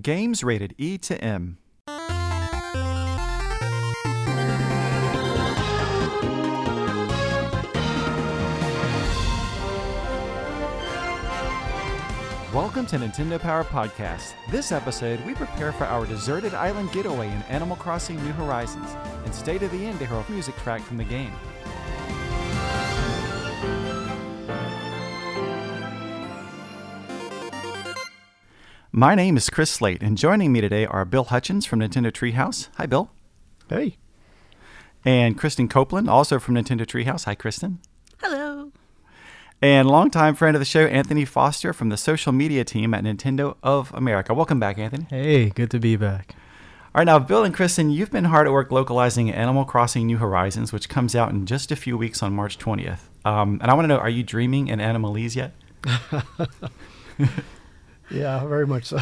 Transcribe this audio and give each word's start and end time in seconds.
Games 0.00 0.42
rated 0.42 0.74
E 0.78 0.96
to 0.96 1.22
M. 1.22 1.58
Welcome 12.54 12.86
to 12.86 12.96
Nintendo 12.96 13.38
Power 13.38 13.64
Podcast. 13.64 14.32
This 14.50 14.72
episode, 14.72 15.22
we 15.26 15.34
prepare 15.34 15.72
for 15.72 15.84
our 15.84 16.06
deserted 16.06 16.54
island 16.54 16.90
getaway 16.92 17.28
in 17.28 17.42
Animal 17.42 17.76
Crossing 17.76 18.16
New 18.24 18.32
Horizons 18.32 18.96
and 19.26 19.34
stay 19.34 19.58
to 19.58 19.68
the 19.68 19.84
end 19.84 19.98
to 19.98 20.06
hear 20.06 20.16
a 20.16 20.30
music 20.30 20.56
track 20.56 20.80
from 20.80 20.96
the 20.96 21.04
game. 21.04 21.34
My 29.02 29.16
name 29.16 29.36
is 29.36 29.50
Chris 29.50 29.68
Slate, 29.68 30.00
and 30.00 30.16
joining 30.16 30.52
me 30.52 30.60
today 30.60 30.86
are 30.86 31.04
Bill 31.04 31.24
Hutchins 31.24 31.66
from 31.66 31.80
Nintendo 31.80 32.12
Treehouse. 32.12 32.68
Hi, 32.76 32.86
Bill. 32.86 33.10
Hey. 33.68 33.96
And 35.04 35.36
Kristen 35.36 35.66
Copeland, 35.66 36.08
also 36.08 36.38
from 36.38 36.54
Nintendo 36.54 36.86
Treehouse. 36.86 37.24
Hi, 37.24 37.34
Kristen. 37.34 37.80
Hello. 38.20 38.70
And 39.60 39.88
longtime 39.88 40.36
friend 40.36 40.54
of 40.54 40.60
the 40.60 40.64
show, 40.64 40.86
Anthony 40.86 41.24
Foster 41.24 41.72
from 41.72 41.88
the 41.88 41.96
social 41.96 42.30
media 42.30 42.64
team 42.64 42.94
at 42.94 43.02
Nintendo 43.02 43.56
of 43.60 43.92
America. 43.92 44.34
Welcome 44.34 44.60
back, 44.60 44.78
Anthony. 44.78 45.08
Hey, 45.10 45.48
good 45.50 45.72
to 45.72 45.80
be 45.80 45.96
back. 45.96 46.36
All 46.94 47.00
right, 47.00 47.04
now, 47.04 47.18
Bill 47.18 47.42
and 47.42 47.52
Kristen, 47.52 47.90
you've 47.90 48.12
been 48.12 48.26
hard 48.26 48.46
at 48.46 48.52
work 48.52 48.70
localizing 48.70 49.32
Animal 49.32 49.64
Crossing 49.64 50.06
New 50.06 50.18
Horizons, 50.18 50.72
which 50.72 50.88
comes 50.88 51.16
out 51.16 51.30
in 51.30 51.44
just 51.44 51.72
a 51.72 51.76
few 51.76 51.98
weeks 51.98 52.22
on 52.22 52.34
March 52.34 52.56
20th. 52.56 53.00
Um, 53.24 53.58
and 53.60 53.68
I 53.68 53.74
want 53.74 53.82
to 53.82 53.88
know, 53.88 53.98
are 53.98 54.08
you 54.08 54.22
dreaming 54.22 54.68
in 54.68 54.78
Animalese 54.78 55.34
yet? 55.34 55.54
Yeah, 58.12 58.44
very 58.46 58.66
much 58.66 58.84
so. 58.84 59.00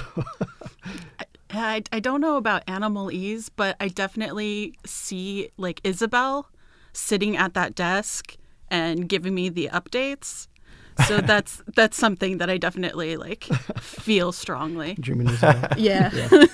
I, 1.52 1.82
I 1.92 2.00
don't 2.00 2.20
know 2.20 2.36
about 2.36 2.64
Animalese, 2.66 3.50
but 3.54 3.76
I 3.80 3.88
definitely 3.88 4.74
see 4.86 5.50
like 5.56 5.80
Isabelle 5.84 6.48
sitting 6.92 7.36
at 7.36 7.54
that 7.54 7.74
desk 7.74 8.36
and 8.70 9.08
giving 9.08 9.34
me 9.34 9.48
the 9.48 9.68
updates. 9.72 10.46
So 11.06 11.20
that's 11.20 11.62
that's 11.74 11.96
something 11.96 12.38
that 12.38 12.48
I 12.50 12.58
definitely 12.58 13.16
like 13.16 13.44
feel 13.80 14.32
strongly. 14.32 14.94
Dreaming 14.94 15.28
is 15.28 15.42
about. 15.42 15.78
Yeah. 15.78 16.10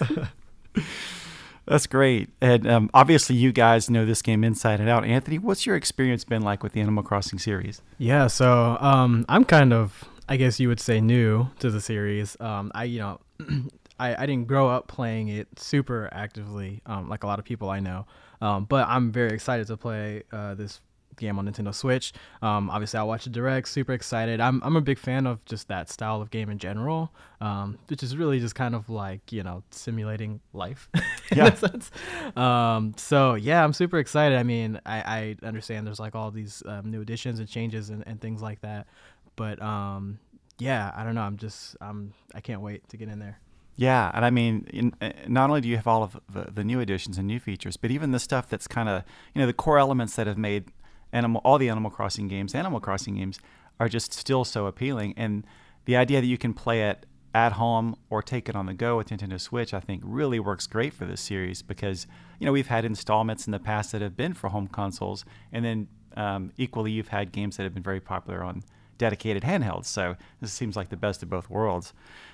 That's 1.67 1.89
great. 1.89 2.29
And 2.41 2.65
um, 2.65 2.91
obviously, 2.95 3.35
you 3.35 3.51
guys 3.51 3.91
know 3.91 4.07
this 4.07 4.23
game 4.23 4.45
inside 4.45 4.79
and 4.79 4.89
out. 4.89 5.05
Anthony, 5.05 5.39
what's 5.39 5.67
your 5.67 5.75
experience 5.75 6.23
been 6.23 6.43
like 6.43 6.63
with 6.63 6.75
the 6.75 6.81
Animal 6.81 7.03
Crossing 7.03 7.41
series? 7.41 7.83
Yeah, 7.99 8.29
so 8.29 8.77
um, 8.81 9.25
I'm 9.29 9.45
kind 9.45 9.73
of, 9.73 10.05
I 10.29 10.37
guess 10.37 10.59
you 10.59 10.69
would 10.69 10.81
say, 10.81 11.01
new 11.01 11.49
to 11.61 11.71
the 11.71 11.81
series. 11.81 12.37
Um, 12.41 12.73
I, 12.75 12.85
you 12.85 12.99
know, 12.99 13.21
I, 13.99 14.15
I 14.23 14.27
didn't 14.27 14.47
grow 14.49 14.69
up 14.69 14.89
playing 14.89 15.29
it 15.29 15.49
super 15.59 16.09
actively, 16.13 16.83
um, 16.87 17.09
like 17.09 17.23
a 17.23 17.27
lot 17.27 17.39
of 17.39 17.45
people 17.45 17.71
I 17.71 17.81
know. 17.81 18.07
Um, 18.41 18.65
but 18.65 18.87
I'm 18.89 19.13
very 19.13 19.31
excited 19.31 19.67
to 19.69 19.77
play 19.77 20.23
uh, 20.33 20.55
this 20.55 20.81
game 21.17 21.39
on 21.39 21.49
Nintendo 21.49 21.73
Switch. 21.75 22.13
Um, 22.43 22.69
obviously, 22.69 22.99
I 23.01 23.03
watched 23.05 23.25
the 23.25 23.31
direct, 23.31 23.69
super 23.69 23.95
excited. 23.95 24.39
I'm 24.39 24.61
I'm 24.63 24.77
a 24.77 24.83
big 24.83 24.99
fan 24.99 25.27
of 25.27 25.43
just 25.47 25.69
that 25.69 25.89
style 25.89 26.21
of 26.21 26.31
game 26.31 26.51
in 26.51 26.59
general, 26.59 27.11
um, 27.41 27.79
which 27.87 28.03
is 28.03 28.15
really 28.19 28.39
just 28.39 28.55
kind 28.55 28.75
of 28.75 28.91
like 28.91 29.33
you 29.33 29.43
know 29.43 29.63
simulating 29.71 30.41
life 30.53 30.91
in 31.31 31.39
Yeah. 31.39 31.47
a 31.47 31.57
sense. 31.57 31.91
Um, 32.37 32.93
so 32.99 33.35
yeah, 33.35 33.65
I'm 33.65 33.73
super 33.73 33.99
excited. 33.99 34.37
I 34.37 34.43
mean, 34.43 34.79
I, 34.85 35.37
I 35.43 35.47
understand 35.47 35.87
there's 35.87 36.01
like 36.01 36.15
all 36.15 36.31
these 36.31 36.63
um, 36.67 36.91
new 36.91 37.01
additions 37.01 37.39
and 37.39 37.49
changes 37.49 37.89
and, 37.89 38.05
and 38.07 38.21
things 38.21 38.43
like 38.43 38.61
that, 38.61 38.87
but 39.37 39.61
um, 39.63 40.19
yeah, 40.59 40.93
I 40.97 41.05
don't 41.05 41.15
know. 41.15 41.23
I'm 41.23 41.37
just 41.37 41.77
I'm 41.81 42.13
I 42.35 42.41
can't 42.41 42.61
wait 42.61 42.89
to 42.89 42.97
get 42.97 43.09
in 43.09 43.19
there. 43.19 43.39
Yeah, 43.77 44.11
and 44.15 44.25
I 44.25 44.31
mean, 44.31 44.67
in, 44.73 44.95
uh, 45.03 45.13
not 45.29 45.51
only 45.51 45.61
do 45.61 45.69
you 45.69 45.77
have 45.77 45.87
all 45.87 46.03
of 46.03 46.19
the, 46.33 46.51
the 46.51 46.65
new 46.65 46.81
additions 46.81 47.19
and 47.19 47.27
new 47.27 47.39
features, 47.39 47.77
but 47.77 47.91
even 47.91 48.11
the 48.11 48.19
stuff 48.19 48.49
that's 48.49 48.67
kind 48.67 48.89
of, 48.89 49.03
you 49.35 49.41
know, 49.41 49.47
the 49.47 49.53
core 49.53 49.79
elements 49.79 50.17
that 50.17 50.27
have 50.27 50.39
made 50.39 50.73
animal 51.13 51.43
all 51.45 51.59
the 51.59 51.69
Animal 51.69 51.91
Crossing 51.91 52.27
games, 52.27 52.55
Animal 52.55 52.81
Crossing 52.81 53.17
games, 53.17 53.39
are 53.79 53.89
just 53.89 54.15
still 54.15 54.45
so 54.45 54.65
appealing. 54.67 55.13
And 55.19 55.47
the 55.85 55.95
idea 55.95 56.23
that 56.23 56.27
you 56.27 56.39
can 56.39 56.55
play 56.55 56.89
it 56.89 57.05
at 57.35 57.53
home 57.53 57.97
or 58.09 58.23
take 58.23 58.49
it 58.49 58.57
on 58.57 58.65
the 58.65 58.73
go 58.73 58.97
with 58.97 59.11
Nintendo 59.11 59.39
Switch, 59.39 59.75
I 59.75 59.81
think, 59.81 60.03
really 60.05 60.41
works 60.41 60.67
great 60.67 60.95
for 60.95 61.05
this 61.05 61.21
series 61.21 61.61
because, 61.61 62.07
you 62.41 62.47
know, 62.47 62.53
we've 62.53 62.69
had 62.69 62.87
installments 62.87 63.47
in 63.47 63.51
the 63.51 63.59
past 63.59 63.93
that 63.93 64.01
have 64.01 64.17
been 64.17 64.33
for 64.33 64.49
home 64.49 64.69
consoles, 64.69 65.27
and 65.53 65.65
then 65.65 65.89
um, 66.17 66.51
equally, 66.57 66.93
you've 66.93 67.09
had 67.09 67.31
games 67.31 67.59
that 67.59 67.65
have 67.65 67.75
been 67.75 67.83
very 67.83 68.01
popular 68.01 68.43
on 68.43 68.63
dedicated 68.99 69.43
handhelds. 69.43 69.87
So 69.87 70.17
this 70.41 70.53
seems 70.53 70.77
like 70.77 70.89
the 70.89 70.97
best 70.97 71.23
of 71.23 71.31
both 71.31 71.49
worlds. 71.51 71.93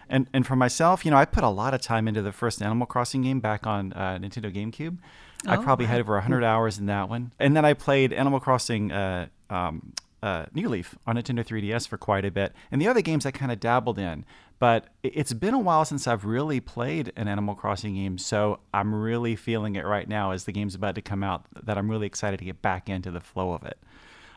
And 0.09 0.27
and 0.33 0.47
for 0.47 0.56
myself, 0.56 1.05
you 1.05 1.11
know, 1.11 1.17
I 1.17 1.25
put 1.25 1.45
a 1.45 1.49
lot 1.49 1.75
of 1.75 1.81
time 1.81 2.09
into 2.09 2.23
the 2.23 2.33
first 2.33 2.61
Animal 2.62 2.87
Crossing 2.87 3.23
game 3.23 3.41
back 3.41 3.67
on 3.67 3.93
uh, 3.95 4.19
Nintendo 4.21 4.53
GameCube. 4.55 4.99
I 5.47 5.56
Oh, 5.56 5.62
probably 5.62 5.87
had 5.87 5.97
wow. 5.97 6.01
over 6.01 6.12
100 6.15 6.45
hours 6.45 6.78
in 6.78 6.87
that 6.87 7.09
one. 7.09 7.33
And 7.41 7.56
then 7.56 7.65
I 7.65 7.75
played 7.75 8.12
Animal 8.12 8.39
Crossing 8.41 8.93
uh, 8.93 9.27
um, 9.51 9.93
uh, 10.22 10.47
New 10.55 10.69
Leaf 10.69 10.97
on 11.06 11.17
Nintendo 11.17 11.45
3DS 11.45 11.89
for 11.89 11.99
quite 11.99 12.25
a 12.25 12.31
bit. 12.31 12.53
And 12.71 12.81
the 12.81 12.87
other 12.89 13.01
games 13.01 13.27
I 13.27 13.33
kind 13.33 13.51
of 13.51 13.59
dabbled 13.59 13.99
in. 13.99 14.25
But 14.61 14.87
it's 15.03 15.33
been 15.33 15.55
a 15.55 15.59
while 15.59 15.84
since 15.84 16.06
I've 16.06 16.25
really 16.25 16.61
played 16.61 17.12
an 17.17 17.27
Animal 17.27 17.56
Crossing 17.56 17.97
game. 17.97 18.17
So 18.19 18.61
I'm 18.72 18.95
really 18.95 19.34
feeling 19.34 19.75
it 19.75 19.84
right 19.84 20.09
now 20.09 20.31
as 20.31 20.45
the 20.45 20.53
game's 20.53 20.77
about 20.77 20.95
to 20.95 21.03
come 21.03 21.25
out 21.25 21.47
that 21.65 21.77
I'm 21.77 21.91
really 21.91 22.06
excited 22.06 22.39
to 22.39 22.45
get 22.45 22.62
back 22.62 22.89
into 22.89 23.11
the 23.11 23.21
flow 23.21 23.55
of 23.55 23.65
it. 23.65 23.78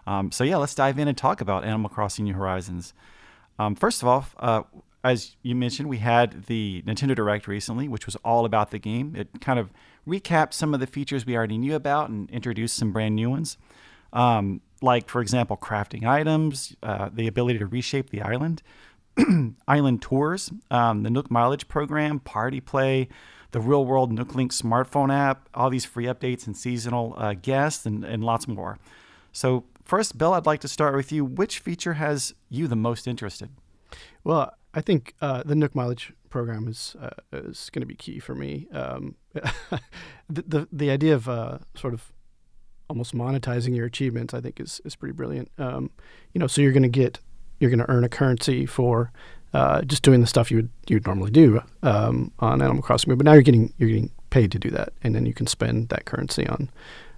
Um, 0.07 0.31
so 0.31 0.43
yeah, 0.43 0.57
let's 0.57 0.75
dive 0.75 0.99
in 0.99 1.07
and 1.07 1.17
talk 1.17 1.41
about 1.41 1.63
Animal 1.63 1.89
Crossing 1.89 2.25
New 2.25 2.33
Horizons. 2.33 2.93
Um, 3.57 3.75
first 3.75 4.01
of 4.01 4.07
all, 4.07 4.25
uh, 4.39 4.63
as 5.03 5.35
you 5.43 5.55
mentioned, 5.55 5.87
we 5.87 5.99
had 5.99 6.45
the 6.45 6.83
Nintendo 6.85 7.15
Direct 7.15 7.47
recently, 7.47 7.87
which 7.87 8.05
was 8.05 8.15
all 8.17 8.43
about 8.43 8.71
the 8.71 8.79
game. 8.79 9.15
It 9.15 9.29
kind 9.39 9.59
of 9.59 9.71
recapped 10.07 10.53
some 10.53 10.73
of 10.73 10.79
the 10.79 10.87
features 10.87 11.25
we 11.25 11.37
already 11.37 11.57
knew 11.57 11.75
about 11.75 12.09
and 12.09 12.29
introduced 12.31 12.75
some 12.75 12.91
brand 12.91 13.15
new 13.15 13.29
ones, 13.29 13.57
um, 14.13 14.61
like 14.81 15.07
for 15.07 15.21
example, 15.21 15.57
crafting 15.57 16.05
items, 16.07 16.75
uh, 16.81 17.09
the 17.13 17.27
ability 17.27 17.59
to 17.59 17.65
reshape 17.67 18.09
the 18.09 18.21
island, 18.21 18.63
island 19.67 20.01
tours, 20.01 20.51
um, 20.71 21.03
the 21.03 21.09
Nook 21.09 21.29
mileage 21.29 21.67
program, 21.67 22.19
party 22.19 22.59
play, 22.59 23.07
the 23.51 23.59
real 23.59 23.85
world 23.85 24.11
Nook 24.11 24.35
Link 24.35 24.51
smartphone 24.51 25.13
app, 25.13 25.47
all 25.53 25.69
these 25.69 25.85
free 25.85 26.05
updates 26.05 26.47
and 26.47 26.57
seasonal 26.57 27.13
uh, 27.17 27.33
guests, 27.33 27.85
and, 27.85 28.03
and 28.03 28.23
lots 28.23 28.47
more. 28.47 28.77
So, 29.31 29.65
first, 29.85 30.17
Bill, 30.17 30.33
I'd 30.33 30.45
like 30.45 30.59
to 30.61 30.67
start 30.67 30.95
with 30.95 31.11
you. 31.11 31.23
Which 31.23 31.59
feature 31.59 31.93
has 31.93 32.33
you 32.49 32.67
the 32.67 32.75
most 32.75 33.07
interested? 33.07 33.49
Well, 34.23 34.53
I 34.73 34.81
think 34.81 35.13
uh, 35.21 35.43
the 35.45 35.55
Nook 35.55 35.73
mileage 35.73 36.11
program 36.29 36.67
is 36.67 36.97
uh, 37.01 37.11
is 37.31 37.69
going 37.69 37.81
to 37.81 37.85
be 37.85 37.95
key 37.95 38.19
for 38.19 38.35
me. 38.35 38.67
Um, 38.73 39.15
the, 39.33 40.43
the 40.47 40.67
the 40.71 40.89
idea 40.89 41.15
of 41.15 41.29
uh, 41.29 41.59
sort 41.75 41.93
of 41.93 42.11
almost 42.89 43.15
monetizing 43.15 43.75
your 43.75 43.85
achievements, 43.85 44.33
I 44.33 44.41
think, 44.41 44.59
is 44.59 44.81
is 44.83 44.95
pretty 44.95 45.13
brilliant. 45.13 45.49
Um, 45.57 45.91
you 46.33 46.39
know, 46.39 46.47
so 46.47 46.61
you're 46.61 46.73
going 46.73 46.83
to 46.83 46.89
get 46.89 47.19
you're 47.59 47.69
going 47.69 47.79
to 47.79 47.89
earn 47.89 48.03
a 48.03 48.09
currency 48.09 48.65
for 48.65 49.11
uh, 49.53 49.81
just 49.83 50.03
doing 50.03 50.19
the 50.19 50.27
stuff 50.27 50.51
you 50.51 50.57
would 50.57 50.69
you'd 50.89 51.05
normally 51.05 51.31
do 51.31 51.61
um, 51.83 52.31
on 52.39 52.61
Animal 52.61 52.83
Crossing, 52.83 53.15
but 53.15 53.23
now 53.23 53.33
you're 53.33 53.41
getting 53.41 53.73
you're 53.77 53.89
getting 53.89 54.11
paid 54.29 54.51
to 54.51 54.59
do 54.59 54.69
that, 54.71 54.91
and 55.03 55.15
then 55.15 55.25
you 55.25 55.33
can 55.33 55.47
spend 55.47 55.89
that 55.89 56.05
currency 56.05 56.45
on 56.47 56.69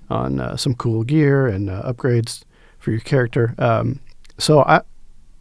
on 0.09 0.39
uh, 0.39 0.55
some 0.55 0.75
cool 0.75 1.03
gear 1.03 1.47
and 1.47 1.69
uh, 1.69 1.91
upgrades 1.91 2.43
for 2.87 2.91
your 2.91 3.01
character. 3.01 3.53
Um, 3.57 3.99
so 4.37 4.61
I 4.61 4.79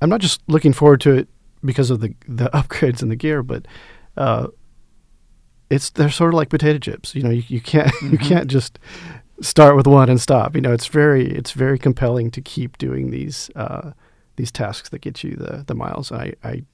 I'm 0.02 0.08
not 0.10 0.20
just 0.20 0.42
looking 0.48 0.72
forward 0.72 1.00
to 1.02 1.12
it 1.12 1.28
because 1.64 1.90
of 1.90 2.00
the 2.00 2.12
the 2.26 2.46
upgrades 2.54 3.02
and 3.02 3.10
the 3.10 3.14
gear, 3.14 3.44
but 3.44 3.66
uh, 4.16 4.48
it's 5.70 5.90
they're 5.90 6.10
sort 6.10 6.34
of 6.34 6.38
like 6.38 6.48
potato 6.48 6.80
chips. 6.80 7.14
You 7.14 7.22
know, 7.22 7.30
you, 7.30 7.44
you 7.46 7.60
can't 7.60 7.92
you 8.02 8.18
can't 8.18 8.48
just 8.48 8.80
start 9.40 9.76
with 9.76 9.86
one 9.86 10.08
and 10.08 10.20
stop. 10.20 10.56
You 10.56 10.60
know, 10.60 10.72
it's 10.72 10.88
very 10.88 11.30
it's 11.30 11.52
very 11.52 11.78
compelling 11.78 12.32
to 12.32 12.40
keep 12.40 12.78
doing 12.78 13.12
these 13.12 13.48
uh, 13.54 13.92
these 14.34 14.50
tasks 14.50 14.88
that 14.88 14.98
get 14.98 15.22
you 15.22 15.36
the 15.36 15.62
the 15.68 15.74
miles. 15.76 16.10
I, 16.10 16.32
I 16.42 16.64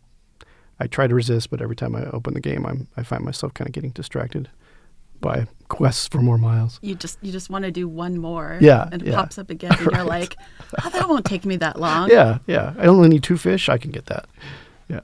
I 0.81 0.87
try 0.87 1.07
to 1.07 1.15
resist, 1.15 1.51
but 1.51 1.61
every 1.61 1.77
time 1.77 1.95
I 1.95 2.07
open 2.07 2.33
the 2.33 2.41
game, 2.41 2.65
I'm 2.65 2.89
I 2.97 3.03
find 3.03 3.23
myself 3.23 3.53
kind 3.53 3.69
of 3.69 3.75
getting 3.75 3.91
distracted 3.91 4.49
by 5.23 5.47
quests 5.69 6.07
for 6.09 6.19
more 6.21 6.37
miles. 6.37 6.79
You 6.83 6.95
just 6.95 7.19
you 7.23 7.33
just 7.33 7.49
want 7.49 7.65
to 7.65 7.71
do 7.71 7.89
one 7.89 8.19
more. 8.19 8.59
Yeah, 8.61 8.89
And 8.93 9.01
it 9.01 9.09
yeah. 9.09 9.15
pops 9.17 9.39
up 9.39 9.49
again 9.49 9.73
and 9.79 9.91
you're 9.93 10.05
like, 10.05 10.37
oh, 10.85 10.91
that 10.91 11.09
won't 11.09 11.25
take 11.25 11.47
me 11.47 11.57
that 11.57 11.81
long. 11.81 12.11
Yeah, 12.11 12.39
yeah. 12.47 12.75
I 12.79 12.85
only 12.87 13.09
need 13.09 13.23
two 13.23 13.39
fish. 13.39 13.71
I 13.71 13.79
can 13.79 13.91
get 13.91 14.05
that. 14.07 14.27
Yeah. 14.89 15.01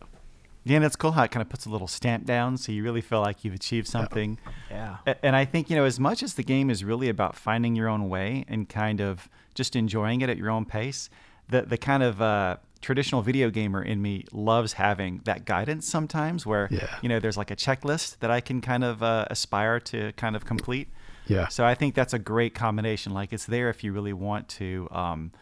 Yeah, 0.64 0.76
and 0.76 0.84
it's 0.84 0.96
cool 0.96 1.12
how 1.12 1.22
it 1.22 1.30
kind 1.30 1.40
of 1.40 1.48
puts 1.48 1.64
a 1.64 1.70
little 1.70 1.86
stamp 1.88 2.26
down, 2.26 2.58
so 2.58 2.72
you 2.72 2.82
really 2.84 3.00
feel 3.00 3.22
like 3.22 3.42
you've 3.42 3.54
achieved 3.54 3.86
something. 3.86 4.38
Yeah. 4.70 4.98
A- 5.06 5.24
And 5.24 5.34
I 5.34 5.46
think, 5.46 5.70
you 5.70 5.76
know, 5.76 5.84
as 5.86 5.98
much 5.98 6.22
as 6.22 6.34
the 6.34 6.42
game 6.42 6.68
is 6.68 6.84
really 6.84 7.08
about 7.08 7.34
finding 7.36 7.74
your 7.74 7.88
own 7.88 8.10
way 8.10 8.44
and 8.48 8.68
kind 8.68 9.00
of 9.00 9.30
just 9.54 9.74
enjoying 9.74 10.20
it 10.20 10.28
at 10.28 10.36
your 10.36 10.50
own 10.50 10.66
pace, 10.66 11.08
the, 11.48 11.62
the 11.62 11.78
kind 11.78 12.02
of 12.02 12.20
uh, 12.20 12.56
traditional 12.80 13.22
video 13.22 13.50
gamer 13.50 13.82
in 13.82 14.00
me 14.00 14.24
loves 14.32 14.74
having 14.74 15.20
that 15.24 15.44
guidance 15.44 15.86
sometimes 15.88 16.46
where, 16.46 16.68
Yeah. 16.70 16.86
you 17.02 17.08
know, 17.08 17.18
there's 17.20 17.36
like 17.36 17.50
a 17.50 17.56
checklist 17.56 18.18
that 18.20 18.30
I 18.30 18.40
can 18.40 18.60
kind 18.60 18.84
of 18.84 19.02
uh, 19.02 19.26
aspire 19.30 19.80
to 19.80 20.12
kind 20.12 20.36
of 20.36 20.44
complete. 20.44 20.88
Yeah. 21.26 21.48
So 21.48 21.64
I 21.64 21.74
think 21.74 21.94
that's 21.94 22.14
a 22.14 22.18
great 22.18 22.54
combination. 22.54 23.12
Like 23.12 23.32
it's 23.32 23.46
there 23.46 23.68
if 23.68 23.82
you 23.84 23.92
really 23.92 24.12
want 24.12 24.48
to. 24.50 24.88
Um, 24.92 25.32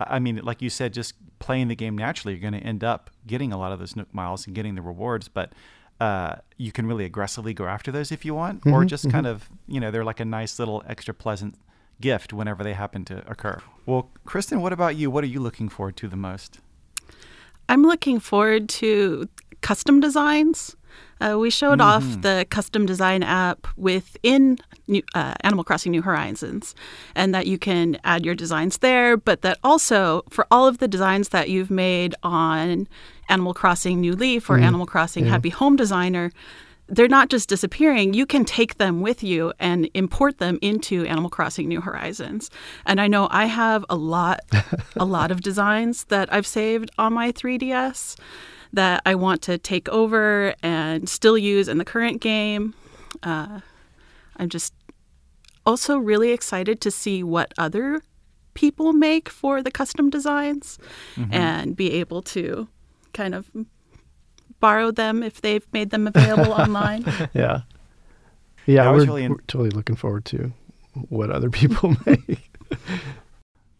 I 0.00 0.18
mean, 0.18 0.40
like 0.42 0.62
you 0.62 0.70
said, 0.70 0.92
just 0.94 1.14
playing 1.38 1.68
the 1.68 1.76
game 1.76 1.96
naturally, 1.96 2.34
you're 2.34 2.50
going 2.50 2.60
to 2.60 2.66
end 2.66 2.82
up 2.82 3.10
getting 3.26 3.52
a 3.52 3.58
lot 3.58 3.70
of 3.72 3.78
those 3.78 3.94
Nook 3.94 4.12
miles 4.14 4.46
and 4.46 4.54
getting 4.56 4.74
the 4.74 4.82
rewards. 4.82 5.28
But 5.28 5.52
uh, 6.00 6.36
you 6.56 6.72
can 6.72 6.86
really 6.86 7.04
aggressively 7.04 7.52
go 7.52 7.66
after 7.66 7.92
those 7.92 8.10
if 8.10 8.24
you 8.24 8.34
want, 8.34 8.64
or 8.64 8.82
Mhm, 8.84 8.86
just 8.86 9.10
kind 9.10 9.26
of, 9.26 9.50
you 9.68 9.78
know, 9.78 9.90
they're 9.90 10.04
like 10.04 10.18
a 10.18 10.24
nice 10.24 10.58
little 10.58 10.82
extra 10.88 11.12
pleasant 11.12 11.56
gift 12.00 12.32
whenever 12.32 12.64
they 12.64 12.72
happen 12.72 13.04
to 13.04 13.18
occur. 13.30 13.60
Well, 13.84 14.10
Kristen, 14.24 14.62
what 14.62 14.72
about 14.72 14.96
you? 14.96 15.10
What 15.10 15.22
are 15.24 15.26
you 15.26 15.40
looking 15.40 15.68
forward 15.68 15.96
to 15.98 16.08
the 16.08 16.16
most? 16.16 16.58
I'm 17.70 17.84
looking 17.84 18.18
forward 18.18 18.68
to 18.80 19.28
custom 19.60 20.00
designs. 20.00 20.76
Uh, 21.20 21.38
we 21.38 21.50
showed 21.50 21.80
off 21.80 22.02
Mhm. 22.02 22.22
the 22.22 22.46
custom 22.50 22.84
design 22.84 23.22
app 23.22 23.66
within 23.76 24.58
New, 24.88 25.02
uh, 25.14 25.34
Animal 25.42 25.62
Crossing 25.64 25.92
New 25.92 26.02
Horizons, 26.02 26.74
and 27.14 27.32
that 27.34 27.46
you 27.46 27.58
can 27.58 27.96
add 28.02 28.24
your 28.24 28.34
designs 28.34 28.78
there, 28.78 29.16
but 29.16 29.42
that 29.42 29.58
also 29.62 30.22
for 30.30 30.46
all 30.50 30.66
of 30.66 30.78
the 30.78 30.88
designs 30.88 31.28
that 31.28 31.48
you've 31.48 31.70
made 31.70 32.14
on 32.24 32.88
Animal 33.28 33.54
Crossing 33.54 34.00
New 34.00 34.16
Leaf 34.16 34.50
or 34.50 34.58
Mhm. 34.58 34.62
Animal 34.62 34.86
Crossing 34.86 35.26
Yeah. 35.26 35.32
Happy 35.32 35.50
Home 35.50 35.76
Designer, 35.76 36.32
they're 36.90 37.08
not 37.08 37.28
just 37.30 37.48
disappearing. 37.48 38.14
You 38.14 38.26
can 38.26 38.44
take 38.44 38.78
them 38.78 39.00
with 39.00 39.22
you 39.22 39.52
and 39.58 39.88
import 39.94 40.38
them 40.38 40.58
into 40.60 41.04
Animal 41.06 41.30
Crossing 41.30 41.68
New 41.68 41.80
Horizons. 41.80 42.50
And 42.84 43.00
I 43.00 43.06
know 43.06 43.28
I 43.30 43.46
have 43.46 43.84
a 43.88 43.96
lot, 43.96 44.40
a 44.96 45.04
lot 45.04 45.30
of 45.30 45.40
designs 45.40 46.04
that 46.06 46.32
I've 46.32 46.46
saved 46.46 46.90
on 46.98 47.12
my 47.12 47.30
3DS 47.32 48.18
that 48.72 49.02
I 49.06 49.14
want 49.14 49.42
to 49.42 49.56
take 49.58 49.88
over 49.88 50.54
and 50.62 51.08
still 51.08 51.38
use 51.38 51.68
in 51.68 51.78
the 51.78 51.84
current 51.84 52.20
game. 52.20 52.74
Uh, 53.22 53.60
I'm 54.36 54.48
just 54.48 54.74
also 55.66 55.96
really 55.98 56.30
excited 56.32 56.80
to 56.80 56.90
see 56.90 57.22
what 57.22 57.52
other 57.58 58.02
people 58.54 58.92
make 58.92 59.28
for 59.28 59.62
the 59.62 59.70
custom 59.70 60.10
designs 60.10 60.78
Mm-hmm. 61.16 61.32
and 61.34 61.76
be 61.76 61.92
able 61.92 62.22
to 62.22 62.68
kind 63.12 63.34
of 63.34 63.50
borrow 64.60 64.90
them 64.90 65.22
if 65.22 65.40
they've 65.40 65.66
made 65.72 65.90
them 65.90 66.06
available 66.06 66.52
online. 66.60 67.04
Yeah. 67.34 67.62
Yeah, 68.66 68.88
I 68.88 68.92
was 68.92 69.02
we're, 69.04 69.06
really 69.06 69.24
in- 69.24 69.32
we're 69.32 69.38
totally 69.46 69.70
looking 69.70 69.96
forward 69.96 70.24
to 70.26 70.52
what 71.08 71.30
other 71.30 71.50
people 71.60 71.96
make. 72.06 72.50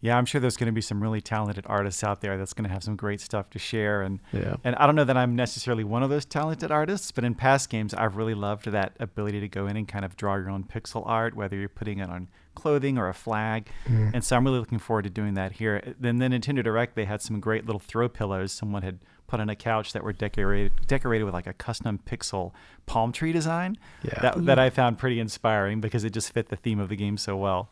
Yeah, 0.03 0.17
I'm 0.17 0.25
sure 0.25 0.41
there's 0.41 0.57
going 0.57 0.67
to 0.67 0.73
be 0.73 0.81
some 0.81 1.01
really 1.01 1.21
talented 1.21 1.63
artists 1.67 2.03
out 2.03 2.21
there 2.21 2.35
that's 2.35 2.53
going 2.53 2.67
to 2.67 2.73
have 2.73 2.83
some 2.83 2.95
great 2.95 3.21
stuff 3.21 3.51
to 3.51 3.59
share. 3.59 4.01
And 4.01 4.19
yeah. 4.33 4.55
and 4.63 4.75
I 4.77 4.87
don't 4.87 4.95
know 4.95 5.03
that 5.03 5.15
I'm 5.15 5.35
necessarily 5.35 5.83
one 5.83 6.01
of 6.01 6.09
those 6.09 6.25
talented 6.25 6.71
artists, 6.71 7.11
but 7.11 7.23
in 7.23 7.35
past 7.35 7.69
games, 7.69 7.93
I've 7.93 8.17
really 8.17 8.33
loved 8.33 8.65
that 8.65 8.93
ability 8.99 9.39
to 9.41 9.47
go 9.47 9.67
in 9.67 9.77
and 9.77 9.87
kind 9.87 10.03
of 10.03 10.17
draw 10.17 10.35
your 10.35 10.49
own 10.49 10.63
pixel 10.63 11.03
art, 11.05 11.35
whether 11.35 11.55
you're 11.55 11.69
putting 11.69 11.99
it 11.99 12.09
on 12.09 12.29
clothing 12.55 12.97
or 12.97 13.09
a 13.09 13.13
flag. 13.13 13.69
Mm. 13.87 14.15
And 14.15 14.23
so 14.23 14.35
I'm 14.35 14.43
really 14.43 14.57
looking 14.57 14.79
forward 14.79 15.03
to 15.03 15.11
doing 15.11 15.35
that 15.35 15.53
here. 15.53 15.93
Then 15.99 16.17
the 16.17 16.25
Nintendo 16.25 16.63
Direct, 16.63 16.95
they 16.95 17.05
had 17.05 17.21
some 17.21 17.39
great 17.39 17.67
little 17.67 17.79
throw 17.79 18.09
pillows. 18.09 18.51
Someone 18.51 18.81
had 18.81 18.99
put 19.31 19.39
on 19.39 19.49
a 19.49 19.55
couch 19.55 19.93
that 19.93 20.03
were 20.03 20.11
decorated 20.13 20.73
decorated 20.87 21.23
with 21.23 21.33
like 21.33 21.47
a 21.47 21.53
custom 21.53 21.99
pixel 22.05 22.51
palm 22.85 23.11
tree 23.13 23.31
design. 23.31 23.77
Yeah. 24.03 24.19
That 24.21 24.45
that 24.45 24.59
I 24.59 24.69
found 24.69 24.97
pretty 24.99 25.19
inspiring 25.19 25.79
because 25.81 26.03
it 26.03 26.11
just 26.11 26.33
fit 26.33 26.49
the 26.49 26.57
theme 26.57 26.79
of 26.79 26.89
the 26.89 26.95
game 26.97 27.17
so 27.17 27.37
well. 27.37 27.69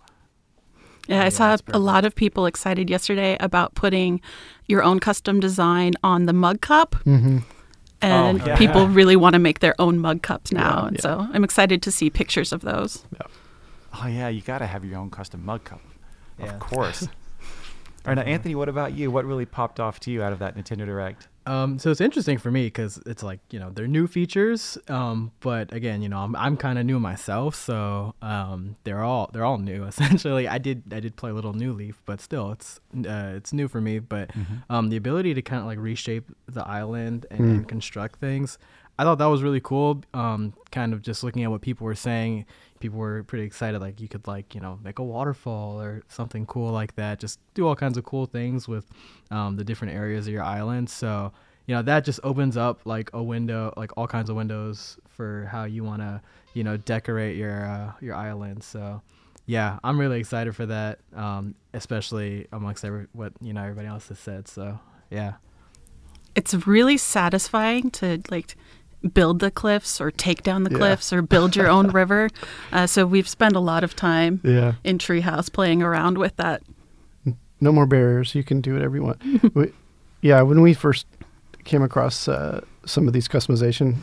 Yeah, 1.07 1.23
I 1.23 1.29
saw 1.29 1.57
a 1.73 1.79
lot 1.79 2.05
of 2.05 2.15
people 2.15 2.45
excited 2.45 2.89
yesterday 2.89 3.35
about 3.39 3.73
putting 3.75 4.21
your 4.67 4.83
own 4.83 4.99
custom 4.99 5.39
design 5.39 5.93
on 6.03 6.25
the 6.27 6.33
mug 6.33 6.61
cup. 6.61 6.95
hmm 7.03 7.39
And 8.01 8.41
Oh, 8.41 8.45
yeah. 8.45 8.55
people 8.57 8.87
really 8.87 9.15
want 9.17 9.33
to 9.33 9.39
make 9.39 9.59
their 9.59 9.75
own 9.79 9.99
mug 9.99 10.21
cups 10.21 10.51
now. 10.53 10.61
Yeah, 10.81 10.87
and 10.87 10.95
yeah. 10.97 11.01
so 11.01 11.27
I'm 11.33 11.43
excited 11.43 11.81
to 11.81 11.91
see 11.91 12.09
pictures 12.09 12.53
of 12.53 12.61
those. 12.61 13.03
Oh 14.01 14.07
yeah, 14.07 14.29
you 14.29 14.41
got 14.41 14.59
to 14.59 14.67
have 14.67 14.85
your 14.85 14.97
own 14.99 15.09
custom 15.09 15.43
mug 15.43 15.63
cup. 15.65 15.81
Yeah. 16.39 16.53
Of 16.53 16.59
course. 16.59 17.07
All 18.05 18.15
right, 18.15 18.25
now, 18.25 18.31
Anthony, 18.31 18.55
what 18.55 18.69
about 18.69 18.93
you? 18.93 19.11
What 19.11 19.25
really 19.25 19.45
popped 19.45 19.79
off 19.79 19.99
to 20.01 20.11
you 20.11 20.23
out 20.23 20.31
of 20.31 20.39
that 20.39 20.55
Nintendo 20.55 20.85
Direct? 20.85 21.27
Um, 21.45 21.79
so 21.79 21.89
it's 21.89 21.99
interesting 21.99 22.37
for 22.37 22.51
me 22.51 22.67
because 22.67 23.01
it's 23.07 23.23
like 23.23 23.39
you 23.49 23.59
know 23.59 23.71
they're 23.71 23.87
new 23.87 24.05
features, 24.07 24.77
um, 24.87 25.31
but 25.39 25.73
again, 25.73 26.01
you 26.01 26.07
know 26.07 26.19
I'm 26.19 26.35
I'm 26.35 26.55
kind 26.55 26.77
of 26.77 26.85
new 26.85 26.99
myself, 26.99 27.55
so 27.55 28.13
um, 28.21 28.75
they're 28.83 29.03
all 29.03 29.29
they're 29.33 29.43
all 29.43 29.57
new 29.57 29.83
essentially. 29.87 30.47
I 30.47 30.59
did 30.59 30.83
I 30.93 30.99
did 30.99 31.15
play 31.15 31.31
a 31.31 31.33
little 31.33 31.53
New 31.53 31.73
Leaf, 31.73 32.01
but 32.05 32.21
still 32.21 32.51
it's 32.51 32.79
uh, 32.95 33.33
it's 33.35 33.51
new 33.51 33.67
for 33.67 33.81
me. 33.81 33.97
But 33.99 34.29
um, 34.69 34.89
the 34.89 34.97
ability 34.97 35.33
to 35.33 35.41
kind 35.41 35.59
of 35.59 35.65
like 35.65 35.79
reshape 35.79 36.25
the 36.47 36.65
island 36.65 37.25
and, 37.31 37.39
and 37.39 37.67
construct 37.67 38.19
things, 38.19 38.59
I 38.99 39.03
thought 39.03 39.19
that 39.19 39.27
was 39.27 39.41
really 39.41 39.61
cool. 39.61 40.01
Um, 40.13 40.53
kind 40.71 40.91
of 40.91 41.01
just 41.01 41.23
looking 41.23 41.45
at 41.45 41.49
what 41.49 41.61
people 41.61 41.85
were 41.85 41.95
saying, 41.95 42.45
people 42.81 42.99
were 42.99 43.23
pretty 43.23 43.45
excited. 43.45 43.79
Like 43.79 44.01
you 44.01 44.09
could 44.09 44.27
like 44.27 44.53
you 44.53 44.59
know 44.59 44.77
make 44.83 44.99
a 44.99 45.03
waterfall 45.03 45.81
or 45.81 46.03
something 46.09 46.45
cool 46.45 46.73
like 46.73 46.97
that. 46.97 47.17
Just 47.17 47.39
do 47.53 47.65
all 47.65 47.77
kinds 47.77 47.97
of 47.97 48.03
cool 48.03 48.25
things 48.25 48.67
with 48.67 48.85
um, 49.31 49.55
the 49.55 49.63
different 49.63 49.93
areas 49.93 50.27
of 50.27 50.33
your 50.33 50.43
island. 50.43 50.89
So 50.89 51.31
you 51.65 51.75
know 51.75 51.81
that 51.81 52.03
just 52.03 52.19
opens 52.25 52.57
up 52.57 52.81
like 52.85 53.09
a 53.13 53.23
window, 53.23 53.73
like 53.77 53.91
all 53.95 54.05
kinds 54.05 54.29
of 54.29 54.35
windows 54.35 54.97
for 55.07 55.47
how 55.49 55.63
you 55.63 55.85
want 55.85 56.01
to 56.01 56.21
you 56.53 56.65
know 56.65 56.75
decorate 56.75 57.37
your 57.37 57.65
uh, 57.65 57.93
your 58.01 58.15
island. 58.15 58.65
So 58.65 59.01
yeah, 59.45 59.79
I'm 59.81 59.97
really 59.97 60.19
excited 60.19 60.57
for 60.57 60.65
that, 60.65 60.99
um, 61.15 61.55
especially 61.73 62.47
amongst 62.51 62.83
every, 62.83 63.07
what 63.13 63.31
you 63.39 63.53
know 63.53 63.61
everybody 63.61 63.87
else 63.87 64.09
has 64.09 64.19
said. 64.19 64.49
So 64.49 64.77
yeah. 65.09 65.35
It's 66.35 66.53
really 66.67 66.97
satisfying 66.97 67.89
to 67.91 68.21
like 68.29 68.55
build 69.13 69.39
the 69.39 69.49
cliffs 69.51 70.01
or 70.01 70.11
take 70.11 70.43
down 70.43 70.63
the 70.63 70.71
Yeah. 70.71 70.77
cliffs 70.77 71.13
or 71.13 71.21
build 71.21 71.55
your 71.55 71.67
own 71.69 71.87
river. 71.91 72.29
Uh, 72.71 72.85
so 72.87 73.05
we've 73.05 73.27
spent 73.29 73.55
a 73.55 73.59
lot 73.59 73.83
of 73.83 73.95
time 73.95 74.41
Yeah. 74.43 74.73
in 74.83 74.97
Treehouse 74.97 75.51
playing 75.51 75.81
around 75.81 76.17
with 76.17 76.35
that. 76.37 76.61
No 77.61 77.71
more 77.71 77.85
barriers. 77.85 78.35
You 78.35 78.43
can 78.43 78.61
do 78.61 78.73
whatever 78.73 78.95
you 78.95 79.03
want. 79.03 79.21
we, 79.55 79.71
yeah, 80.21 80.41
when 80.41 80.61
we 80.61 80.73
first 80.73 81.05
came 81.65 81.81
across 81.83 82.27
uh, 82.27 82.61
some 82.85 83.07
of 83.07 83.13
these 83.13 83.27
customization 83.27 83.95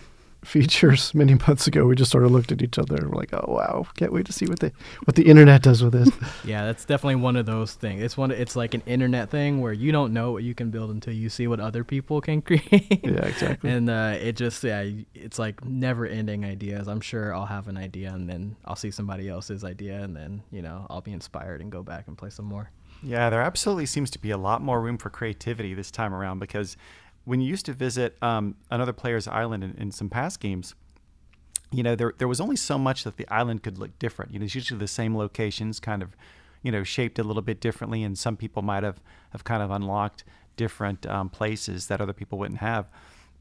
features 0.46 1.14
many 1.14 1.34
months 1.46 1.66
ago, 1.66 1.84
we 1.87 1.94
just 1.94 2.10
sort 2.10 2.25
of 2.25 2.31
looked 2.31 2.52
at 2.52 2.62
each 2.62 2.78
other 2.78 2.96
and 2.96 3.10
were 3.10 3.16
like, 3.16 3.31
"Oh 3.32 3.44
wow, 3.48 3.87
can't 3.96 4.12
wait 4.12 4.26
to 4.26 4.32
see 4.32 4.46
what 4.46 4.60
the 4.60 4.72
what 5.04 5.16
the 5.16 5.25
internet 5.25 5.62
does 5.62 5.82
with 5.82 5.93
this." 5.93 6.10
Yeah, 6.44 6.64
that's 6.64 6.84
definitely 6.84 7.16
one 7.16 7.37
of 7.37 7.46
those 7.46 7.75
things. 7.75 8.02
It's 8.02 8.16
one. 8.16 8.31
It's 8.31 8.56
like 8.56 8.75
an 8.75 8.82
internet 8.87 9.31
thing 9.31 9.60
where 9.60 9.72
you 9.72 9.90
don't 9.93 10.12
know 10.12 10.32
what 10.32 10.43
you 10.44 10.54
can 10.54 10.70
build 10.70 10.90
until 10.90 11.12
you 11.12 11.28
see 11.28 11.46
what 11.46 11.60
other 11.60 11.82
people 11.84 12.20
can 12.20 12.40
create. 12.48 13.00
yeah, 13.04 13.25
exactly. 13.26 13.70
And 13.70 13.90
uh, 13.90 14.14
it 14.20 14.37
just 14.37 14.62
yeah, 14.64 14.84
it's 15.14 15.38
like 15.38 15.64
never-ending 15.64 16.44
ideas. 16.44 16.88
I'm 16.88 17.00
sure 17.00 17.34
I'll 17.34 17.46
have 17.46 17.69
an 17.69 17.76
idea 17.76 18.12
and 18.12 18.28
then 18.28 18.56
I'll 18.64 18.76
see 18.76 18.90
somebody 18.90 19.28
else's 19.28 19.64
idea 19.64 20.02
and 20.02 20.16
then 20.16 20.43
you 20.50 20.62
know 20.62 20.87
I'll 20.88 21.00
be 21.00 21.12
inspired 21.12 21.60
and 21.60 21.70
go 21.72 21.82
back 21.82 22.06
and 22.08 22.16
play 22.16 22.31
some 22.31 22.46
more. 22.46 22.70
Yeah, 23.02 23.28
there 23.28 23.43
absolutely 23.43 23.87
seems 23.87 24.10
to 24.12 24.19
be 24.19 24.31
a 24.31 24.38
lot 24.38 24.62
more 24.62 24.81
room 24.81 24.96
for 24.98 25.10
creativity 25.10 25.75
this 25.75 25.90
time 25.90 26.14
around 26.14 26.38
because 26.38 26.76
when 27.26 27.40
you 27.40 27.49
used 27.49 27.67
to 27.67 27.73
visit 27.73 28.17
um, 28.23 28.55
another 28.70 28.93
player's 28.93 29.28
island 29.28 29.62
in, 29.62 29.75
in 29.76 29.90
some 29.90 30.08
past 30.08 30.40
games, 30.40 30.75
you 31.72 31.82
know, 31.82 31.94
there 31.94 32.15
there 32.17 32.29
was 32.29 32.41
only 32.41 32.56
so 32.56 32.79
much 32.79 33.05
that 33.05 33.17
the 33.17 33.29
island 33.29 33.62
could 33.62 33.79
look 33.79 33.98
different. 33.98 34.32
You 34.32 34.39
know, 34.39 34.44
it's 34.44 34.55
usually 34.55 34.79
the 34.79 34.89
same 34.89 35.17
locations, 35.17 35.81
kind 35.81 36.03
of, 36.03 36.17
you 36.62 36.70
know, 36.70 36.84
shaped 36.84 37.19
a 37.19 37.24
little 37.24 37.43
bit 37.43 37.60
differently, 37.60 38.03
and 38.05 38.17
some 38.17 38.36
people 38.36 38.62
might 38.62 38.84
have 38.84 39.00
have 39.31 39.44
kind 39.44 39.62
of 39.62 39.70
unlocked 39.70 40.24
different 40.56 41.05
um, 41.06 41.29
places 41.29 41.89
that 41.89 42.00
other 42.00 42.12
people 42.12 42.39
wouldn't 42.39 42.60
have. 42.60 42.86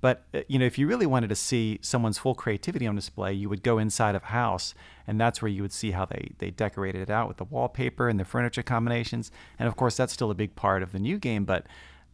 But 0.01 0.23
uh, 0.33 0.41
you 0.47 0.57
know, 0.57 0.65
if 0.65 0.79
you 0.79 0.87
really 0.87 1.05
wanted 1.05 1.29
to 1.29 1.35
see 1.35 1.77
someone's 1.81 2.17
full 2.17 2.33
creativity 2.33 2.87
on 2.87 2.95
display, 2.95 3.33
you 3.33 3.49
would 3.49 3.61
go 3.61 3.77
inside 3.77 4.15
of 4.15 4.23
a 4.23 4.27
house, 4.27 4.73
and 5.05 5.21
that's 5.21 5.43
where 5.43 5.49
you 5.49 5.61
would 5.61 5.73
see 5.73 5.91
how 5.91 6.05
they 6.05 6.31
they 6.39 6.49
decorated 6.49 7.01
it 7.01 7.09
out 7.11 7.27
with 7.27 7.37
the 7.37 7.45
wallpaper 7.45 8.09
and 8.09 8.19
the 8.19 8.25
furniture 8.25 8.63
combinations. 8.63 9.31
And 9.59 9.67
of 9.67 9.75
course, 9.75 9.95
that's 9.95 10.13
still 10.13 10.31
a 10.31 10.35
big 10.35 10.55
part 10.55 10.81
of 10.81 10.91
the 10.91 10.99
new 10.99 11.19
game, 11.19 11.45
but 11.45 11.67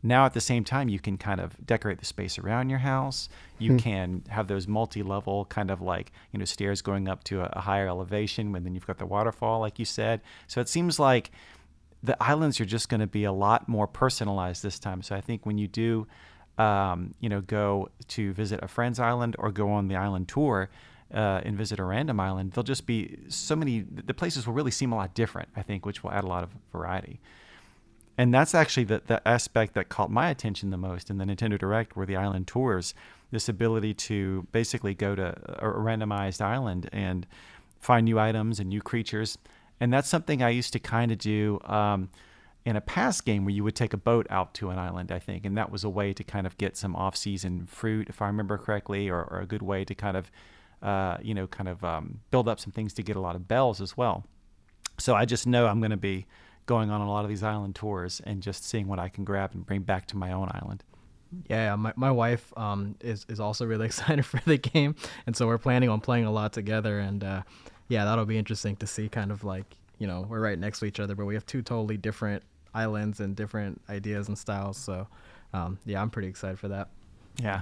now 0.03 0.25
at 0.25 0.34
the 0.34 0.41
same 0.41 0.63
time 0.63 0.89
you 0.89 1.00
can 1.00 1.17
kind 1.17 1.39
of 1.39 1.55
decorate 1.65 2.00
the 2.00 2.05
space 2.05 2.39
around 2.39 2.70
your 2.70 2.79
house. 2.79 3.29
You 3.60 3.77
can 3.77 4.24
have 4.29 4.48
those 4.48 4.67
multi-level 4.67 5.46
kind 5.46 5.70
of 5.70 5.81
like 5.81 6.12
you 6.31 6.39
know 6.39 6.46
stairs 6.46 6.81
going 6.81 7.08
up 7.08 7.24
to 7.25 7.41
a, 7.41 7.50
a 7.53 7.62
higher 7.62 7.88
elevation 7.88 8.55
and 8.55 8.65
then 8.65 8.74
you've 8.74 8.88
got 8.88 8.98
the 8.98 9.05
waterfall 9.05 9.60
like 9.60 9.79
you 9.79 9.86
said. 9.86 10.22
So 10.48 10.62
it 10.62 10.70
seems 10.70 11.00
like 11.00 11.31
the 12.03 12.22
islands 12.22 12.60
are 12.60 12.65
just 12.65 12.89
going 12.89 13.01
to 13.01 13.08
be 13.08 13.25
a 13.25 13.31
lot 13.31 13.70
more 13.70 13.86
personalized 13.86 14.63
this 14.63 14.79
time. 14.79 15.01
So 15.01 15.15
i 15.15 15.22
think 15.22 15.46
when 15.46 15.58
you 15.58 15.67
do 15.67 16.08
um, 16.58 17.13
you 17.20 17.29
know 17.29 17.41
go 17.41 17.89
to 18.10 18.34
visit 18.34 18.60
a 18.62 18.67
friend's 18.67 19.00
island 19.00 19.36
or 19.39 19.51
go 19.51 19.70
on 19.72 19.88
the 19.88 19.96
island 19.96 20.27
tour 20.27 20.70
uh, 21.13 21.41
and 21.43 21.58
visit 21.58 21.79
a 21.79 21.84
random 21.84 22.20
island 22.20 22.51
there'll 22.51 22.63
just 22.63 22.86
be 22.86 23.17
so 23.27 23.55
many 23.55 23.81
the 23.81 24.13
places 24.13 24.46
will 24.46 24.53
really 24.53 24.72
seem 24.72 24.91
a 24.91 24.96
lot 24.96 25.13
different 25.13 25.50
i 25.55 25.62
think 25.62 25.86
which 25.86 26.03
will 26.03 26.12
add 26.12 26.24
a 26.24 26.27
lot 26.27 26.43
of 26.43 26.50
variety 26.72 27.20
and 28.21 28.31
that's 28.31 28.53
actually 28.53 28.83
the, 28.83 29.01
the 29.07 29.27
aspect 29.27 29.73
that 29.73 29.89
caught 29.89 30.11
my 30.11 30.29
attention 30.29 30.69
the 30.69 30.77
most 30.77 31.09
in 31.09 31.17
the 31.17 31.25
Nintendo 31.25 31.57
Direct 31.57 31.95
were 31.95 32.05
the 32.05 32.17
island 32.17 32.45
tours. 32.45 32.93
This 33.31 33.49
ability 33.49 33.95
to 33.95 34.45
basically 34.51 34.93
go 34.93 35.15
to 35.15 35.29
a 35.57 35.65
randomized 35.65 36.39
island 36.39 36.87
and 36.91 37.25
find 37.79 38.05
new 38.05 38.19
items 38.19 38.59
and 38.59 38.69
new 38.69 38.79
creatures. 38.79 39.39
And 39.79 39.91
that's 39.91 40.07
something 40.07 40.43
I 40.43 40.49
used 40.49 40.71
to 40.73 40.79
kind 40.79 41.11
of 41.11 41.17
do 41.17 41.59
um, 41.63 42.09
in 42.63 42.75
a 42.75 42.81
past 42.81 43.25
game 43.25 43.43
where 43.43 43.55
you 43.55 43.63
would 43.63 43.75
take 43.75 43.91
a 43.91 43.97
boat 43.97 44.27
out 44.29 44.53
to 44.53 44.69
an 44.69 44.77
island, 44.77 45.11
I 45.11 45.17
think. 45.17 45.43
And 45.43 45.57
that 45.57 45.71
was 45.71 45.83
a 45.83 45.89
way 45.89 46.13
to 46.13 46.23
kind 46.23 46.45
of 46.45 46.55
get 46.59 46.77
some 46.77 46.95
off 46.95 47.17
season 47.17 47.65
fruit, 47.65 48.07
if 48.07 48.21
I 48.21 48.27
remember 48.27 48.59
correctly, 48.59 49.09
or, 49.09 49.23
or 49.23 49.39
a 49.39 49.47
good 49.47 49.63
way 49.63 49.83
to 49.83 49.95
kind 49.95 50.15
of, 50.15 50.29
uh, 50.83 51.17
you 51.23 51.33
know, 51.33 51.47
kind 51.47 51.69
of 51.69 51.83
um, 51.83 52.19
build 52.29 52.47
up 52.47 52.59
some 52.59 52.71
things 52.71 52.93
to 52.93 53.01
get 53.01 53.15
a 53.15 53.19
lot 53.19 53.35
of 53.35 53.47
bells 53.47 53.81
as 53.81 53.97
well. 53.97 54.27
So 54.99 55.15
I 55.15 55.25
just 55.25 55.47
know 55.47 55.65
I'm 55.65 55.79
going 55.79 55.89
to 55.89 55.97
be 55.97 56.27
going 56.65 56.89
on 56.89 57.01
a 57.01 57.10
lot 57.10 57.24
of 57.24 57.30
these 57.30 57.44
island 57.44 57.75
tours 57.75 58.22
and 58.25 58.41
just 58.41 58.63
seeing 58.63 58.88
what 58.88 59.00
I 59.00 59.10
can 59.10 59.24
grab 59.24 59.51
and 59.53 59.65
bring 59.65 59.82
back 59.82 60.06
to 60.08 60.18
my 60.18 60.32
own 60.32 60.50
island. 60.53 60.84
Yeah, 61.50 61.75
my, 61.75 61.94
my 61.96 62.12
wife 62.12 62.51
um, 62.58 62.96
is 63.00 63.25
is 63.30 63.39
also 63.39 63.65
really 63.65 63.86
excited 63.91 64.25
for 64.25 64.39
the 64.46 64.58
game, 64.58 64.96
and 65.25 65.36
so 65.36 65.48
we're 65.48 65.58
planning 65.58 65.89
on 65.89 66.01
playing 66.01 66.25
a 66.25 66.32
lot 66.32 66.51
together. 66.53 67.00
And 67.00 67.24
uh, 67.24 67.41
yeah, 67.88 68.03
that'll 68.06 68.25
be 68.25 68.38
interesting 68.38 68.75
to 68.77 68.88
see. 68.88 69.08
Kind 69.10 69.32
of 69.32 69.44
like 69.44 69.77
you 69.98 70.08
know 70.08 70.25
we're 70.30 70.41
right 70.41 70.60
next 70.60 70.80
to 70.80 70.86
each 70.86 71.00
other, 71.00 71.15
but 71.15 71.25
we 71.25 71.34
have 71.36 71.46
two 71.46 71.62
totally 71.62 71.96
different 71.98 72.44
islands 72.74 73.20
and 73.22 73.36
different 73.36 73.82
ideas 73.89 74.27
and 74.27 74.38
styles. 74.38 74.75
So 74.77 75.08
um, 75.53 75.80
yeah, 75.86 76.01
I'm 76.01 76.10
pretty 76.10 76.27
excited 76.27 76.60
for 76.60 76.68
that. 76.68 76.89
Yeah. 77.41 77.62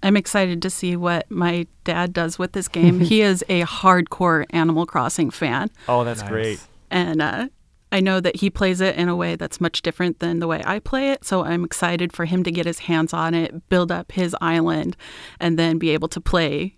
I'm 0.00 0.16
excited 0.16 0.62
to 0.62 0.70
see 0.70 0.94
what 0.94 1.28
my 1.28 1.66
dad 1.82 2.12
does 2.12 2.38
with 2.38 2.52
this 2.52 2.68
game. 2.78 3.00
he 3.00 3.20
is 3.22 3.44
a 3.48 3.62
hardcore 3.64 4.46
Animal 4.50 4.86
Crossing 4.86 5.30
fan. 5.30 5.70
Oh, 5.88 6.04
that's 6.04 6.20
Nice. 6.20 6.30
great. 6.30 6.60
And 6.92 7.20
uh, 7.20 7.48
I 7.90 8.00
know 8.00 8.20
that 8.20 8.36
he 8.36 8.50
plays 8.50 8.80
it 8.80 8.96
in 8.96 9.08
a 9.08 9.16
way 9.16 9.36
that's 9.36 9.60
much 9.60 9.82
different 9.82 10.18
than 10.18 10.40
the 10.40 10.46
way 10.46 10.62
I 10.64 10.78
play 10.78 11.10
it. 11.10 11.24
So 11.24 11.44
I'm 11.44 11.64
excited 11.64 12.12
for 12.12 12.26
him 12.26 12.42
to 12.44 12.50
get 12.50 12.66
his 12.66 12.80
hands 12.80 13.12
on 13.12 13.34
it, 13.34 13.68
build 13.68 13.90
up 13.90 14.12
his 14.12 14.36
island, 14.40 14.96
and 15.40 15.58
then 15.58 15.78
be 15.78 15.90
able 15.90 16.08
to 16.08 16.20
play 16.20 16.74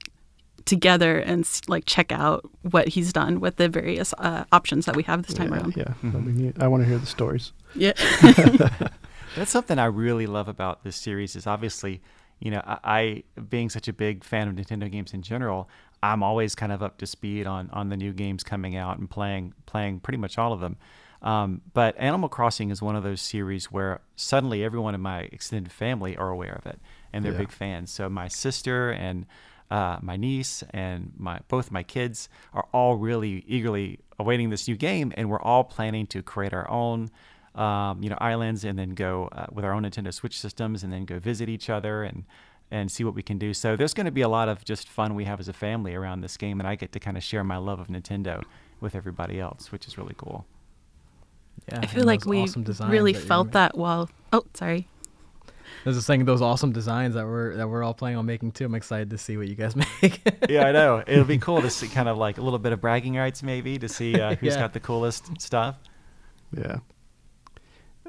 together 0.67 1.19
and 1.19 1.49
like 1.69 1.85
check 1.87 2.13
out 2.13 2.49
what 2.63 2.89
he's 2.89 3.13
done 3.13 3.41
with 3.41 3.57
the 3.57 3.69
various 3.69 4.15
uh, 4.19 4.45
options 4.53 4.87
that 4.87 4.95
we 4.95 5.03
have 5.03 5.25
this 5.25 5.35
time 5.35 5.53
yeah, 5.53 5.59
around. 5.59 5.77
yeah. 5.77 5.95
that'd 6.03 6.25
be 6.25 6.33
neat. 6.33 6.63
I 6.63 6.69
want 6.69 6.83
to 6.83 6.89
hear 6.89 6.99
the 6.99 7.07
stories. 7.07 7.53
Yeah. 7.75 7.93
That's 9.37 9.51
something 9.51 9.79
I 9.79 9.87
really 9.87 10.27
love 10.27 10.49
about 10.49 10.85
this 10.85 10.97
series 10.97 11.37
is 11.37 11.47
obviously, 11.47 12.03
you 12.41 12.51
know, 12.51 12.63
I, 12.65 12.79
I 12.85 13.41
being 13.49 13.71
such 13.71 13.89
a 13.89 13.93
big 13.93 14.25
fan 14.25 14.49
of 14.49 14.55
Nintendo 14.55 14.91
games 14.91 15.13
in 15.13 15.23
general, 15.23 15.69
I'm 16.03 16.23
always 16.23 16.55
kind 16.55 16.73
of 16.73 16.83
up 16.83 16.99
to 16.99 17.07
speed 17.07 17.47
on 17.47 17.71
on 17.73 17.89
the 17.89 17.97
new 17.97 18.13
games 18.13 18.43
coming 18.43 18.77
out 18.77 18.99
and 18.99 19.09
playing 19.09 19.55
playing 19.67 20.01
pretty 20.01 20.19
much 20.19 20.39
all 20.39 20.53
of 20.53 20.61
them. 20.61 20.77
Um, 21.23 21.61
but 21.75 21.97
Animal 21.99 22.29
Crossing 22.29 22.71
is 22.71 22.81
one 22.81 22.97
of 22.97 23.03
those 23.03 23.21
series 23.21 23.71
where 23.71 24.01
suddenly 24.17 24.65
everyone 24.65 24.95
in 24.95 25.01
my 25.03 25.21
extended 25.33 25.71
family 25.73 26.17
are 26.17 26.31
aware 26.31 26.55
of 26.55 26.67
it 26.67 26.79
and 27.13 27.25
they're 27.25 27.33
Yeah. 27.33 27.39
big 27.39 27.53
fans. 27.53 27.91
So 27.91 28.09
my 28.09 28.29
sister 28.29 28.91
and 28.91 29.27
uh, 29.71 29.99
my 30.03 30.17
niece 30.17 30.65
and 30.71 31.13
my 31.17 31.41
both 31.49 31.71
my 31.71 31.83
kids 31.83 32.29
are 32.55 32.67
all 32.73 32.97
really 32.97 33.45
eagerly 33.47 34.01
awaiting 34.19 34.51
this 34.51 34.67
new 34.67 34.77
game, 34.77 35.13
and 35.17 35.31
we're 35.31 35.41
all 35.43 35.63
planning 35.65 36.07
to 36.09 36.23
create 36.23 36.53
our 36.53 36.69
own 36.71 37.11
um, 37.55 38.03
you 38.03 38.09
know, 38.09 38.17
islands 38.21 38.65
and 38.65 38.79
then 38.79 38.91
go 38.91 39.29
uh, 39.33 39.47
with 39.53 39.65
our 39.65 39.73
own 39.73 39.83
Nintendo 39.83 40.13
Switch 40.15 40.39
systems 40.39 40.83
and 40.85 40.93
then 40.93 41.05
go 41.05 41.19
visit 41.19 41.49
each 41.49 41.69
other 41.71 42.03
and 42.03 42.25
and 42.73 42.91
see 42.91 43.03
what 43.05 43.15
we 43.15 43.23
can 43.23 43.39
do. 43.39 43.53
So 43.53 43.75
there's 43.77 43.95
going 43.95 44.07
to 44.07 44.13
be 44.13 44.21
a 44.21 44.29
lot 44.29 44.49
of 44.49 44.65
just 44.65 44.89
fun 44.89 45.17
we 45.17 45.25
have 45.25 45.41
as 45.41 45.49
a 45.49 45.53
family 45.53 45.95
around 45.95 46.21
this 46.21 46.37
game, 46.37 46.61
and 46.61 46.69
I 46.69 46.77
get 46.77 46.93
to 46.93 47.01
kind 47.01 47.17
of 47.17 47.23
share 47.25 47.43
my 47.45 47.57
love 47.57 47.81
of 47.81 47.89
Nintendo 47.89 48.43
with 48.81 48.95
everybody 48.95 49.41
else, 49.41 49.73
which 49.73 49.87
is 49.89 49.99
really 49.99 50.15
cool. 50.17 50.47
Yeah, 51.69 51.81
I 51.83 51.87
feel 51.87 52.05
like 52.05 52.25
we 52.25 52.41
awesome 52.43 52.65
really 52.89 53.13
that 53.13 53.23
felt 53.23 53.53
that 53.53 53.77
while. 53.77 54.11
Oh, 54.33 54.45
sorry. 54.55 54.89
I 55.47 55.89
was 55.89 55.97
just 55.97 56.07
saying 56.07 56.25
those 56.27 56.43
awesome 56.43 56.73
designs 56.73 57.15
that 57.15 57.25
we're 57.27 57.57
that 57.57 57.69
we're 57.69 57.83
all 57.83 57.95
planning 57.95 58.19
on 58.19 58.27
making 58.27 58.53
too. 58.53 58.67
I'm 58.67 58.75
excited 58.75 59.09
to 59.11 59.19
see 59.19 59.37
what 59.37 59.49
you 59.49 59.55
guys 59.55 59.75
make. 60.03 60.21
yeah, 60.49 60.65
I 60.67 60.73
know. 60.73 61.03
It'll 61.07 61.25
be 61.25 61.39
cool 61.47 61.63
to 61.63 61.71
see 61.71 61.89
kind 61.89 62.09
of 62.09 62.19
like 62.19 62.39
a 62.39 62.43
little 62.43 62.59
bit 62.59 62.73
of 62.73 62.81
bragging 62.81 63.15
rights, 63.17 63.43
maybe, 63.43 63.79
to 63.79 63.89
see 63.89 64.21
uh, 64.21 64.35
who's 64.35 64.55
Yeah. 64.55 64.61
got 64.61 64.73
the 64.73 64.81
coolest 64.81 65.41
stuff. 65.41 65.77
Yeah. 66.57 66.79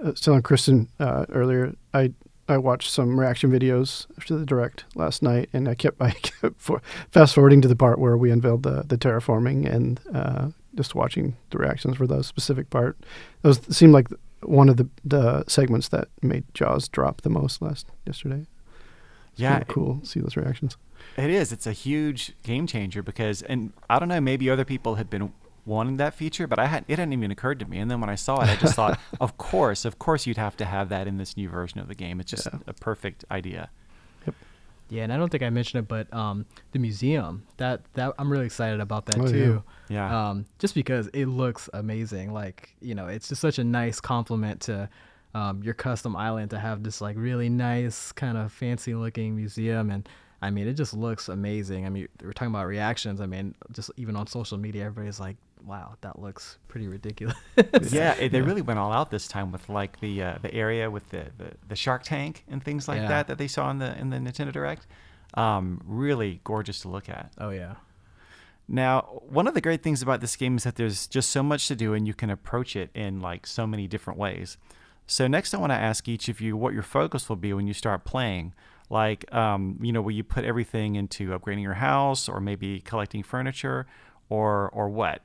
Uh, 0.03 0.12
telling 0.13 0.41
Kristen 0.41 0.89
uh, 1.00 1.25
earlier, 1.29 1.74
I 1.93 2.13
I 2.50 2.57
watched 2.57 2.89
some 2.89 3.17
reaction 3.19 3.51
videos 3.51 4.07
after 4.17 4.36
the 4.38 4.45
direct 4.45 4.83
last 4.95 5.21
night, 5.24 5.50
and 5.53 5.69
I 5.69 5.75
kept 5.75 6.01
I 6.01 6.12
kept 6.12 6.60
for, 6.60 6.81
fast 7.10 7.36
forwarding 7.36 7.62
to 7.62 7.67
the 7.67 7.75
part 7.75 8.00
where 8.00 8.17
we 8.17 8.31
unveiled 8.31 8.63
the 8.63 8.83
the 8.86 8.98
terraforming, 8.98 9.71
and 9.71 10.00
uh, 10.13 10.50
just 10.75 10.96
watching 10.96 11.36
the 11.50 11.58
reactions 11.58 11.98
for 11.98 12.08
those 12.08 12.28
specific 12.28 12.70
part. 12.70 12.98
Those 13.42 13.60
seemed 13.75 13.94
like 13.94 14.08
one 14.44 14.70
of 14.70 14.78
the 14.78 14.88
the 15.04 15.44
segments 15.48 15.90
that 15.90 16.08
made 16.22 16.44
Jaws 16.54 16.88
drop 16.88 17.22
the 17.22 17.30
most 17.30 17.62
last 17.62 17.88
yesterday. 18.06 18.46
It's 19.32 19.40
Yeah, 19.42 19.63
cool. 19.68 20.00
to 20.01 20.06
See 20.06 20.20
those 20.20 20.36
reactions. 20.36 20.78
It 21.18 21.30
is. 21.30 21.51
It's 21.51 21.68
a 21.68 21.72
huge 21.74 22.34
game 22.44 22.68
changer 22.68 23.01
because, 23.04 23.42
and 23.42 23.74
I 23.90 24.00
don't 24.00 24.08
know, 24.10 24.22
maybe 24.22 24.50
other 24.50 24.66
people 24.66 24.96
had 24.96 25.10
been 25.10 25.34
wanting 25.66 25.98
that 25.98 26.13
feature, 26.13 26.48
but 26.48 26.58
I 26.60 26.66
had 26.68 26.86
it 26.88 26.98
hadn't 27.00 27.13
even 27.13 27.32
occurred 27.32 27.60
to 27.60 27.66
me. 27.66 27.78
And 27.80 27.90
then 27.92 28.00
when 28.01 28.10
I 28.10 28.16
saw 28.16 28.42
it, 28.42 28.50
I 28.50 28.56
just 28.56 28.75
thought, 28.75 29.00
of 29.22 29.38
course, 29.38 29.86
of 29.86 30.00
course, 30.00 30.25
you'd 30.25 30.38
have 30.38 30.58
to 30.58 30.66
have 30.66 30.90
that 30.90 31.08
in 31.08 31.18
this 31.18 31.36
new 31.38 31.50
version 31.50 31.80
of 31.80 31.88
the 31.88 31.96
game. 31.96 32.20
It's 32.20 32.32
just 32.32 32.48
Yeah. 32.51 32.60
a 32.68 32.74
perfect 32.74 33.25
idea. 33.30 33.70
Yeah, 34.91 35.03
and 35.03 35.12
I 35.13 35.17
don't 35.17 35.29
think 35.31 35.41
I 35.41 35.50
mentioned 35.50 35.83
it, 35.83 35.88
but 35.88 36.13
um, 36.13 36.45
the 36.74 36.79
museum 36.79 37.48
that 37.57 37.81
that 37.93 38.13
I'm 38.19 38.31
really 38.31 38.45
excited 38.45 38.79
about 38.81 39.05
that 39.07 39.17
Oh, 39.17 39.24
yeah. 39.25 39.31
too. 39.31 39.63
Yeah. 39.89 40.29
Um, 40.29 40.45
just 40.60 40.75
because 40.75 41.07
it 41.13 41.25
looks 41.25 41.69
amazing. 41.74 42.33
Like 42.33 42.75
you 42.81 42.93
know, 42.93 43.07
it's 43.07 43.29
just 43.29 43.41
such 43.41 43.57
a 43.57 43.63
nice 43.63 44.00
compliment 44.01 44.62
to 44.62 44.89
um, 45.33 45.63
your 45.63 45.74
custom 45.74 46.15
island 46.15 46.50
to 46.51 46.60
have 46.60 46.83
this 46.83 47.00
like 47.00 47.15
really 47.17 47.48
nice 47.50 48.12
kind 48.12 48.38
of 48.38 48.51
fancy 48.51 48.93
looking 48.93 49.36
museum 49.36 49.89
and. 49.89 50.07
I 50.43 50.50
mean, 50.50 50.67
it 50.67 50.74
just 50.74 50.95
looks 50.95 51.29
amazing. 51.29 51.86
I 51.86 51.89
mean, 51.89 52.07
we're 52.19 52.33
talking 52.33 52.51
about 52.51 52.65
reactions. 52.65 53.21
I 53.21 53.27
mean, 53.27 53.53
just 53.74 53.91
even 53.95 54.15
on 54.15 54.25
social 54.25 54.57
media, 54.57 54.86
everybody's 54.86 55.19
like, 55.19 55.38
"Wow, 55.65 55.96
that 56.01 56.20
looks 56.20 56.58
pretty 56.68 56.88
ridiculous." 56.88 57.36
yeah, 57.91 58.13
it, 58.15 58.32
they 58.32 58.41
really 58.41 58.62
went 58.62 58.80
all 58.80 58.91
out 58.91 59.12
this 59.12 59.27
time 59.27 59.51
with 59.51 59.68
like 59.70 60.00
the 60.00 60.22
uh, 60.24 60.38
the 60.41 60.53
area 60.53 60.89
with 60.89 61.10
the, 61.10 61.25
the, 61.38 61.51
the 61.70 61.75
Shark 61.75 62.03
Tank 62.03 62.44
and 62.50 62.63
things 62.63 62.88
like 62.88 63.01
Yeah. 63.01 63.08
that 63.08 63.27
that 63.27 63.38
they 63.38 63.48
saw 63.48 63.70
in 63.72 63.80
the 63.80 63.98
in 64.00 64.10
the 64.10 64.18
Nintendo 64.18 64.51
Direct. 64.51 64.88
Um, 65.36 65.82
really 65.86 66.41
gorgeous 66.44 66.80
to 66.82 66.89
look 66.89 67.08
at. 67.10 67.32
oh 67.38 67.50
yeah. 67.51 67.75
Now, 68.68 69.22
one 69.27 69.48
of 69.48 69.53
the 69.53 69.62
great 69.62 69.84
things 69.84 70.01
about 70.01 70.22
this 70.22 70.36
game 70.36 70.56
is 70.58 70.63
that 70.63 70.75
there's 70.75 71.08
just 71.08 71.30
so 71.30 71.44
much 71.44 71.68
to 71.68 71.75
do 71.75 71.94
and 71.94 72.08
you 72.08 72.13
can 72.13 72.30
approach 72.30 72.75
it 72.75 72.89
in 72.94 73.20
like 73.20 73.46
so 73.46 73.68
many 73.68 73.88
different 73.88 74.18
ways. 74.20 74.58
So 75.08 75.27
next 75.27 75.53
I 75.53 75.58
want 75.58 75.72
to 75.72 75.77
ask 75.77 76.08
each 76.08 76.30
of 76.30 76.39
you 76.39 76.56
what 76.56 76.74
your 76.74 76.84
focus 76.84 77.27
will 77.27 77.36
be 77.36 77.51
when 77.53 77.68
you 77.68 77.74
start 77.74 78.06
playing. 78.06 78.53
Like, 78.89 79.34
um, 79.34 79.77
you 79.82 79.91
know, 79.91 80.01
will 80.01 80.12
you 80.12 80.24
put 80.24 80.46
everything 80.46 80.96
into 80.96 81.30
upgrading 81.38 81.63
your 81.63 81.74
house 81.75 82.30
or 82.30 82.39
maybe 82.39 82.80
collecting 82.82 83.24
furniture 83.24 83.88
or 84.30 84.70
or 84.70 84.89
what? 84.89 85.22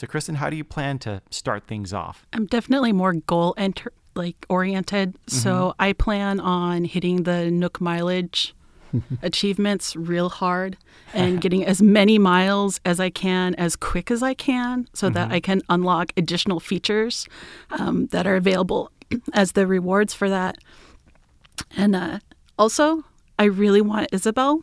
So 0.00 0.06
Kristen, 0.06 0.36
how 0.36 0.48
do 0.48 0.56
you 0.56 0.64
plan 0.64 0.98
to 1.00 1.20
start 1.28 1.66
things 1.66 1.92
off? 1.92 2.24
I'm 2.32 2.46
definitely 2.46 2.90
more 2.90 3.12
goal 3.12 3.52
enter 3.58 3.92
like 4.14 4.46
oriented. 4.48 5.14
So 5.26 5.74
I 5.78 5.92
plan 5.92 6.40
on 6.40 6.86
hitting 6.86 7.24
the 7.24 7.50
Nook 7.50 7.82
mileage 7.82 8.54
achievements 9.22 9.94
real 9.96 10.30
hard 10.30 10.78
and 11.12 11.38
getting 11.42 11.66
as 11.66 11.82
many 11.82 12.18
miles 12.18 12.80
as 12.86 12.98
I 12.98 13.10
can 13.10 13.54
as 13.56 13.76
quick 13.76 14.10
as 14.10 14.22
I 14.22 14.32
can 14.32 14.88
so 14.94 15.10
that 15.10 15.30
I 15.30 15.38
can 15.38 15.60
unlock 15.68 16.14
additional 16.16 16.60
features 16.60 17.28
um, 17.70 18.06
that 18.06 18.26
are 18.26 18.36
available 18.36 18.90
as 19.34 19.52
the 19.52 19.66
rewards 19.66 20.14
for 20.14 20.30
that. 20.30 20.56
And 21.76 21.94
uh, 21.94 22.20
also, 22.58 23.04
I 23.38 23.44
really 23.44 23.82
want 23.82 24.08
Isabelle. 24.12 24.62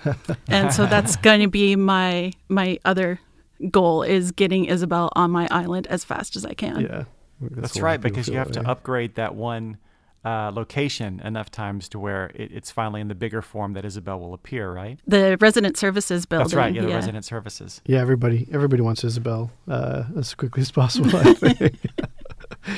and 0.48 0.72
so 0.72 0.86
that's 0.86 1.16
going 1.16 1.40
to 1.40 1.48
be 1.48 1.76
my 1.76 2.32
my 2.48 2.78
other 2.86 3.20
goal 3.70 4.02
is 4.02 4.32
getting 4.32 4.66
Isabelle 4.66 5.10
on 5.14 5.30
my 5.30 5.48
island 5.50 5.86
as 5.88 6.04
fast 6.04 6.36
as 6.36 6.44
I 6.44 6.54
can. 6.54 6.80
Yeah, 6.80 7.04
That's 7.40 7.74
what 7.76 7.82
right, 7.82 8.00
because 8.00 8.28
you 8.28 8.34
feel 8.34 8.44
have 8.44 8.52
to 8.52 8.68
upgrade 8.68 9.14
that 9.16 9.34
one 9.34 9.78
uh, 10.24 10.50
location 10.52 11.20
enough 11.20 11.50
times 11.50 11.88
to 11.90 11.98
where 11.98 12.26
it, 12.34 12.50
it's 12.52 12.70
finally 12.70 13.00
in 13.00 13.08
the 13.08 13.14
bigger 13.14 13.40
form 13.40 13.72
that 13.74 13.84
Isabelle 13.84 14.20
will 14.20 14.34
appear, 14.34 14.72
right? 14.72 14.98
The 15.06 15.36
resident 15.40 15.76
services 15.76 16.26
building. 16.26 16.44
That's 16.44 16.54
right. 16.54 16.74
Yeah, 16.74 16.82
the 16.82 16.88
resident 16.88 17.24
services. 17.24 17.80
Yeah, 17.86 18.00
everybody 18.00 18.48
everybody 18.52 18.82
wants 18.82 19.04
Isabelle 19.04 19.50
uh, 19.68 20.04
as 20.16 20.34
quickly 20.34 20.62
as 20.62 20.70
possible. 20.70 21.16
I 21.16 21.34
think. 21.34 21.78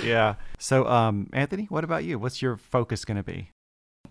Yeah. 0.04 0.34
So, 0.58 0.86
um, 0.86 1.28
Anthony, 1.32 1.64
what 1.64 1.84
about 1.84 2.04
you? 2.04 2.18
What's 2.18 2.40
your 2.40 2.56
focus 2.56 3.04
going 3.04 3.16
to 3.16 3.22
be? 3.22 3.50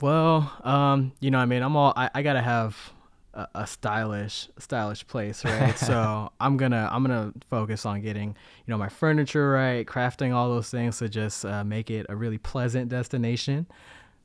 Well, 0.01 0.51
um, 0.63 1.13
you 1.19 1.31
know, 1.31 1.39
I 1.39 1.45
mean, 1.45 1.61
I'm 1.61 1.75
all 1.75 1.93
I, 1.95 2.09
I 2.13 2.21
gotta 2.21 2.41
have 2.41 2.93
a, 3.33 3.47
a 3.55 3.67
stylish, 3.67 4.49
stylish 4.57 5.05
place, 5.07 5.43
right? 5.45 5.77
so 5.77 6.31
I'm 6.39 6.57
gonna 6.57 6.89
I'm 6.91 7.03
gonna 7.03 7.33
focus 7.49 7.85
on 7.85 8.01
getting 8.01 8.29
you 8.29 8.71
know 8.71 8.77
my 8.77 8.89
furniture 8.89 9.51
right, 9.51 9.85
crafting 9.85 10.33
all 10.33 10.49
those 10.49 10.69
things 10.69 10.97
to 10.99 11.09
just 11.09 11.45
uh, 11.45 11.63
make 11.63 11.89
it 11.89 12.05
a 12.09 12.15
really 12.15 12.37
pleasant 12.37 12.89
destination. 12.89 13.67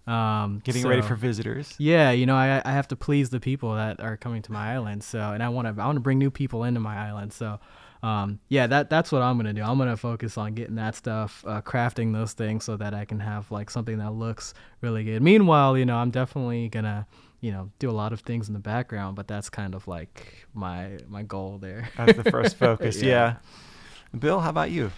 Um, 0.06 0.60
Getting 0.64 0.86
ready 0.86 1.00
for 1.00 1.14
visitors. 1.14 1.74
yeah, 1.78 2.10
you 2.10 2.26
know, 2.26 2.36
I 2.36 2.60
I 2.64 2.72
have 2.72 2.88
to 2.88 2.96
please 2.96 3.30
the 3.30 3.40
people 3.40 3.74
that 3.74 4.00
are 4.00 4.18
coming 4.18 4.42
to 4.42 4.52
my 4.52 4.74
island. 4.74 5.02
So, 5.02 5.18
and 5.18 5.42
I 5.42 5.48
want 5.48 5.74
to 5.74 5.82
I 5.82 5.86
want 5.86 5.96
to 5.96 6.00
bring 6.00 6.18
new 6.18 6.30
people 6.30 6.64
into 6.64 6.78
my 6.78 6.94
island. 7.08 7.32
So, 7.32 7.58
um, 8.02 8.38
yeah, 8.50 8.66
that 8.66 8.90
that's 8.90 9.10
what 9.10 9.22
I'm 9.22 9.38
gonna 9.38 9.54
do. 9.54 9.62
I'm 9.62 9.78
gonna 9.78 9.96
focus 9.96 10.36
on 10.36 10.52
getting 10.52 10.74
that 10.74 10.94
stuff, 10.94 11.42
uh, 11.46 11.62
crafting 11.62 12.12
those 12.12 12.34
things, 12.34 12.64
so 12.64 12.76
that 12.76 12.92
I 12.92 13.06
can 13.06 13.18
have 13.20 13.50
like 13.50 13.70
something 13.70 13.96
that 13.96 14.12
looks 14.12 14.52
really 14.82 15.04
good. 15.04 15.22
Meanwhile, 15.22 15.78
you 15.78 15.86
know, 15.86 15.96
I'm 15.96 16.10
definitely 16.10 16.68
gonna 16.68 17.06
you 17.44 17.52
know 17.52 17.70
do 17.78 17.90
a 17.90 17.92
lot 17.92 18.14
of 18.14 18.20
things 18.20 18.48
in 18.48 18.54
the 18.54 18.60
background, 18.60 19.16
but 19.16 19.28
that's 19.28 19.50
kind 19.50 19.74
of 19.74 19.86
like 19.86 20.46
my 20.54 20.98
my 21.08 21.22
goal 21.22 21.58
there. 21.58 21.90
That's 21.96 22.16
the 22.16 22.30
first 22.30 22.56
focus. 22.64 23.02
Yeah. 23.02 23.08
yeah. 23.08 24.18
Bill, 24.18 24.40
how 24.40 24.48
about 24.48 24.70
you? 24.70 24.90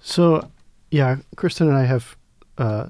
So, 0.00 0.50
yeah, 0.90 1.16
Kristen 1.36 1.68
and 1.68 1.76
I 1.76 1.84
have 1.84 2.16
uh, 2.56 2.86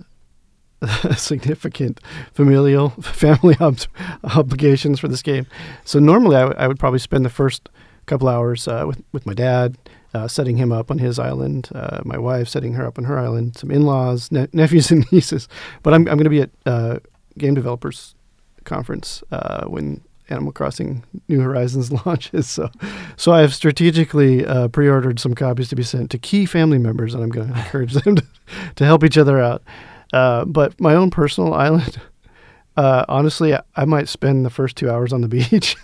significant 1.17 2.01
familial 2.33 2.91
family 2.91 3.57
ob- 3.61 3.81
obligations 4.23 5.01
for 5.01 5.09
this 5.09 5.23
game. 5.23 5.47
So 5.85 5.99
normally 5.99 6.37
I, 6.37 6.41
w- 6.43 6.59
I 6.59 6.69
would 6.69 6.79
probably 6.79 6.99
spend 7.01 7.25
the 7.25 7.31
first 7.31 7.71
couple 8.05 8.29
hours 8.29 8.69
uh, 8.69 8.85
with 8.87 9.03
with 9.13 9.27
my 9.27 9.35
dad, 9.35 9.79
uh, 10.15 10.29
setting 10.29 10.59
him 10.59 10.71
up 10.71 10.93
on 10.93 10.99
his 10.99 11.19
island. 11.19 11.71
Uh, 11.75 12.03
my 12.05 12.19
wife 12.19 12.49
setting 12.49 12.75
her 12.75 12.87
up 12.87 12.99
on 12.99 13.05
her 13.05 13.19
island. 13.19 13.57
Some 13.57 13.73
in-laws, 13.73 14.31
ne- 14.31 14.49
nephews, 14.53 14.93
and 14.93 15.11
nieces. 15.11 15.49
But 15.83 15.93
I'm 15.93 16.03
I'm 16.03 16.17
going 16.19 16.25
to 16.25 16.31
be 16.31 16.43
at 16.43 16.51
uh, 16.67 16.99
Game 17.39 17.55
Developers 17.55 18.15
Conference 18.65 19.23
uh, 19.31 19.67
when 19.67 20.03
Animal 20.29 20.53
Crossing 20.53 21.05
New 21.29 21.41
Horizons 21.41 21.93
launches. 22.07 22.49
So, 22.49 22.71
so 23.17 23.33
I 23.33 23.41
have 23.41 23.55
strategically 23.55 24.45
uh, 24.45 24.69
pre-ordered 24.69 25.19
some 25.21 25.35
copies 25.35 25.69
to 25.69 25.77
be 25.77 25.83
sent 25.83 26.11
to 26.11 26.19
key 26.19 26.47
family 26.47 26.79
members, 26.79 27.15
and 27.15 27.23
I'm 27.23 27.31
going 27.31 27.49
to 27.53 27.59
encourage 27.59 27.95
them 27.95 28.17
to, 28.17 28.25
to 28.77 28.85
help 28.85 29.05
each 29.05 29.19
other 29.19 29.41
out. 29.41 29.63
Uh, 30.13 30.45
but 30.45 30.79
my 30.81 30.95
own 30.95 31.11
personal 31.11 31.55
island, 31.67 32.01
uh, 32.77 33.05
honestly, 33.09 33.55
I, 33.55 33.63
I 33.77 33.85
might 33.85 34.09
spend 34.09 34.45
the 34.45 34.51
first 34.51 34.77
two 34.77 34.91
hours 34.91 35.13
on 35.13 35.21
the 35.21 35.29
beach. 35.29 35.77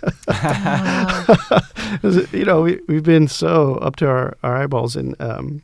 you 2.33 2.45
know, 2.45 2.61
we 2.61 2.79
we've 2.87 3.03
been 3.03 3.27
so 3.27 3.75
up 3.75 3.95
to 3.97 4.07
our, 4.07 4.37
our 4.43 4.57
eyeballs 4.57 4.95
in 4.95 5.15
um, 5.19 5.61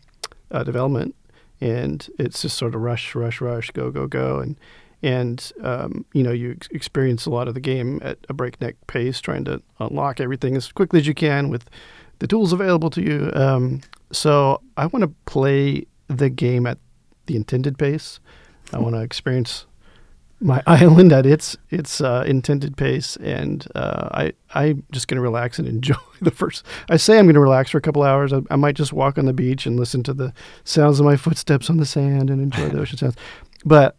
uh, 0.52 0.64
development, 0.64 1.16
and 1.62 2.10
it's 2.18 2.42
just 2.42 2.58
sort 2.58 2.76
of 2.76 2.82
rush, 2.82 3.14
rush, 3.16 3.42
rush, 3.42 3.72
go, 3.72 3.92
go, 3.92 4.08
go, 4.08 4.40
and 4.40 4.58
and 5.02 5.52
um, 5.64 6.06
you 6.14 6.24
know 6.24 6.32
you 6.32 6.52
ex- 6.52 6.68
experience 6.72 7.26
a 7.26 7.30
lot 7.30 7.48
of 7.48 7.54
the 7.54 7.60
game 7.60 8.00
at 8.04 8.18
a 8.30 8.34
breakneck 8.34 8.76
pace, 8.88 9.22
trying 9.22 9.46
to 9.46 9.62
unlock 9.80 10.20
everything 10.20 10.56
as 10.56 10.72
quickly 10.72 11.00
as 11.00 11.08
you 11.08 11.14
can 11.14 11.50
with 11.50 11.70
the 12.20 12.28
tools 12.28 12.54
available 12.54 12.90
to 12.90 13.02
you. 13.02 13.32
Um, 13.34 13.82
so 14.12 14.62
I 14.78 14.88
want 14.88 15.04
to 15.04 15.14
play 15.26 15.86
the 16.08 16.30
game 16.30 16.66
at 16.66 16.78
the 17.28 17.36
intended 17.36 17.78
pace. 17.78 18.20
I 18.74 18.80
want 18.80 18.96
to 18.96 19.02
experience 19.02 19.66
my 20.42 20.64
island 20.68 21.12
at 21.12 21.26
its 21.26 21.58
its 21.70 22.02
uh, 22.02 22.24
intended 22.28 22.78
pace, 22.78 23.16
and 23.18 23.66
uh, 23.76 24.10
I 24.12 24.34
I'm 24.54 24.84
just 24.92 25.08
going 25.08 25.18
to 25.18 25.22
relax 25.22 25.60
and 25.60 25.68
enjoy 25.76 25.96
the 26.22 26.32
first. 26.32 26.66
I 26.90 26.98
say 26.98 27.18
I'm 27.18 27.26
going 27.26 27.36
to 27.36 27.42
relax 27.42 27.72
for 27.72 27.78
a 27.78 27.82
couple 27.82 28.04
hours. 28.04 28.34
I, 28.34 28.42
I 28.50 28.56
might 28.56 28.76
just 28.76 28.94
walk 28.94 29.18
on 29.18 29.26
the 29.26 29.34
beach 29.34 29.66
and 29.66 29.80
listen 29.80 30.04
to 30.04 30.14
the 30.14 30.34
sounds 30.64 31.00
of 31.00 31.06
my 31.06 31.16
footsteps 31.16 31.70
on 31.70 31.78
the 31.78 31.86
sand 31.86 32.30
and 32.30 32.42
enjoy 32.42 32.70
the 32.70 32.80
ocean 32.82 32.98
sounds. 32.98 33.16
But 33.66 33.96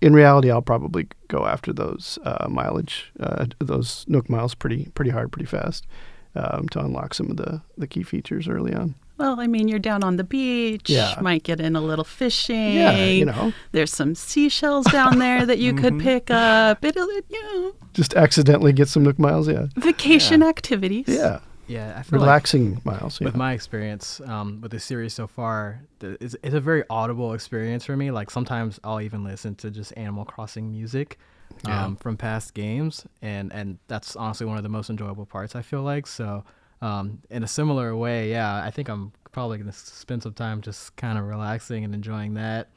in 0.00 0.12
reality, 0.14 0.50
I'll 0.50 0.62
probably 0.62 1.08
go 1.28 1.46
after 1.46 1.72
those 1.72 2.18
uh, 2.24 2.48
mileage, 2.48 3.12
uh, 3.20 3.46
those 3.58 4.04
Nook 4.08 4.28
miles, 4.28 4.54
pretty 4.54 4.86
pretty 4.94 5.10
hard, 5.10 5.30
pretty 5.32 5.46
fast, 5.46 5.86
um, 6.34 6.68
to 6.70 6.80
unlock 6.80 7.14
some 7.14 7.30
of 7.30 7.36
the 7.36 7.62
the 7.78 7.86
key 7.86 8.02
features 8.02 8.48
early 8.48 8.74
on. 8.74 8.94
Well, 9.18 9.38
I 9.38 9.46
mean, 9.46 9.68
you're 9.68 9.78
down 9.78 10.02
on 10.02 10.16
the 10.16 10.24
beach. 10.24 10.88
Yeah. 10.88 11.14
Might 11.20 11.42
get 11.42 11.60
in 11.60 11.76
a 11.76 11.80
little 11.82 12.06
fishing. 12.06 12.72
Yeah, 12.72 13.04
you 13.04 13.26
know, 13.26 13.52
There's 13.72 13.92
some 13.92 14.14
seashells 14.14 14.86
down 14.86 15.18
there 15.18 15.44
that 15.44 15.58
you 15.58 15.74
could 15.74 15.98
pick 16.08 16.30
up. 16.30 16.82
It'll, 16.82 17.06
you 17.12 17.22
know, 17.30 17.74
just 17.92 18.14
accidentally 18.14 18.72
get 18.72 18.88
some 18.88 19.02
Nook 19.02 19.18
miles. 19.18 19.46
Yeah, 19.46 19.66
vacation 19.76 20.42
activities. 20.42 21.04
yeah, 21.06 21.40
Yeah, 21.70 21.94
I 21.96 22.02
feel 22.02 22.18
like 22.18 22.26
relaxing 22.26 22.80
miles. 22.84 23.20
Yeah. 23.20 23.26
with 23.26 23.36
my 23.36 23.52
experience 23.52 24.20
um, 24.26 24.60
with 24.60 24.72
the 24.72 24.80
series 24.80 25.14
so 25.14 25.28
far, 25.28 25.80
th- 26.00 26.16
it's, 26.20 26.34
it's 26.42 26.54
a 26.54 26.60
very 26.60 26.82
audible 26.90 27.32
experience 27.32 27.84
for 27.84 27.96
me. 27.96 28.10
Like 28.10 28.30
sometimes 28.30 28.80
I'll 28.82 29.00
even 29.00 29.22
listen 29.22 29.54
to 29.56 29.70
just 29.70 29.92
Animal 29.96 30.24
Crossing 30.24 30.72
music 30.72 31.18
um, 31.66 31.96
from 31.96 32.16
past 32.16 32.54
games, 32.54 33.06
and 33.22 33.52
and 33.52 33.78
that's 33.86 34.16
honestly 34.16 34.46
one 34.46 34.56
of 34.56 34.64
the 34.64 34.68
most 34.68 34.90
enjoyable 34.90 35.26
parts. 35.26 35.54
I 35.54 35.62
feel 35.62 35.82
like 35.82 36.06
so. 36.06 36.44
Um, 36.82 37.20
in 37.30 37.44
a 37.44 37.48
similar 37.48 37.94
way, 37.94 38.30
yeah, 38.30 38.64
I 38.64 38.70
think 38.70 38.88
I'm 38.88 39.12
probably 39.30 39.58
gonna 39.58 39.72
spend 39.72 40.22
some 40.24 40.32
time 40.32 40.62
just 40.62 40.96
kind 40.96 41.18
of 41.18 41.24
relaxing 41.24 41.84
and 41.84 41.94
enjoying 41.94 42.34
that. 42.34 42.68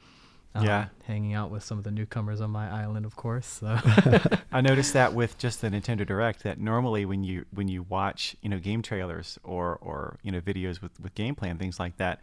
Um, 0.56 0.64
Yeah. 0.64 0.86
hanging 1.04 1.34
out 1.34 1.50
with 1.50 1.64
some 1.64 1.78
of 1.78 1.84
the 1.84 1.90
newcomers 1.90 2.40
on 2.40 2.50
my 2.50 2.70
island, 2.70 3.04
of 3.04 3.16
course. 3.16 3.46
So 3.46 3.76
I 4.52 4.60
noticed 4.60 4.92
that 4.92 5.12
with 5.12 5.36
just 5.36 5.60
the 5.60 5.68
Nintendo 5.68 6.06
Direct 6.06 6.44
that 6.44 6.60
normally 6.60 7.04
when 7.04 7.24
you 7.24 7.44
when 7.50 7.66
you 7.68 7.82
watch 7.82 8.36
you 8.40 8.48
know 8.48 8.58
game 8.60 8.80
trailers 8.82 9.38
or 9.42 9.76
or 9.80 10.18
you 10.22 10.30
know 10.30 10.40
videos 10.40 10.80
with 10.80 10.98
with 11.00 11.14
gameplay 11.16 11.50
and 11.50 11.58
things 11.58 11.80
like 11.80 11.96
that, 11.96 12.20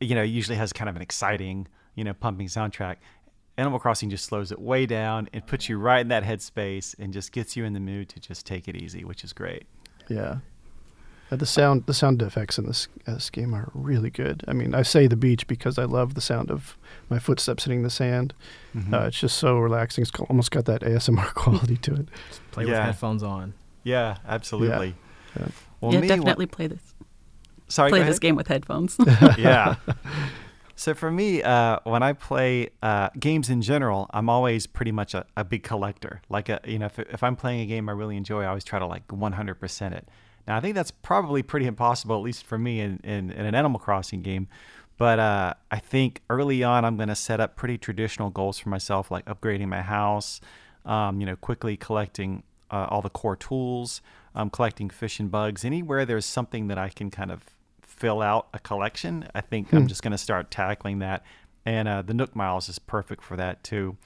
you 0.00 0.14
know 0.14 0.22
it 0.22 0.26
usually 0.26 0.56
has 0.56 0.72
kind 0.72 0.88
of 0.88 0.94
an 0.96 1.02
exciting 1.02 1.66
you 1.96 2.04
know 2.04 2.14
pumping 2.14 2.46
soundtrack. 2.46 2.96
Animal 3.56 3.78
Crossing 3.78 4.10
just 4.10 4.24
slows 4.24 4.50
it 4.50 4.60
way 4.60 4.84
down 4.86 5.28
and 5.32 5.46
puts 5.46 5.68
you 5.68 5.78
right 5.78 6.00
in 6.00 6.08
that 6.08 6.24
headspace 6.24 6.94
and 6.98 7.12
just 7.12 7.30
gets 7.30 7.56
you 7.56 7.64
in 7.64 7.72
the 7.72 7.80
mood 7.80 8.08
to 8.08 8.18
just 8.20 8.46
take 8.46 8.66
it 8.66 8.74
easy, 8.76 9.04
which 9.04 9.22
is 9.22 9.32
great. 9.32 9.64
Yeah. 10.08 10.38
Uh, 11.30 11.36
the 11.36 11.46
sound 11.46 11.84
the 11.86 11.94
sound 11.94 12.20
effects 12.22 12.58
in 12.58 12.66
this, 12.66 12.86
uh, 13.06 13.14
this 13.14 13.30
game 13.30 13.54
are 13.54 13.70
really 13.74 14.10
good. 14.10 14.44
I 14.46 14.52
mean, 14.52 14.74
I 14.74 14.82
say 14.82 15.06
the 15.06 15.16
beach 15.16 15.46
because 15.46 15.78
I 15.78 15.84
love 15.84 16.14
the 16.14 16.20
sound 16.20 16.50
of 16.50 16.76
my 17.08 17.18
footsteps 17.18 17.64
hitting 17.64 17.82
the 17.82 17.90
sand. 17.90 18.34
Mm-hmm. 18.76 18.92
Uh, 18.92 19.06
it's 19.06 19.18
just 19.20 19.38
so 19.38 19.58
relaxing. 19.58 20.02
It's 20.02 20.12
almost 20.28 20.50
got 20.50 20.66
that 20.66 20.82
ASMR 20.82 21.32
quality 21.34 21.76
to 21.78 21.94
it. 21.94 22.08
play 22.50 22.64
with 22.66 22.74
Yeah. 22.74 22.84
headphones 22.86 23.22
on. 23.22 23.54
Yeah, 23.84 24.18
absolutely. 24.28 24.94
Yeah. 25.38 25.46
Well, 25.80 25.92
yeah, 25.94 26.00
me, 26.00 26.08
what- 26.08 26.16
definitely 26.16 26.46
play 26.46 26.66
this. 26.68 26.94
sorry, 27.68 27.90
play 27.90 28.02
this 28.02 28.18
game 28.18 28.36
with 28.36 28.48
headphones. 28.48 28.96
yeah. 29.38 29.76
So 30.76 30.92
for 30.92 31.10
me, 31.10 31.42
uh, 31.42 31.78
when 31.84 32.02
I 32.02 32.12
play 32.14 32.68
uh, 32.82 33.08
games 33.18 33.48
in 33.48 33.62
general, 33.62 34.08
I'm 34.12 34.28
always 34.28 34.66
pretty 34.66 34.90
much 34.92 35.14
a, 35.14 35.24
a 35.36 35.44
big 35.44 35.62
collector. 35.62 36.20
Like, 36.28 36.48
a, 36.48 36.60
you 36.66 36.78
know, 36.80 36.86
if, 36.86 36.98
if 36.98 37.22
I'm 37.22 37.36
playing 37.36 37.60
a 37.60 37.66
game 37.66 37.88
I 37.88 37.92
really 37.92 38.16
enjoy, 38.16 38.42
I 38.42 38.46
always 38.46 38.64
try 38.64 38.78
to 38.78 38.86
like 38.86 39.06
100% 39.08 39.92
it. 39.92 40.08
Now, 40.46 40.56
I 40.56 40.60
think 40.60 40.74
that's 40.74 40.90
probably 40.90 41.42
pretty 41.42 41.66
impossible, 41.66 42.16
at 42.16 42.22
least 42.22 42.44
for 42.44 42.58
me 42.58 42.80
in, 42.80 43.00
in, 43.02 43.30
in 43.30 43.46
an 43.46 43.54
Animal 43.54 43.80
Crossing 43.80 44.22
game. 44.22 44.48
But 44.96 45.18
uh, 45.18 45.54
I 45.70 45.78
think 45.78 46.22
early 46.30 46.62
on, 46.62 46.84
I'm 46.84 46.96
going 46.96 47.08
to 47.08 47.16
set 47.16 47.40
up 47.40 47.56
pretty 47.56 47.78
traditional 47.78 48.30
goals 48.30 48.58
for 48.58 48.68
myself, 48.68 49.10
like 49.10 49.24
upgrading 49.24 49.68
my 49.68 49.82
house, 49.82 50.40
um, 50.84 51.20
you 51.20 51.26
know, 51.26 51.36
quickly 51.36 51.76
collecting 51.76 52.42
uh, 52.70 52.86
all 52.90 53.02
the 53.02 53.10
core 53.10 53.36
tools, 53.36 54.02
um, 54.34 54.50
collecting 54.50 54.90
fish 54.90 55.18
and 55.18 55.30
bugs. 55.30 55.64
Anywhere 55.64 56.04
there's 56.04 56.26
something 56.26 56.68
that 56.68 56.78
I 56.78 56.90
can 56.90 57.10
kind 57.10 57.32
of 57.32 57.42
fill 57.82 58.22
out 58.22 58.48
a 58.52 58.58
collection, 58.58 59.28
I 59.34 59.40
think 59.40 59.72
I'm 59.72 59.86
just 59.86 60.02
going 60.02 60.12
to 60.12 60.18
start 60.18 60.50
tackling 60.50 60.98
that. 60.98 61.24
And 61.64 61.88
uh, 61.88 62.02
the 62.02 62.14
Nook 62.14 62.36
Miles 62.36 62.68
is 62.68 62.78
perfect 62.78 63.22
for 63.22 63.36
that 63.36 63.64
too. 63.64 63.96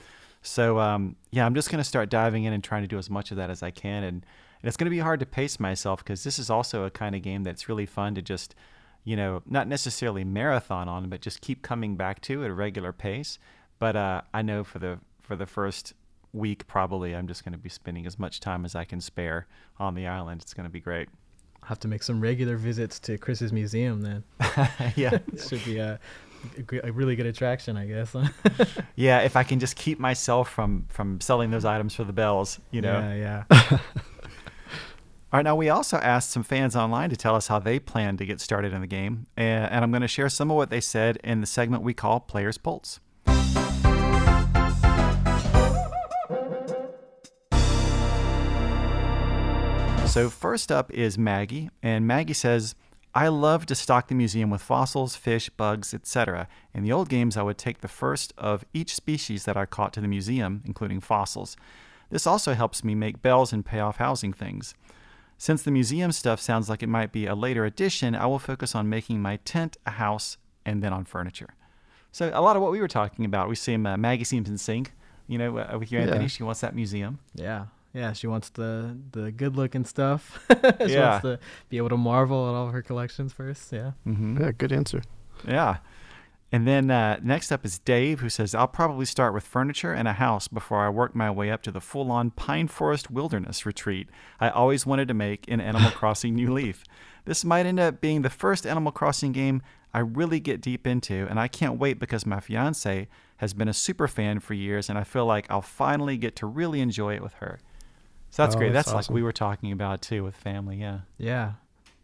So 0.43 0.79
um, 0.79 1.17
yeah, 1.31 1.45
I'm 1.45 1.55
just 1.55 1.71
going 1.71 1.83
to 1.83 1.89
start 1.89 2.09
diving 2.09 2.45
in 2.45 2.53
and 2.53 2.63
trying 2.63 2.83
to 2.83 2.89
do 2.89 2.99
as 2.99 3.11
much 3.11 3.31
of 3.31 3.37
that 3.39 3.51
as 3.51 3.63
I 3.63 3.71
can. 3.71 4.05
And, 4.05 4.27
and 4.63 4.69
it's 4.69 4.77
going 4.77 4.87
to 4.87 4.91
be 4.91 4.99
hard 4.99 5.21
to 5.21 5.27
pace 5.27 5.61
myself 5.61 6.05
because 6.05 6.25
this 6.25 6.39
is 6.39 6.51
also 6.51 6.85
a 6.85 6.91
kind 6.91 7.15
of 7.15 7.23
game 7.23 7.45
that's 7.45 7.69
really 7.69 7.87
fun 7.87 8.15
to 8.15 8.23
just, 8.23 8.55
you 9.05 9.17
know, 9.17 9.43
not 9.47 9.69
necessarily 9.69 10.25
marathon 10.25 10.89
on, 10.89 11.09
but 11.09 11.21
just 11.21 11.41
keep 11.41 11.63
coming 11.63 11.97
back 11.97 12.21
to 12.23 12.45
at 12.45 12.51
a 12.51 12.55
regular 12.55 12.93
pace. 12.93 13.39
But 13.79 13.97
uh, 13.97 14.23
I 14.35 14.43
know 14.43 14.65
for 14.65 14.79
the 14.79 14.99
for 15.23 15.37
the 15.37 15.47
first 15.47 15.95
week, 16.33 16.67
probably 16.67 17.15
I'm 17.15 17.29
just 17.29 17.45
going 17.45 17.53
to 17.53 17.59
be 17.59 17.69
spending 17.69 18.07
as 18.07 18.19
much 18.19 18.41
time 18.41 18.65
as 18.65 18.75
I 18.75 18.85
can 18.85 19.01
spare 19.01 19.47
on 19.79 19.95
the 19.95 20.07
island. 20.07 20.43
It's 20.43 20.55
going 20.55 20.65
to 20.65 20.73
be 20.73 20.81
great. 20.81 21.09
I'll 21.63 21.69
have 21.69 21.81
to 21.81 21.89
make 21.89 22.03
some 22.03 22.21
regular 22.21 22.57
visits 22.57 22.99
to 23.01 23.19
Chris's 23.19 23.53
museum 23.53 24.01
then. 24.01 24.25
yeah. 24.97 25.19
Should 25.49 25.65
be 25.65 25.79
a, 25.79 26.01
a 26.83 26.93
really 26.93 27.17
good 27.17 27.27
attraction, 27.27 27.77
I 27.77 27.87
guess. 27.87 28.15
Yeah, 28.97 29.21
if 29.21 29.37
I 29.37 29.45
can 29.45 29.61
just 29.61 29.77
keep 29.77 30.01
myself 30.01 30.51
from 30.51 30.87
from 30.89 31.21
selling 31.21 31.53
those 31.53 31.65
items 31.65 31.95
for 31.95 32.03
the 32.03 32.13
bells, 32.13 32.59
you 32.73 32.81
know. 32.81 32.99
Yeah, 32.99 33.45
yeah. 33.51 33.79
All 35.31 35.37
right, 35.37 35.45
now 35.45 35.57
we 35.57 35.69
also 35.69 35.99
asked 35.99 36.31
some 36.31 36.43
fans 36.43 36.75
online 36.75 37.11
to 37.11 37.17
tell 37.17 37.35
us 37.35 37.49
how 37.49 37.59
they 37.59 37.79
plan 37.79 38.17
to 38.17 38.25
get 38.25 38.41
started 38.41 38.73
in 38.73 38.81
the 38.81 38.87
game, 38.87 39.27
and, 39.37 39.85
I'm 39.85 39.91
going 39.91 40.01
to 40.01 40.09
share 40.09 40.31
some 40.31 40.51
of 40.51 40.57
what 40.57 40.71
they 40.71 40.81
said 40.81 41.19
in 41.23 41.43
the 41.43 41.47
segment 41.47 41.83
we 41.83 41.93
call 41.93 42.19
Players 42.19 42.57
Pulse. 42.57 42.99
So 50.07 50.31
first 50.31 50.73
up 50.73 50.91
is 50.93 51.19
Maggie, 51.19 51.69
and 51.83 52.07
Maggie 52.07 52.33
says, 52.33 52.75
"I 53.15 53.29
love 53.29 53.67
to 53.67 53.75
stock 53.75 54.09
the 54.09 54.15
museum 54.15 54.49
with 54.49 54.63
fossils, 54.63 55.15
fish, 55.15 55.51
bugs, 55.51 55.93
etc. 55.93 56.49
In 56.73 56.85
the 56.85 56.93
old 56.93 57.11
games, 57.11 57.37
I 57.37 57.43
would 57.43 57.59
take 57.59 57.83
the 57.83 57.89
first 57.89 58.33
of 58.39 58.65
each 58.73 58.95
species 58.95 59.45
that 59.45 59.59
I 59.59 59.67
caught 59.67 59.93
to 59.93 60.01
the 60.01 60.09
museum, 60.09 60.63
including 60.65 61.03
fossils. 61.03 61.55
This 62.09 62.27
also 62.27 62.55
helps 62.55 62.83
me 62.83 62.95
make 62.95 63.21
bells 63.21 63.53
and 63.53 63.63
pay 63.63 63.81
off 63.81 63.99
housing 63.99 64.33
things." 64.33 64.75
Since 65.39 65.63
the 65.63 65.71
museum 65.71 66.11
stuff 66.13 66.41
sounds 66.41 66.69
like 66.69 66.83
it 66.83 66.89
might 66.89 67.13
be 67.13 67.27
a 67.27 67.35
later 67.35 67.65
addition, 67.65 68.15
I 68.17 68.27
will 68.27 68.41
focus 68.41 68.75
on 68.75 68.89
making 68.89 69.23
my 69.23 69.37
tent 69.45 69.77
a 69.87 69.93
house 69.93 70.37
and 70.67 70.83
then 70.83 70.93
on 70.93 71.05
furniture. 71.05 71.55
So 72.11 72.31
a 72.35 72.41
lot 72.41 72.57
of 72.57 72.63
what 72.63 72.73
we 72.73 72.81
were 72.81 72.89
talking 72.89 73.25
about, 73.25 73.49
we 73.49 73.55
see 73.55 73.75
uh, 73.75 73.97
Maggie 73.97 74.25
seems 74.25 74.49
in 74.49 74.59
sync. 74.59 74.93
You 75.29 75.39
know, 75.39 75.59
uh, 75.59 75.79
with 75.79 75.93
you, 75.93 75.99
Anthony, 76.01 76.23
Yeah. 76.23 76.29
she 76.29 76.43
wants 76.43 76.61
that 76.63 76.75
museum. 76.75 77.19
Yeah. 77.35 77.67
Yeah, 77.95 78.13
she 78.13 78.27
wants 78.27 78.49
the 78.51 78.97
the 79.13 79.31
good 79.31 79.57
looking 79.57 79.85
stuff. 79.85 80.45
she 80.87 80.95
Yeah. 80.95 81.11
wants 81.11 81.23
to 81.23 81.39
be 81.69 81.77
able 81.77 81.91
to 81.91 81.97
marvel 81.97 82.49
at 82.49 82.55
all 82.55 82.67
of 82.67 82.73
her 82.73 82.83
collections 82.83 83.33
first. 83.33 83.73
Yeah. 83.73 83.93
Mm-hmm. 84.07 84.43
Yeah, 84.43 84.53
good 84.53 84.73
answer. 84.73 85.03
Yeah. 85.47 85.77
And 86.51 86.67
then 86.67 86.91
uh, 86.91 87.21
next 87.23 87.53
up 87.53 87.65
is 87.67 87.79
Dave, 87.79 88.21
who 88.21 88.31
says, 88.31 88.55
I'll 88.55 88.69
probably 88.69 89.05
start 89.05 89.35
with 89.35 89.45
furniture 89.45 89.93
and 89.93 90.09
a 90.09 90.15
house 90.15 90.49
before 90.49 90.81
I 90.81 90.89
work 90.89 91.15
my 91.15 91.31
way 91.31 91.51
up 91.51 91.63
to 91.65 91.71
the 91.71 91.81
full 91.81 92.11
on 92.11 92.31
pine 92.31 92.69
forest 92.69 93.11
wilderness 93.11 93.67
retreat 93.67 94.09
I 94.41 94.49
always 94.49 94.87
wanted 94.87 95.09
to 95.09 95.15
make 95.15 95.47
in 95.47 95.61
Animal 95.61 95.91
Crossing 95.95 96.35
New 96.35 96.51
Leaf. 96.53 96.85
This 97.27 97.45
might 97.45 97.67
end 97.67 97.79
up 97.79 98.01
being 98.01 98.23
the 98.23 98.31
first 98.31 98.67
Animal 98.67 98.93
Crossing 98.93 99.33
game 99.33 99.61
I 99.93 99.99
really 100.01 100.41
get 100.41 100.61
deep 100.63 100.87
into, 100.87 101.27
and 101.29 101.39
I 101.41 101.49
can't 101.49 101.79
wait 101.79 101.99
because 101.99 102.25
my 102.27 102.41
fiance 102.41 103.09
has 103.39 103.55
been 103.55 103.69
a 103.69 103.75
super 103.75 104.07
fan 104.09 104.39
for 104.41 104.55
years, 104.55 104.89
and 104.89 104.99
I 104.99 105.05
feel 105.05 105.25
like 105.27 105.47
I'll 105.51 105.63
finally 105.63 106.17
get 106.17 106.37
to 106.37 106.47
really 106.47 106.81
enjoy 106.81 107.15
it 107.15 107.23
with 107.23 107.35
her. 107.35 107.59
So 108.31 108.43
that's 108.43 108.55
Oh, 108.55 108.59
great. 108.59 108.73
that's 108.73 108.93
That's, 108.93 109.09
like 109.09 109.15
we 109.15 109.23
were 109.23 109.33
talking 109.33 109.73
about 109.73 110.01
too 110.03 110.25
with 110.25 110.35
family. 110.37 110.77
Yeah. 110.79 111.01
Yeah. 111.19 111.53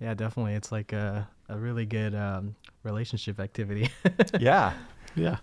Yeah, 0.00 0.14
definitely. 0.14 0.54
It's 0.54 0.72
like 0.72 0.92
a, 0.92 1.28
a 1.48 1.56
really 1.56 1.86
good 1.86 2.14
um, 2.14 2.54
relationship 2.82 3.40
activity. 3.40 3.90
yeah. 4.40 4.72
Yeah. 5.14 5.36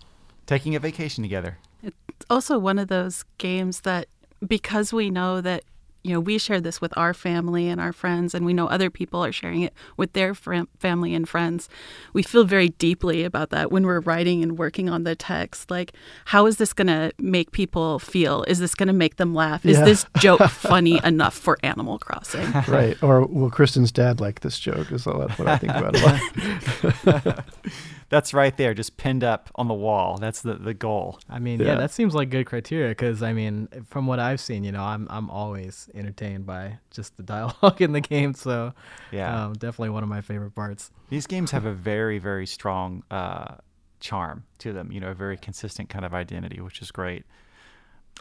Taking 0.46 0.74
a 0.74 0.80
vacation 0.80 1.22
together. 1.22 1.58
It's 1.82 2.26
also 2.28 2.58
one 2.58 2.78
of 2.78 2.88
those 2.88 3.24
games 3.38 3.80
that 3.82 4.06
because 4.46 4.92
we 4.92 5.10
know 5.10 5.40
that 5.40 5.64
you 6.04 6.12
know 6.12 6.20
we 6.20 6.36
share 6.38 6.60
this 6.60 6.80
with 6.80 6.92
our 6.96 7.14
family 7.14 7.68
and 7.68 7.80
our 7.80 7.92
friends 7.92 8.34
and 8.34 8.44
we 8.44 8.52
know 8.52 8.66
other 8.66 8.90
people 8.90 9.24
are 9.24 9.32
sharing 9.32 9.62
it 9.62 9.72
with 9.96 10.12
their 10.14 10.34
fr- 10.34 10.62
family 10.78 11.14
and 11.14 11.28
friends 11.28 11.68
we 12.12 12.22
feel 12.22 12.44
very 12.44 12.70
deeply 12.70 13.22
about 13.24 13.50
that 13.50 13.70
when 13.70 13.86
we're 13.86 14.00
writing 14.00 14.42
and 14.42 14.58
working 14.58 14.88
on 14.90 15.04
the 15.04 15.14
text 15.14 15.70
like 15.70 15.92
how 16.26 16.46
is 16.46 16.56
this 16.56 16.72
going 16.72 16.88
to 16.88 17.12
make 17.18 17.52
people 17.52 17.98
feel 17.98 18.42
is 18.48 18.58
this 18.58 18.74
going 18.74 18.88
to 18.88 18.92
make 18.92 19.16
them 19.16 19.34
laugh 19.34 19.64
is 19.64 19.78
Yeah. 19.78 19.84
this 19.84 20.06
joke 20.18 20.40
funny 20.50 21.00
enough 21.04 21.34
for 21.34 21.56
animal 21.62 21.98
crossing 21.98 22.50
right. 22.68 23.00
Or 23.02 23.24
will 23.26 23.50
Kristen's 23.50 23.92
dad 23.92 24.20
like 24.20 24.40
this 24.40 24.58
joke? 24.58 24.90
Is 24.92 25.04
that 25.04 25.16
what 25.38 25.46
I 25.48 25.56
think 25.58 25.72
about 25.72 25.96
a 25.96 27.22
lot. 27.24 27.44
That's 28.12 28.34
right 28.34 28.54
there, 28.58 28.74
just 28.74 28.98
pinned 28.98 29.24
up 29.24 29.50
on 29.54 29.68
the 29.68 29.74
wall. 29.74 30.18
That's 30.18 30.42
the, 30.42 30.54
the 30.54 30.74
goal. 30.74 31.18
I 31.30 31.38
mean, 31.38 31.60
yeah. 31.60 31.68
Yeah. 31.68 31.74
that 31.76 31.90
seems 31.90 32.14
like 32.14 32.28
good 32.28 32.44
criteria 32.44 32.90
because 32.90 33.22
I 33.22 33.32
mean, 33.32 33.68
from 33.86 34.06
what 34.06 34.18
I've 34.18 34.38
seen, 34.38 34.64
you 34.64 34.70
know, 34.72 34.82
I'm 34.84 35.06
I'm 35.08 35.30
always 35.30 35.88
entertained 35.94 36.44
by 36.44 36.78
just 36.90 37.16
the 37.16 37.22
dialogue 37.34 37.80
in 37.80 37.92
the 37.92 38.02
game. 38.02 38.34
So, 38.34 38.74
Yeah. 39.12 39.46
um, 39.46 39.54
definitely 39.54 39.88
one 39.90 40.02
of 40.02 40.10
my 40.10 40.20
favorite 40.20 40.54
parts. 40.54 40.90
These 41.08 41.26
games 41.26 41.50
have 41.52 41.64
a 41.64 41.72
very, 41.92 42.18
very 42.18 42.46
strong 42.46 43.02
uh, 43.10 43.54
charm 44.00 44.44
to 44.58 44.74
them, 44.74 44.92
you 44.92 45.00
know, 45.00 45.08
a 45.12 45.14
very 45.14 45.38
consistent 45.38 45.88
kind 45.88 46.04
of 46.04 46.12
identity, 46.12 46.60
which 46.60 46.82
is 46.82 46.90
great. 46.90 47.24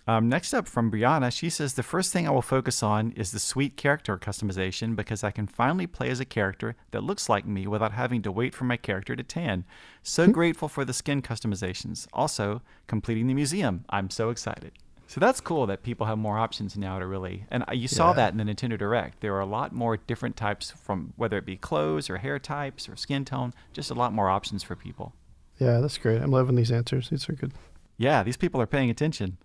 Um, 0.07 0.29
next 0.29 0.53
up 0.53 0.67
from 0.67 0.91
Brianna, 0.91 1.31
she 1.31 1.49
says, 1.49 1.73
The 1.75 1.83
first 1.83 2.11
thing 2.11 2.27
I 2.27 2.31
will 2.31 2.41
focus 2.41 2.81
on 2.81 3.11
is 3.11 3.31
the 3.31 3.39
sweet 3.39 3.77
character 3.77 4.17
customization 4.17 4.95
because 4.95 5.23
I 5.23 5.29
can 5.31 5.45
finally 5.45 5.85
play 5.85 6.09
as 6.09 6.19
a 6.19 6.25
character 6.25 6.75
that 6.89 7.03
looks 7.03 7.29
like 7.29 7.45
me 7.45 7.67
without 7.67 7.91
having 7.91 8.21
to 8.23 8.31
wait 8.31 8.55
for 8.55 8.63
my 8.63 8.77
character 8.77 9.15
to 9.15 9.23
tan. 9.23 9.63
So 10.01 10.27
grateful 10.27 10.67
for 10.67 10.83
the 10.85 10.93
skin 10.93 11.21
customizations. 11.21 12.07
Also, 12.13 12.61
completing 12.87 13.27
the 13.27 13.35
museum. 13.35 13.85
I'm 13.89 14.09
so 14.09 14.31
excited. 14.31 14.71
So 15.05 15.19
that's 15.19 15.41
cool 15.41 15.67
that 15.67 15.83
people 15.83 16.07
have 16.07 16.17
more 16.17 16.39
options 16.39 16.77
now 16.77 16.97
to 16.97 17.05
really, 17.05 17.45
and 17.51 17.65
you 17.73 17.87
saw 17.89 18.09
Yeah. 18.09 18.13
that 18.15 18.33
in 18.33 18.37
the 18.37 18.45
Nintendo 18.45 18.79
Direct. 18.79 19.19
There 19.19 19.35
are 19.35 19.41
a 19.41 19.45
lot 19.45 19.73
more 19.73 19.97
different 19.97 20.37
types 20.37 20.71
from 20.71 21.13
whether 21.17 21.37
it 21.37 21.45
be 21.45 21.57
clothes 21.57 22.09
or 22.09 22.17
hair 22.17 22.39
types 22.39 22.87
or 22.87 22.95
skin 22.95 23.25
tone, 23.25 23.53
just 23.73 23.91
a 23.91 23.93
lot 23.93 24.13
more 24.13 24.29
options 24.29 24.63
for 24.63 24.75
people. 24.75 25.13
Yeah, 25.59 25.79
that's 25.81 25.97
great. 25.97 26.21
I'm 26.21 26.31
loving 26.31 26.55
these 26.55 26.71
answers. 26.71 27.09
These 27.09 27.27
are 27.29 27.33
good. 27.33 27.51
Yeah, 27.97 28.23
these 28.23 28.37
people 28.37 28.61
are 28.61 28.65
paying 28.65 28.89
attention. 28.89 29.37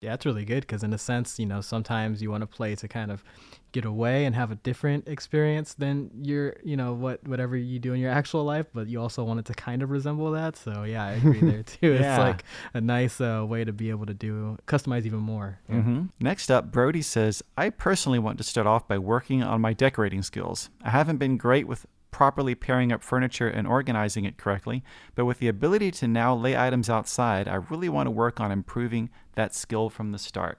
Yeah, 0.00 0.14
it's 0.14 0.24
really 0.24 0.46
good 0.46 0.62
because 0.62 0.82
in 0.82 0.94
a 0.94 0.98
sense, 0.98 1.38
you 1.38 1.44
know, 1.44 1.60
sometimes 1.60 2.22
you 2.22 2.30
want 2.30 2.40
to 2.40 2.46
play 2.46 2.74
to 2.74 2.88
kind 2.88 3.10
of 3.12 3.22
get 3.72 3.84
away 3.84 4.24
and 4.24 4.34
have 4.34 4.50
a 4.50 4.54
different 4.54 5.06
experience 5.06 5.74
than 5.74 6.10
your, 6.22 6.56
you 6.64 6.74
know, 6.74 6.94
what 6.94 7.22
whatever 7.28 7.54
you 7.54 7.78
do 7.78 7.92
in 7.92 8.00
your 8.00 8.10
actual 8.10 8.42
life, 8.44 8.64
but 8.72 8.88
you 8.88 8.98
also 8.98 9.22
want 9.24 9.40
it 9.40 9.44
to 9.46 9.52
kind 9.54 9.82
of 9.82 9.90
resemble 9.90 10.30
that. 10.30 10.56
So 10.56 10.84
yeah, 10.84 11.04
I 11.04 11.10
agree 11.12 11.42
there 11.42 11.62
too. 11.64 11.92
It's 11.92 12.16
like 12.18 12.44
a 12.72 12.80
nice 12.80 13.20
uh, 13.20 13.44
way 13.46 13.62
to 13.62 13.74
be 13.74 13.90
able 13.90 14.06
to 14.06 14.14
do 14.14 14.56
customize 14.66 15.04
even 15.04 15.18
more. 15.20 15.58
Yeah. 15.68 15.82
hmm 15.82 16.04
Next 16.18 16.50
up, 16.50 16.72
Brody 16.72 17.02
says, 17.02 17.42
I 17.58 17.68
personally 17.68 18.18
want 18.18 18.38
to 18.38 18.44
start 18.44 18.66
off 18.66 18.88
by 18.88 18.96
working 18.96 19.42
on 19.42 19.60
my 19.60 19.74
decorating 19.74 20.22
skills. 20.22 20.70
I 20.82 20.88
haven't 20.88 21.18
been 21.18 21.36
great 21.36 21.68
with 21.68 21.84
properly 22.10 22.54
pairing 22.54 22.92
up 22.92 23.02
furniture 23.02 23.48
and 23.48 23.66
organizing 23.66 24.24
it 24.24 24.36
correctly, 24.36 24.82
but 25.14 25.24
with 25.24 25.38
the 25.38 25.48
ability 25.48 25.90
to 25.92 26.08
now 26.08 26.34
lay 26.34 26.56
items 26.56 26.90
outside, 26.90 27.46
I 27.48 27.54
really 27.56 27.88
want 27.88 28.06
to 28.06 28.10
work 28.10 28.40
on 28.40 28.50
improving 28.52 29.10
that 29.34 29.54
skill 29.54 29.90
from 29.90 30.12
the 30.12 30.18
start. 30.18 30.58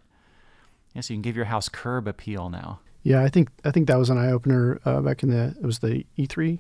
Yes, 0.93 1.09
you 1.09 1.15
can 1.15 1.21
give 1.21 1.35
your 1.35 1.45
house 1.45 1.69
curb 1.69 2.07
appeal 2.07 2.49
now. 2.49 2.79
Yeah, 3.03 3.23
I 3.23 3.29
think 3.29 3.49
I 3.65 3.71
think 3.71 3.87
that 3.87 3.97
was 3.97 4.09
an 4.09 4.17
eye 4.17 4.31
opener 4.31 4.79
uh, 4.85 5.01
back 5.01 5.23
in 5.23 5.29
the 5.29 5.55
it 5.59 5.65
was 5.65 5.79
the 5.79 6.05
E3 6.17 6.59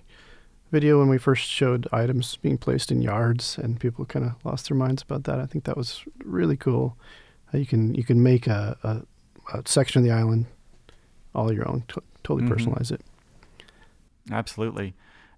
video 0.71 0.99
when 0.99 1.09
we 1.09 1.17
first 1.17 1.43
showed 1.49 1.87
items 1.91 2.37
being 2.37 2.57
placed 2.57 2.91
in 2.91 3.01
yards 3.01 3.57
and 3.57 3.79
people 3.79 4.05
kind 4.05 4.25
of 4.25 4.33
lost 4.45 4.69
their 4.69 4.77
minds 4.77 5.03
about 5.03 5.25
that. 5.25 5.39
I 5.39 5.45
think 5.45 5.65
that 5.65 5.77
was 5.77 6.03
really 6.23 6.55
cool. 6.57 6.97
Uh, 7.53 7.57
you 7.57 7.65
can 7.65 7.93
you 7.93 8.03
can 8.03 8.23
make 8.23 8.47
a, 8.47 8.77
a, 8.83 9.57
a 9.57 9.61
section 9.65 9.99
of 9.99 10.05
the 10.05 10.11
island 10.11 10.45
all 11.35 11.53
your 11.53 11.67
own, 11.69 11.83
to- 11.89 12.01
totally 12.23 12.49
Mhm. 12.49 12.55
personalize 12.55 12.91
it. 12.91 13.01
Absolutely. 14.29 14.93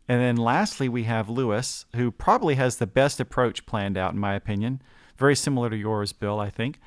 And 0.08 0.20
then 0.22 0.36
lastly, 0.36 0.90
we 0.90 1.04
have 1.04 1.30
Lewis, 1.30 1.86
who 1.96 2.12
probably 2.12 2.56
has 2.56 2.78
the 2.78 2.88
best 2.88 3.20
approach 3.20 3.66
planned 3.66 3.98
out, 3.98 4.14
in 4.14 4.20
my 4.20 4.34
opinion. 4.34 4.82
Very 5.18 5.36
similar 5.36 5.70
to 5.70 5.78
yours, 5.78 6.12
Bill, 6.12 6.40
I 6.40 6.50
think. 6.50 6.80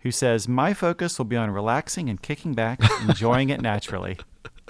Who 0.00 0.10
says, 0.10 0.48
My 0.48 0.74
focus 0.74 1.18
will 1.18 1.26
be 1.26 1.36
on 1.36 1.50
relaxing 1.50 2.08
and 2.08 2.20
kicking 2.20 2.54
back, 2.54 2.80
enjoying 3.08 3.50
it 3.50 3.60
naturally. 3.60 4.18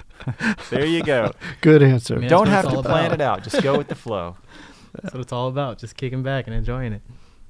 there 0.71 0.85
you 0.85 1.03
go. 1.03 1.33
Good 1.61 1.83
answer. 1.83 2.15
Yeah. 2.15 2.21
That's 2.21 2.31
Don't 2.31 2.49
have 2.49 2.69
to 2.69 2.83
plan 2.83 3.07
about. 3.07 3.13
it 3.13 3.21
out. 3.21 3.43
Just 3.45 3.63
go 3.63 3.77
with 3.79 3.89
the 3.89 3.95
flow. 3.95 4.37
That's 5.03 5.15
what 5.15 5.21
it's 5.21 5.33
all 5.33 5.49
about. 5.49 5.79
Just 5.79 5.97
kicking 5.97 6.23
back 6.23 6.47
and 6.47 6.57
enjoying 6.57 6.93
it. 6.93 7.03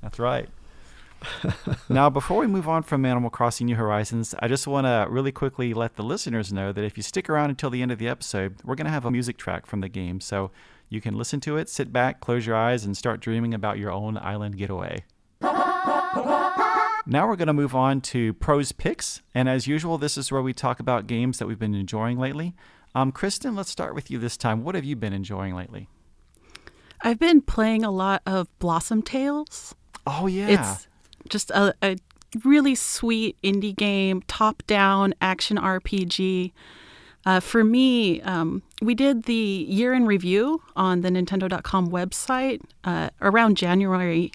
That's 0.02 0.18
right. 0.18 0.48
now, 1.88 2.10
before 2.10 2.38
we 2.38 2.46
move 2.46 2.68
on 2.68 2.82
from 2.82 3.04
Animal 3.04 3.30
Crossing 3.30 3.66
New 3.66 3.76
Horizons, 3.76 4.34
I 4.38 4.48
just 4.48 4.66
want 4.66 4.86
to 4.86 5.06
really 5.08 5.32
quickly 5.32 5.74
let 5.74 5.96
the 5.96 6.02
listeners 6.02 6.52
know 6.52 6.72
that 6.72 6.84
if 6.84 6.96
you 6.96 7.02
stick 7.02 7.28
around 7.28 7.50
until 7.50 7.70
the 7.70 7.82
end 7.82 7.92
of 7.92 7.98
the 7.98 8.08
episode, 8.08 8.56
we're 8.64 8.74
going 8.74 8.86
to 8.86 8.92
have 8.92 9.04
a 9.04 9.10
music 9.10 9.36
track 9.36 9.66
from 9.66 9.80
the 9.80 9.88
game. 9.88 10.20
So 10.20 10.50
you 10.88 11.00
can 11.00 11.16
listen 11.16 11.40
to 11.40 11.56
it, 11.56 11.68
sit 11.68 11.92
back, 11.92 12.20
close 12.20 12.46
your 12.46 12.56
eyes, 12.56 12.84
and 12.84 12.96
start 12.96 13.20
dreaming 13.20 13.54
about 13.54 13.78
your 13.78 13.90
own 13.90 14.16
island 14.18 14.56
getaway. 14.56 15.04
Now 17.08 17.28
we're 17.28 17.36
going 17.36 17.46
to 17.46 17.52
move 17.52 17.74
on 17.74 18.00
to 18.02 18.32
pros 18.34 18.72
picks, 18.72 19.22
and 19.34 19.48
as 19.48 19.68
usual, 19.68 19.96
this 19.96 20.18
is 20.18 20.32
where 20.32 20.42
we 20.42 20.52
talk 20.52 20.80
about 20.80 21.06
games 21.06 21.38
that 21.38 21.46
we've 21.46 21.58
been 21.58 21.74
enjoying 21.74 22.18
lately. 22.18 22.54
Um, 22.96 23.12
Kristen, 23.12 23.54
let's 23.54 23.70
start 23.70 23.94
with 23.94 24.10
you 24.10 24.18
this 24.18 24.36
time. 24.36 24.64
What 24.64 24.74
have 24.74 24.84
you 24.84 24.96
been 24.96 25.12
enjoying 25.12 25.54
lately? 25.54 25.88
i've 27.02 27.18
been 27.18 27.42
playing 27.42 27.84
a 27.84 27.90
lot 27.90 28.22
of 28.24 28.48
blossom 28.58 29.02
tales 29.02 29.74
Oh 30.06 30.26
yeah, 30.26 30.48
It's 30.48 30.88
just 31.28 31.50
a, 31.50 31.74
a 31.82 31.96
really 32.44 32.74
sweet 32.74 33.36
indie 33.42 33.74
game, 33.74 34.22
top 34.26 34.62
down 34.66 35.14
action 35.20 35.56
RPG. 35.56 36.52
Uh, 37.24 37.40
for 37.40 37.64
me, 37.64 38.20
um, 38.22 38.62
we 38.80 38.94
did 38.94 39.24
the 39.24 39.66
year 39.68 39.92
in 39.92 40.06
review 40.06 40.62
on 40.76 41.00
the 41.00 41.08
Nintendo.com 41.08 41.90
website 41.90 42.60
uh, 42.84 43.10
around 43.20 43.56
January. 43.56 44.30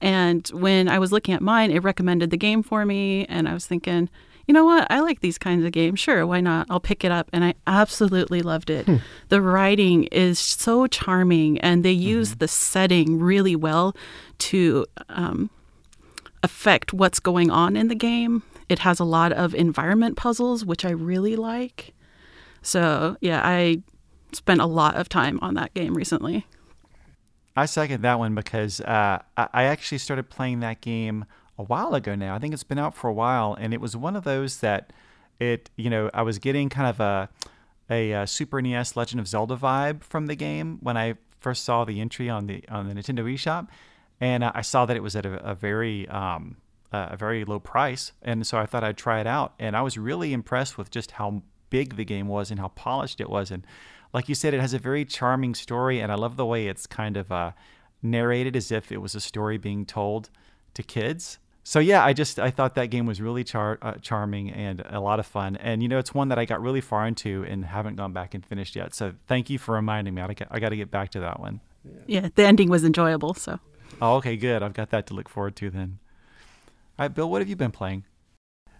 And 0.00 0.48
when 0.48 0.88
I 0.88 0.98
was 0.98 1.12
looking 1.12 1.34
at 1.34 1.42
mine, 1.42 1.70
it 1.70 1.84
recommended 1.84 2.30
the 2.30 2.36
game 2.36 2.64
for 2.64 2.84
me. 2.84 3.24
And 3.26 3.48
I 3.48 3.54
was 3.54 3.66
thinking, 3.66 4.08
you 4.48 4.54
know 4.54 4.64
what? 4.64 4.90
I 4.90 4.98
like 4.98 5.20
these 5.20 5.38
kinds 5.38 5.64
of 5.64 5.70
games. 5.70 6.00
Sure, 6.00 6.26
why 6.26 6.40
not? 6.40 6.66
I'll 6.68 6.80
pick 6.80 7.04
it 7.04 7.12
up. 7.12 7.30
And 7.32 7.44
I 7.44 7.54
absolutely 7.68 8.42
loved 8.42 8.70
it. 8.70 8.88
The 9.28 9.40
writing 9.40 10.04
is 10.04 10.38
so 10.38 10.88
charming, 10.88 11.58
and 11.60 11.84
they 11.84 11.92
use 11.92 12.34
the 12.36 12.48
setting 12.48 13.20
really 13.20 13.54
well 13.54 13.94
to 14.38 14.84
um, 15.08 15.48
affect 16.42 16.92
what's 16.92 17.20
going 17.20 17.50
on 17.50 17.76
in 17.76 17.88
the 17.88 17.94
game. 17.94 18.42
It 18.68 18.80
has 18.80 19.00
a 19.00 19.04
lot 19.04 19.32
of 19.32 19.54
environment 19.54 20.16
puzzles, 20.16 20.64
which 20.64 20.84
I 20.84 20.90
really 20.90 21.36
like. 21.36 21.94
So, 22.62 23.16
yeah, 23.20 23.40
I 23.44 23.82
spent 24.32 24.60
a 24.60 24.66
lot 24.66 24.96
of 24.96 25.08
time 25.08 25.38
on 25.42 25.54
that 25.54 25.74
game 25.74 25.94
recently. 25.94 26.46
I 27.54 27.66
second 27.66 28.02
that 28.02 28.18
one 28.18 28.34
because 28.34 28.80
uh, 28.80 29.20
I 29.36 29.64
actually 29.64 29.98
started 29.98 30.30
playing 30.30 30.60
that 30.60 30.80
game 30.80 31.26
a 31.58 31.62
while 31.62 31.94
ago 31.94 32.14
now. 32.14 32.34
I 32.34 32.38
think 32.38 32.54
it's 32.54 32.64
been 32.64 32.78
out 32.78 32.94
for 32.94 33.08
a 33.08 33.12
while, 33.12 33.54
and 33.54 33.74
it 33.74 33.80
was 33.80 33.96
one 33.96 34.16
of 34.16 34.24
those 34.24 34.58
that 34.58 34.92
it, 35.38 35.68
you 35.76 35.90
know, 35.90 36.08
I 36.14 36.22
was 36.22 36.38
getting 36.38 36.68
kind 36.68 36.88
of 36.88 37.00
a 37.00 37.28
a, 37.90 38.14
uh 38.14 38.26
Super 38.26 38.62
NES 38.62 38.96
Legend 38.96 39.20
of 39.20 39.28
Zelda 39.28 39.56
vibe 39.56 40.02
from 40.02 40.26
the 40.26 40.36
game 40.36 40.78
when 40.80 40.96
I 40.96 41.16
first 41.40 41.64
saw 41.64 41.84
the 41.84 42.00
entry 42.00 42.30
on 42.30 42.46
the 42.46 42.64
on 42.68 42.88
the 42.88 42.94
Nintendo 42.94 43.24
eShop, 43.32 43.68
and 44.22 44.44
I 44.44 44.60
saw 44.60 44.86
that 44.86 44.96
it 44.96 45.02
was 45.02 45.16
at 45.16 45.26
a, 45.26 45.34
a 45.50 45.54
very 45.54 46.08
um, 46.08 46.56
a 46.92 47.16
very 47.16 47.44
low 47.44 47.58
price, 47.58 48.12
and 48.22 48.46
so 48.46 48.56
I 48.56 48.66
thought 48.66 48.84
I'd 48.84 48.96
try 48.96 49.20
it 49.20 49.26
out, 49.26 49.54
and 49.58 49.76
I 49.76 49.82
was 49.82 49.98
really 49.98 50.32
impressed 50.32 50.78
with 50.78 50.90
just 50.90 51.12
how 51.12 51.42
big 51.70 51.96
the 51.96 52.04
game 52.04 52.28
was 52.28 52.50
and 52.50 52.60
how 52.60 52.68
polished 52.68 53.20
it 53.20 53.28
was, 53.28 53.50
and 53.50 53.66
like 54.14 54.28
you 54.28 54.34
said, 54.36 54.54
it 54.54 54.60
has 54.60 54.74
a 54.74 54.78
very 54.78 55.04
charming 55.04 55.54
story, 55.54 55.98
and 55.98 56.12
I 56.12 56.14
love 56.14 56.36
the 56.36 56.46
way 56.46 56.68
it's 56.68 56.86
kind 56.86 57.16
of 57.16 57.32
uh, 57.32 57.50
narrated 58.00 58.54
as 58.54 58.70
if 58.70 58.92
it 58.92 58.98
was 58.98 59.16
a 59.16 59.20
story 59.20 59.58
being 59.58 59.84
told 59.84 60.30
to 60.74 60.82
kids. 60.84 61.38
So 61.64 61.80
yeah, 61.80 62.04
I 62.04 62.12
just 62.12 62.38
I 62.38 62.50
thought 62.50 62.76
that 62.76 62.90
game 62.90 63.06
was 63.06 63.20
really 63.20 63.42
char- 63.42 63.78
uh, 63.82 63.94
charming 63.94 64.50
and 64.50 64.84
a 64.86 65.00
lot 65.00 65.18
of 65.18 65.26
fun, 65.26 65.56
and 65.56 65.82
you 65.82 65.88
know 65.88 65.98
it's 65.98 66.14
one 66.14 66.28
that 66.28 66.38
I 66.38 66.44
got 66.44 66.62
really 66.62 66.80
far 66.80 67.08
into 67.08 67.44
and 67.48 67.64
haven't 67.64 67.96
gone 67.96 68.12
back 68.12 68.34
and 68.34 68.46
finished 68.46 68.76
yet. 68.76 68.94
So 68.94 69.14
thank 69.26 69.50
you 69.50 69.58
for 69.58 69.74
reminding 69.74 70.14
me. 70.14 70.22
I 70.22 70.34
got, 70.34 70.48
I 70.50 70.60
got 70.60 70.68
to 70.68 70.76
get 70.76 70.92
back 70.92 71.10
to 71.10 71.20
that 71.20 71.40
one. 71.40 71.60
Yeah, 72.06 72.28
the 72.36 72.44
ending 72.44 72.68
was 72.68 72.84
enjoyable. 72.84 73.34
So, 73.34 73.58
Oh, 74.00 74.16
okay, 74.16 74.36
good. 74.36 74.62
I've 74.62 74.74
got 74.74 74.90
that 74.90 75.06
to 75.08 75.14
look 75.14 75.28
forward 75.28 75.56
to 75.56 75.70
then. 75.70 75.98
All 76.98 77.04
right, 77.04 77.14
Bill, 77.14 77.30
what 77.30 77.40
have 77.40 77.48
you 77.48 77.56
been 77.56 77.70
playing? 77.70 78.04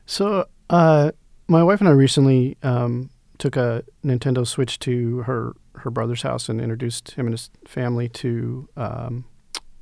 So, 0.07 0.47
uh, 0.71 1.13
my 1.49 1.63
wife 1.63 1.81
and 1.81 1.89
I 1.89 1.93
recently 1.93 2.57
um, 2.63 3.11
took 3.39 3.57
a 3.57 3.85
Nintendo 4.05 4.47
Switch 4.47 4.79
to 4.81 5.19
her 5.23 5.55
her 5.77 5.91
brother's 5.91 6.23
house 6.23 6.49
and 6.49 6.61
introduced 6.61 7.13
him 7.13 7.27
and 7.27 7.33
his 7.33 7.51
family 7.67 8.09
to 8.09 8.69
um, 8.77 9.25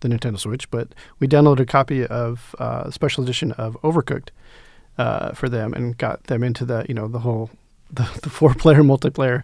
the 0.00 0.08
Nintendo 0.08 0.38
Switch. 0.38 0.70
But 0.70 0.94
we 1.18 1.28
downloaded 1.28 1.60
a 1.60 1.66
copy 1.66 2.06
of 2.06 2.54
uh, 2.58 2.84
a 2.86 2.92
special 2.92 3.22
edition 3.24 3.52
of 3.52 3.76
Overcooked 3.82 4.28
uh, 4.98 5.32
for 5.32 5.48
them 5.48 5.72
and 5.74 5.96
got 5.96 6.24
them 6.24 6.42
into 6.42 6.64
the 6.64 6.84
you 6.88 6.94
know 6.94 7.08
the 7.08 7.20
whole 7.20 7.50
the, 7.92 8.08
the 8.22 8.30
four 8.30 8.54
player 8.54 8.82
multiplayer 8.82 9.42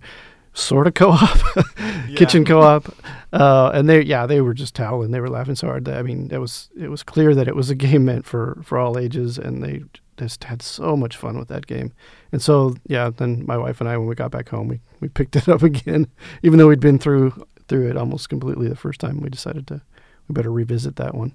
sort 0.57 0.87
of 0.87 0.95
co-op, 0.95 1.38
kitchen 2.16 2.45
co-op, 2.45 2.92
uh, 3.33 3.71
and 3.75 3.88
they 3.88 4.03
yeah 4.03 4.27
they 4.27 4.40
were 4.40 4.55
just 4.55 4.77
howling. 4.77 5.11
They 5.11 5.21
were 5.21 5.29
laughing 5.29 5.55
so 5.55 5.69
hard. 5.69 5.85
That, 5.85 5.99
I 5.99 6.03
mean, 6.03 6.31
it 6.33 6.38
was 6.38 6.71
it 6.79 6.88
was 6.88 7.03
clear 7.03 7.35
that 7.35 7.47
it 7.47 7.55
was 7.55 7.71
a 7.71 7.75
game 7.75 8.07
meant 8.07 8.25
for 8.25 8.61
for 8.64 8.79
all 8.79 8.99
ages, 8.99 9.38
and 9.38 9.62
they 9.62 9.83
just 10.16 10.45
had 10.45 10.62
so 10.62 10.97
much 10.97 11.16
fun 11.16 11.38
with 11.38 11.49
that 11.49 11.66
game. 11.66 11.92
And 12.33 12.40
so 12.40 12.75
yeah, 12.87 13.11
then 13.11 13.45
my 13.47 13.59
wife 13.59 13.81
and 13.81 13.88
I, 13.88 13.97
when 13.99 14.09
we 14.09 14.14
got 14.14 14.31
back 14.31 14.49
home, 14.49 14.69
we 14.69 14.81
we 15.01 15.09
picked 15.09 15.37
it 15.37 15.49
up 15.49 15.62
again, 15.71 16.09
even 16.42 16.59
though 16.59 16.69
we'd 16.69 16.81
been 16.81 16.99
through 16.99 17.47
through 17.69 17.88
it 17.90 17.97
almost 17.97 18.29
completely 18.29 18.69
the 18.69 18.77
first 18.77 19.01
time. 19.01 19.21
We 19.21 19.29
decided 19.29 19.66
to 19.69 19.83
we 20.29 20.33
better 20.33 20.53
revisit 20.53 20.97
that 20.97 21.14
one. 21.14 21.35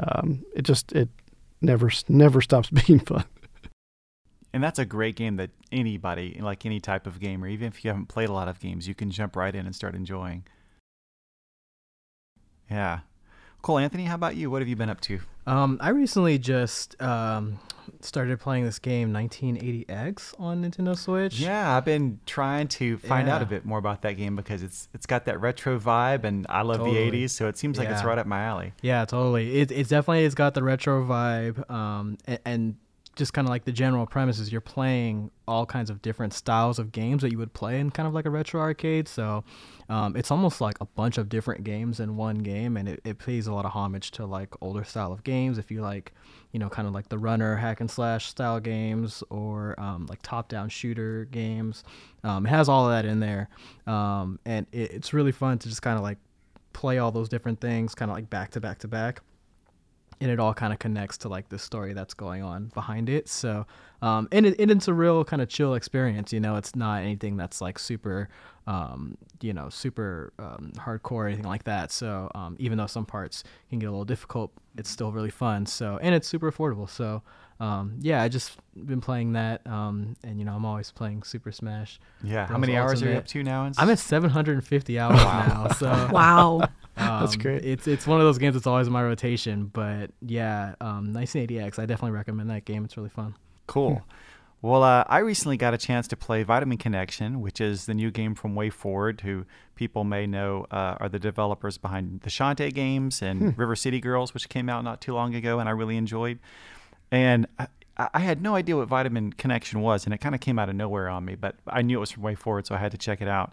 Um, 0.00 0.44
it 0.54 0.62
just 0.62 0.92
it 0.92 1.08
never 1.60 1.90
never 2.08 2.40
stops 2.40 2.70
being 2.86 3.00
fun. 3.00 3.24
And 4.56 4.64
that's 4.64 4.78
a 4.78 4.86
great 4.86 5.16
game 5.16 5.36
that 5.36 5.50
anybody, 5.70 6.38
like 6.40 6.64
any 6.64 6.80
type 6.80 7.06
of 7.06 7.20
gamer, 7.20 7.46
even 7.46 7.68
if 7.68 7.84
you 7.84 7.90
haven't 7.90 8.06
played 8.06 8.30
a 8.30 8.32
lot 8.32 8.48
of 8.48 8.58
games, 8.58 8.88
you 8.88 8.94
can 8.94 9.10
jump 9.10 9.36
right 9.36 9.54
in 9.54 9.66
and 9.66 9.76
start 9.76 9.94
enjoying. 9.94 10.44
Yeah. 12.70 13.00
Cool. 13.60 13.76
Anthony, 13.76 14.04
how 14.04 14.14
about 14.14 14.34
you? 14.34 14.50
What 14.50 14.62
have 14.62 14.68
you 14.68 14.74
been 14.74 14.88
up 14.88 15.02
to? 15.02 15.20
Um, 15.46 15.76
I 15.82 15.90
recently 15.90 16.38
just 16.38 16.98
um, 17.02 17.60
started 18.00 18.40
playing 18.40 18.64
this 18.64 18.78
game 18.78 19.12
1980X 19.12 20.40
on 20.40 20.64
Nintendo 20.64 20.96
Switch. 20.96 21.38
Yeah, 21.38 21.76
I've 21.76 21.84
been 21.84 22.20
trying 22.24 22.68
to 22.68 22.96
find 22.96 23.28
out 23.28 23.42
a 23.42 23.46
bit 23.46 23.66
more 23.66 23.78
about 23.78 24.00
that 24.02 24.14
game 24.14 24.36
because 24.36 24.62
it's 24.62 24.88
it's 24.94 25.04
got 25.04 25.26
that 25.26 25.38
retro 25.38 25.78
vibe, 25.78 26.24
and 26.24 26.46
I 26.48 26.62
love 26.62 26.78
Totally. 26.78 27.10
the 27.10 27.24
'80s, 27.26 27.30
so 27.30 27.46
it 27.46 27.58
seems 27.58 27.76
like 27.76 27.90
it's 27.90 28.04
right 28.04 28.16
up 28.16 28.26
my 28.26 28.40
alley. 28.40 28.72
Yeah, 28.80 29.04
totally. 29.04 29.60
It 29.60 29.70
it's 29.70 29.90
definitely 29.90 30.24
it's 30.24 30.34
got 30.34 30.54
the 30.54 30.62
retro 30.62 31.04
vibe, 31.04 31.68
um, 31.70 32.16
and, 32.26 32.38
and 32.46 32.76
just 33.16 33.32
kind 33.32 33.46
of 33.46 33.50
like 33.50 33.64
the 33.64 33.72
general 33.72 34.06
premise 34.06 34.38
is 34.38 34.52
you're 34.52 34.60
playing 34.60 35.30
all 35.48 35.64
kinds 35.64 35.88
of 35.88 36.02
different 36.02 36.34
styles 36.34 36.78
of 36.78 36.92
games 36.92 37.22
that 37.22 37.32
you 37.32 37.38
would 37.38 37.52
play 37.54 37.80
in 37.80 37.90
kind 37.90 38.06
of 38.06 38.12
like 38.12 38.26
a 38.26 38.30
retro 38.30 38.60
arcade. 38.60 39.08
So 39.08 39.42
um, 39.88 40.16
it's 40.16 40.30
almost 40.30 40.60
like 40.60 40.76
a 40.82 40.84
bunch 40.84 41.16
of 41.16 41.30
different 41.30 41.64
games 41.64 41.98
in 41.98 42.16
one 42.16 42.38
game, 42.38 42.76
and 42.76 42.88
it, 42.88 43.00
it 43.04 43.18
pays 43.18 43.46
a 43.46 43.54
lot 43.54 43.64
of 43.64 43.72
homage 43.72 44.10
to 44.12 44.26
like 44.26 44.50
older 44.60 44.84
style 44.84 45.12
of 45.12 45.24
games. 45.24 45.56
If 45.56 45.70
you 45.70 45.80
like, 45.80 46.12
you 46.52 46.60
know, 46.60 46.68
kind 46.68 46.86
of 46.86 46.92
like 46.92 47.08
the 47.08 47.18
runner 47.18 47.56
hack 47.56 47.80
and 47.80 47.90
slash 47.90 48.28
style 48.28 48.60
games 48.60 49.24
or 49.30 49.74
um, 49.80 50.06
like 50.06 50.20
top 50.20 50.48
down 50.48 50.68
shooter 50.68 51.24
games, 51.30 51.84
um, 52.22 52.44
it 52.44 52.50
has 52.50 52.68
all 52.68 52.84
of 52.84 52.92
that 52.92 53.08
in 53.08 53.20
there, 53.20 53.48
um, 53.86 54.38
and 54.44 54.66
it, 54.72 54.92
it's 54.92 55.14
really 55.14 55.32
fun 55.32 55.58
to 55.58 55.68
just 55.68 55.80
kind 55.80 55.96
of 55.96 56.02
like 56.02 56.18
play 56.74 56.98
all 56.98 57.10
those 57.10 57.30
different 57.30 57.58
things 57.58 57.94
kind 57.94 58.10
of 58.10 58.14
like 58.14 58.28
back 58.28 58.50
to 58.50 58.60
back 58.60 58.78
to 58.78 58.86
back 58.86 59.22
and 60.20 60.30
it 60.30 60.40
all 60.40 60.54
kind 60.54 60.72
of 60.72 60.78
connects 60.78 61.18
to 61.18 61.28
like 61.28 61.48
the 61.48 61.58
story 61.58 61.92
that's 61.92 62.14
going 62.14 62.42
on 62.42 62.66
behind 62.74 63.08
it 63.08 63.28
so 63.28 63.66
um 64.02 64.28
and, 64.32 64.46
it, 64.46 64.58
and 64.58 64.70
it's 64.70 64.88
a 64.88 64.94
real 64.94 65.24
kind 65.24 65.42
of 65.42 65.48
chill 65.48 65.74
experience 65.74 66.32
you 66.32 66.40
know 66.40 66.56
it's 66.56 66.74
not 66.74 67.02
anything 67.02 67.36
that's 67.36 67.60
like 67.60 67.78
super 67.78 68.28
um 68.66 69.16
you 69.40 69.52
know 69.52 69.68
super 69.68 70.32
um, 70.38 70.72
hardcore 70.76 71.12
or 71.12 71.26
anything 71.26 71.44
like 71.46 71.64
that 71.64 71.90
so 71.92 72.30
um 72.34 72.56
even 72.58 72.78
though 72.78 72.86
some 72.86 73.04
parts 73.06 73.44
can 73.70 73.78
get 73.78 73.86
a 73.86 73.90
little 73.90 74.04
difficult 74.04 74.50
it's 74.76 74.90
still 74.90 75.12
really 75.12 75.30
fun 75.30 75.64
so 75.66 75.98
and 76.02 76.14
it's 76.14 76.26
super 76.28 76.50
affordable 76.50 76.88
so 76.88 77.22
um 77.60 77.96
yeah 78.00 78.22
i 78.22 78.28
just 78.28 78.58
been 78.86 79.00
playing 79.00 79.32
that 79.32 79.66
um 79.66 80.14
and 80.24 80.38
you 80.38 80.44
know 80.44 80.52
i'm 80.52 80.64
always 80.66 80.90
playing 80.90 81.22
super 81.22 81.50
smash 81.50 81.98
Yeah. 82.22 82.46
How 82.46 82.54
Bros 82.54 82.60
many 82.60 82.76
hours 82.76 83.02
are 83.02 83.08
you 83.10 83.16
up 83.16 83.26
to 83.28 83.42
now? 83.42 83.70
i'm 83.78 83.88
at 83.88 83.98
750 83.98 84.98
hours 84.98 85.16
now 85.16 85.68
so 85.68 86.08
Wow. 86.12 86.68
That's 86.96 87.34
um, 87.34 87.40
great. 87.40 87.64
It's 87.64 87.86
it's 87.86 88.06
one 88.06 88.20
of 88.20 88.26
those 88.26 88.38
games 88.38 88.54
that's 88.54 88.66
always 88.66 88.86
in 88.86 88.92
my 88.92 89.02
rotation. 89.02 89.66
But 89.66 90.10
yeah, 90.22 90.74
um, 90.80 91.12
1980X, 91.12 91.78
I 91.78 91.86
definitely 91.86 92.12
recommend 92.12 92.50
that 92.50 92.64
game. 92.64 92.84
It's 92.84 92.96
really 92.96 93.10
fun. 93.10 93.34
Cool. 93.66 94.02
Well, 94.62 94.82
uh, 94.82 95.04
I 95.06 95.18
recently 95.18 95.58
got 95.58 95.74
a 95.74 95.78
chance 95.78 96.08
to 96.08 96.16
play 96.16 96.42
Vitamin 96.42 96.78
Connection, 96.78 97.40
which 97.40 97.60
is 97.60 97.86
the 97.86 97.94
new 97.94 98.10
game 98.10 98.34
from 98.34 98.54
WayForward, 98.54 99.20
who 99.20 99.44
people 99.74 100.02
may 100.02 100.26
know 100.26 100.66
uh, 100.70 100.96
are 100.98 101.08
the 101.08 101.18
developers 101.18 101.76
behind 101.76 102.22
the 102.22 102.30
Shantae 102.30 102.72
games 102.72 103.20
and 103.20 103.56
River 103.58 103.76
City 103.76 104.00
Girls, 104.00 104.32
which 104.32 104.48
came 104.48 104.68
out 104.68 104.82
not 104.82 105.00
too 105.00 105.14
long 105.14 105.34
ago, 105.34 105.60
and 105.60 105.68
I 105.68 105.72
really 105.72 105.96
enjoyed. 105.96 106.38
And 107.12 107.46
I, 107.58 107.68
I 107.96 108.20
had 108.20 108.42
no 108.42 108.54
idea 108.54 108.76
what 108.76 108.88
Vitamin 108.88 109.34
Connection 109.34 109.82
was, 109.82 110.04
and 110.04 110.14
it 110.14 110.18
kind 110.18 110.34
of 110.34 110.40
came 110.40 110.58
out 110.58 110.68
of 110.68 110.74
nowhere 110.74 111.08
on 111.08 111.24
me, 111.24 111.34
but 111.34 111.56
I 111.66 111.82
knew 111.82 111.98
it 111.98 112.00
was 112.00 112.10
from 112.10 112.22
WayForward, 112.22 112.66
so 112.66 112.74
I 112.74 112.78
had 112.78 112.92
to 112.92 112.98
check 112.98 113.20
it 113.20 113.28
out. 113.28 113.52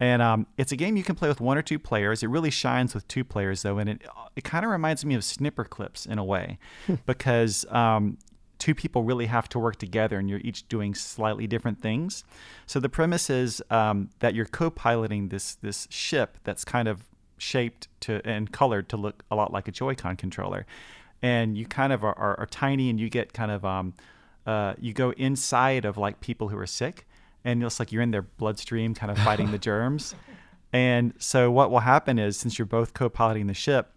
And 0.00 0.20
um, 0.22 0.46
it's 0.58 0.72
a 0.72 0.76
game 0.76 0.96
you 0.96 1.04
can 1.04 1.14
play 1.14 1.28
with 1.28 1.40
one 1.40 1.56
or 1.56 1.62
two 1.62 1.78
players. 1.78 2.22
It 2.22 2.28
really 2.28 2.50
shines 2.50 2.94
with 2.94 3.06
two 3.06 3.24
players, 3.24 3.62
though, 3.62 3.78
and 3.78 3.88
it 3.88 4.02
it 4.34 4.42
kind 4.42 4.64
of 4.64 4.70
reminds 4.72 5.04
me 5.04 5.14
of 5.14 5.22
Snipperclips 5.22 6.06
in 6.08 6.18
a 6.18 6.24
way, 6.24 6.58
because 7.06 7.64
um, 7.70 8.18
two 8.58 8.74
people 8.74 9.04
really 9.04 9.26
have 9.26 9.48
to 9.50 9.58
work 9.58 9.76
together, 9.76 10.18
and 10.18 10.28
you're 10.28 10.40
each 10.40 10.66
doing 10.68 10.96
slightly 10.96 11.46
different 11.46 11.80
things. 11.80 12.24
So 12.66 12.80
the 12.80 12.88
premise 12.88 13.30
is 13.30 13.62
um, 13.70 14.10
that 14.18 14.34
you're 14.34 14.46
co-piloting 14.46 15.28
this 15.28 15.54
this 15.56 15.86
ship 15.90 16.38
that's 16.42 16.64
kind 16.64 16.88
of 16.88 17.04
shaped 17.38 17.86
to 18.00 18.20
and 18.24 18.50
colored 18.50 18.88
to 18.88 18.96
look 18.96 19.22
a 19.30 19.36
lot 19.36 19.52
like 19.52 19.68
a 19.68 19.72
Joy-Con 19.72 20.16
controller, 20.16 20.66
and 21.22 21.56
you 21.56 21.66
kind 21.66 21.92
of 21.92 22.02
are, 22.02 22.18
are, 22.18 22.40
are 22.40 22.46
tiny, 22.46 22.90
and 22.90 22.98
you 22.98 23.08
get 23.08 23.32
kind 23.32 23.52
of 23.52 23.64
um, 23.64 23.94
uh, 24.44 24.74
you 24.80 24.92
go 24.92 25.12
inside 25.12 25.84
of 25.84 25.96
like 25.96 26.20
people 26.20 26.48
who 26.48 26.58
are 26.58 26.66
sick, 26.66 27.06
and 27.44 27.62
it's 27.62 27.78
like 27.78 27.92
you're 27.92 28.02
in 28.02 28.10
their 28.10 28.22
bloodstream, 28.22 28.94
kind 28.94 29.12
of 29.12 29.18
fighting 29.18 29.50
the 29.50 29.58
germs. 29.70 30.14
And 30.72 31.14
so 31.18 31.50
what 31.50 31.70
will 31.70 31.80
happen 31.80 32.18
is, 32.18 32.36
since 32.36 32.58
you're 32.58 32.66
both 32.66 32.94
co-piloting 32.94 33.46
the 33.46 33.54
ship, 33.54 33.92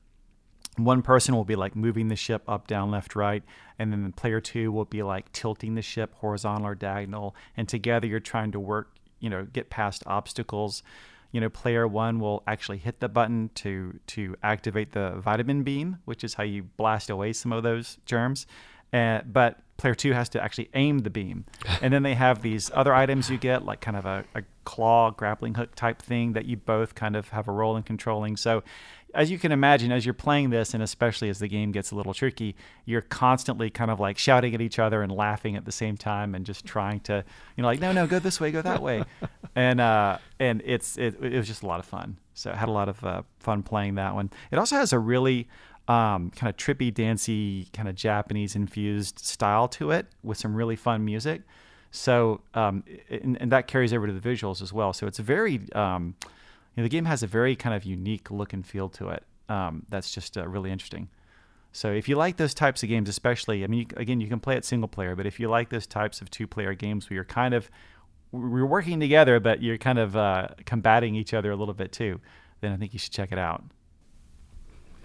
one 0.76 1.02
person 1.02 1.36
will 1.36 1.44
be 1.46 1.56
like 1.56 1.76
moving 1.76 2.08
the 2.08 2.16
ship 2.16 2.44
up, 2.48 2.68
down, 2.68 2.92
left, 2.92 3.16
right, 3.16 3.44
and 3.80 3.92
then 3.92 4.04
the 4.04 4.12
player 4.12 4.40
two 4.40 4.72
will 4.72 4.86
be 4.86 5.02
like 5.04 5.32
tilting 5.32 5.76
the 5.76 5.82
ship 5.82 6.14
horizontal 6.16 6.68
or 6.68 6.76
diagonal, 6.76 7.36
and 7.56 7.68
together 7.68 8.08
you're 8.08 8.20
trying 8.20 8.52
to 8.52 8.60
work, 8.60 8.96
you 9.20 9.30
know, 9.30 9.46
get 9.52 9.70
past 9.70 10.04
obstacles. 10.06 10.84
You 11.32 11.42
know, 11.42 11.50
player 11.50 11.88
one 11.88 12.20
will 12.20 12.44
actually 12.48 12.78
hit 12.78 13.00
the 13.00 13.10
button 13.10 13.50
to 13.56 14.00
to 14.08 14.36
activate 14.44 14.92
the 14.94 15.16
vitamin 15.18 15.64
beam, 15.64 15.98
which 16.06 16.24
is 16.24 16.36
how 16.36 16.44
you 16.44 16.64
blast 16.64 17.10
away 17.10 17.34
some 17.34 17.52
of 17.52 17.64
those 17.64 17.98
germs. 18.06 18.46
Uh, 18.94 19.22
but 19.26 19.60
player 19.78 19.96
two 19.96 20.12
has 20.12 20.30
to 20.30 20.44
actually 20.44 20.70
aim 20.74 21.00
the 21.00 21.10
beam, 21.10 21.46
and 21.82 21.94
then 21.94 22.04
they 22.04 22.16
have 22.16 22.42
these 22.42 22.70
other 22.74 22.94
items 22.94 23.30
you 23.30 23.38
get, 23.38 23.66
like 23.66 23.80
kind 23.80 23.98
of 23.98 24.06
a, 24.06 24.26
a 24.36 24.44
claw 24.64 25.12
grappling 25.12 25.54
hook 25.54 25.76
type 25.76 26.02
thing 26.02 26.34
that 26.34 26.46
you 26.46 26.58
both 26.58 26.96
kind 26.96 27.16
of 27.16 27.30
have 27.30 27.48
a 27.48 27.52
role 27.52 27.78
in 27.78 27.84
controlling. 27.84 28.36
So 28.36 28.64
as 29.14 29.32
you 29.32 29.40
can 29.40 29.52
imagine, 29.52 29.92
as 29.92 30.06
you're 30.06 30.14
playing 30.14 30.50
this, 30.50 30.74
and 30.74 30.84
especially 30.84 31.30
as 31.30 31.40
the 31.40 31.48
game 31.48 31.72
gets 31.72 31.92
a 31.92 31.96
little 31.96 32.14
tricky, 32.14 32.56
you're 32.86 33.02
constantly 33.02 33.70
kind 33.70 33.90
of 33.90 34.00
like 34.00 34.18
shouting 34.18 34.54
at 34.54 34.62
each 34.62 34.80
other 34.80 35.02
and 35.02 35.12
laughing 35.12 35.56
at 35.56 35.66
the 35.66 35.72
same 35.72 35.96
time, 35.96 36.36
and 36.36 36.46
just 36.46 36.66
trying 36.66 37.00
to, 37.02 37.24
you 37.56 37.62
know, 37.62 37.68
like 37.68 37.80
no, 37.80 37.92
no, 37.92 38.06
go 38.06 38.20
this 38.20 38.40
way, 38.42 38.52
go 38.52 38.62
that 38.62 38.82
way, 38.82 39.04
and 39.56 39.80
uh, 39.80 40.18
and 40.40 40.62
it's 40.66 40.98
it, 40.98 41.16
it 41.24 41.38
was 41.38 41.48
just 41.48 41.64
a 41.64 41.68
lot 41.68 41.80
of 41.80 41.86
fun. 41.86 42.18
So 42.34 42.52
I 42.52 42.56
had 42.56 42.70
a 42.70 42.72
lot 42.72 42.90
of 42.90 43.04
uh, 43.04 43.24
fun 43.40 43.64
playing 43.64 43.96
that 43.96 44.14
one. 44.14 44.30
It 44.52 44.60
also 44.60 44.76
has 44.76 44.94
a 44.94 45.00
really 45.00 45.48
um, 45.88 46.32
kind 46.32 46.50
of 46.50 46.58
trippy, 46.58 46.94
dancey, 46.94 47.68
kind 47.74 47.88
of 47.88 47.96
Japanese 47.96 48.56
infused 48.56 49.20
style 49.20 49.68
to 49.70 49.92
it 49.92 50.08
with 50.24 50.38
some 50.38 50.56
really 50.56 50.76
fun 50.76 51.06
music. 51.06 51.42
So 51.92 52.42
um, 52.54 52.84
and, 53.10 53.38
and 53.40 53.52
that 53.52 53.68
carries 53.68 53.94
over 53.94 54.08
to 54.08 54.14
the 54.14 54.30
visuals 54.30 54.62
as 54.62 54.74
well. 54.74 54.94
So 54.94 55.08
it's 55.08 55.20
very 55.20 55.62
um, 55.74 56.16
you 56.24 56.84
know, 56.84 56.84
the 56.84 56.90
game 56.90 57.06
has 57.06 57.24
a 57.24 57.28
very 57.28 57.56
kind 57.56 57.76
of 57.76 57.84
unique 57.84 58.30
look 58.30 58.54
and 58.54 58.66
feel 58.66 58.90
to 58.90 59.10
it. 59.10 59.24
Um, 59.50 59.84
that's 59.90 60.12
just 60.12 60.38
uh, 60.38 60.48
really 60.48 60.72
interesting. 60.72 61.10
So 61.72 61.92
if 61.92 62.10
you 62.10 62.16
like 62.16 62.38
those 62.38 62.54
types 62.54 62.84
of 62.84 62.90
games, 62.90 63.10
especially, 63.10 63.64
I 63.64 63.68
mean, 63.68 63.82
you, 63.82 63.88
again, 63.98 64.20
you 64.20 64.28
can 64.28 64.40
play 64.40 64.56
it 64.56 64.66
single 64.66 64.88
player, 64.88 65.16
but 65.16 65.26
if 65.26 65.40
you 65.40 65.50
like 65.50 65.70
those 65.70 65.88
types 65.88 66.22
of 66.22 66.30
two 66.30 66.48
player 66.48 66.74
games 66.74 67.10
where 67.10 67.16
you're 67.16 67.24
kind 67.24 67.54
of 67.54 67.70
we're 68.32 68.66
working 68.66 69.00
together, 69.00 69.40
but 69.40 69.64
you're 69.64 69.78
kind 69.78 70.00
of 70.00 70.16
uh, 70.16 70.50
combating 70.66 71.16
each 71.16 71.34
other 71.34 71.52
a 71.52 71.56
little 71.56 71.74
bit 71.74 71.92
too, 71.92 72.20
then 72.62 72.72
I 72.74 72.78
think 72.78 72.94
you 72.94 73.00
should 73.00 73.12
check 73.14 73.32
it 73.32 73.40
out. 73.40 73.64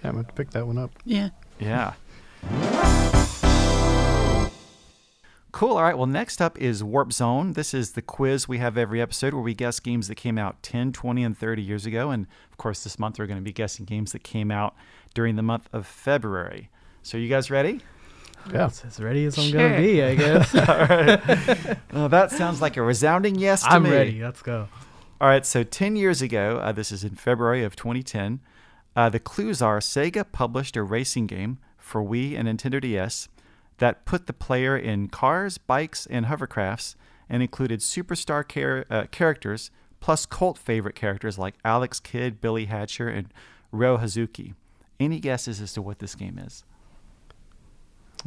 Yeah, 0.03 0.09
I'm 0.09 0.15
going 0.15 0.25
to 0.27 0.33
pick 0.33 0.51
that 0.51 0.67
one 0.67 0.79
up. 0.79 0.91
Yeah. 1.05 1.31
Yeah. 1.61 1.93
Cool. 5.53 5.77
All 5.77 5.83
right. 5.83 5.97
Well, 5.97 6.07
next 6.07 6.41
up 6.41 6.59
is 6.59 6.83
Warp 6.83 7.13
Zone. 7.13 7.53
This 7.53 7.75
is 7.75 7.93
the 7.93 8.03
quiz 8.03 8.49
we 8.49 8.59
have 8.59 8.79
every 8.79 9.01
episode 9.03 9.35
where 9.35 9.43
we 9.43 9.55
guess 9.55 9.81
games 9.81 10.09
that 10.09 10.15
came 10.17 10.39
out 10.39 10.63
10, 10.63 10.93
20, 10.93 11.23
and 11.23 11.37
30 11.39 11.63
years 11.63 11.85
ago. 11.87 12.11
And 12.11 12.27
of 12.51 12.57
course, 12.57 12.83
this 12.83 12.99
month 12.99 13.19
we're 13.19 13.27
going 13.27 13.39
to 13.39 13.45
be 13.45 13.53
guessing 13.53 13.85
games 13.85 14.13
that 14.13 14.25
came 14.25 14.51
out 14.51 14.75
during 15.15 15.37
the 15.37 15.43
month 15.43 15.69
of 15.73 15.87
February. 15.87 16.71
So, 17.03 17.19
you 17.19 17.29
guys 17.29 17.51
ready? 17.51 17.81
Yeah. 18.53 18.67
It's 18.67 18.85
as 18.85 18.99
ready 18.99 19.25
as 19.27 19.39
I'm 19.39 19.45
Sure. 19.51 19.69
gonna 19.69 19.81
be, 19.81 20.03
I 20.03 20.15
guess. 20.17 20.55
All 20.57 20.65
right. 20.65 21.77
well, 21.93 22.09
that 22.09 22.31
sounds 22.33 22.61
like 22.61 22.77
a 22.77 22.83
resounding 22.83 23.37
yes 23.37 23.63
to 23.63 23.71
I'm 23.71 23.85
me. 23.85 23.91
ready. 23.91 24.23
Let's 24.23 24.43
go. 24.43 24.69
All 25.21 25.29
right, 25.29 25.47
so 25.47 25.63
10 25.63 25.95
years 25.95 26.23
ago, 26.23 26.59
uh, 26.59 26.73
this 26.73 26.91
is 26.91 27.05
in 27.05 27.15
February 27.15 27.63
of 27.63 27.77
2010, 27.77 28.41
uh, 28.95 29.09
the 29.09 29.21
clues 29.21 29.63
are 29.63 29.79
Sega 29.81 30.25
published 30.31 30.77
a 30.77 30.83
racing 30.83 31.27
game 31.27 31.59
for 31.79 32.03
Wii 32.03 32.39
and 32.39 32.49
Nintendo 32.49 32.81
DS 32.81 33.29
that 33.79 34.05
put 34.05 34.27
the 34.27 34.33
player 34.33 34.77
in 34.77 35.09
cars, 35.09 35.59
bikes, 35.59 36.07
and 36.07 36.27
hovercrafts 36.27 36.95
and 37.29 37.43
included 37.43 37.81
superstar 37.81 38.47
char- 38.47 38.85
uh, 38.91 39.07
characters 39.11 39.71
plus 40.01 40.27
cult 40.27 40.59
favorite 40.59 40.95
characters 40.95 41.39
like 41.39 41.55
Alex 41.65 42.01
Kidd, 42.01 42.41
Billy 42.41 42.67
Hatcher, 42.67 43.09
and 43.09 43.33
Ryo 43.71 43.99
Hazuki. 43.99 44.55
Any 45.01 45.21
guesses 45.21 45.61
as 45.61 45.73
to 45.75 45.83
what 45.83 46.01
this 46.01 46.15
game 46.15 46.39
is? 46.39 46.65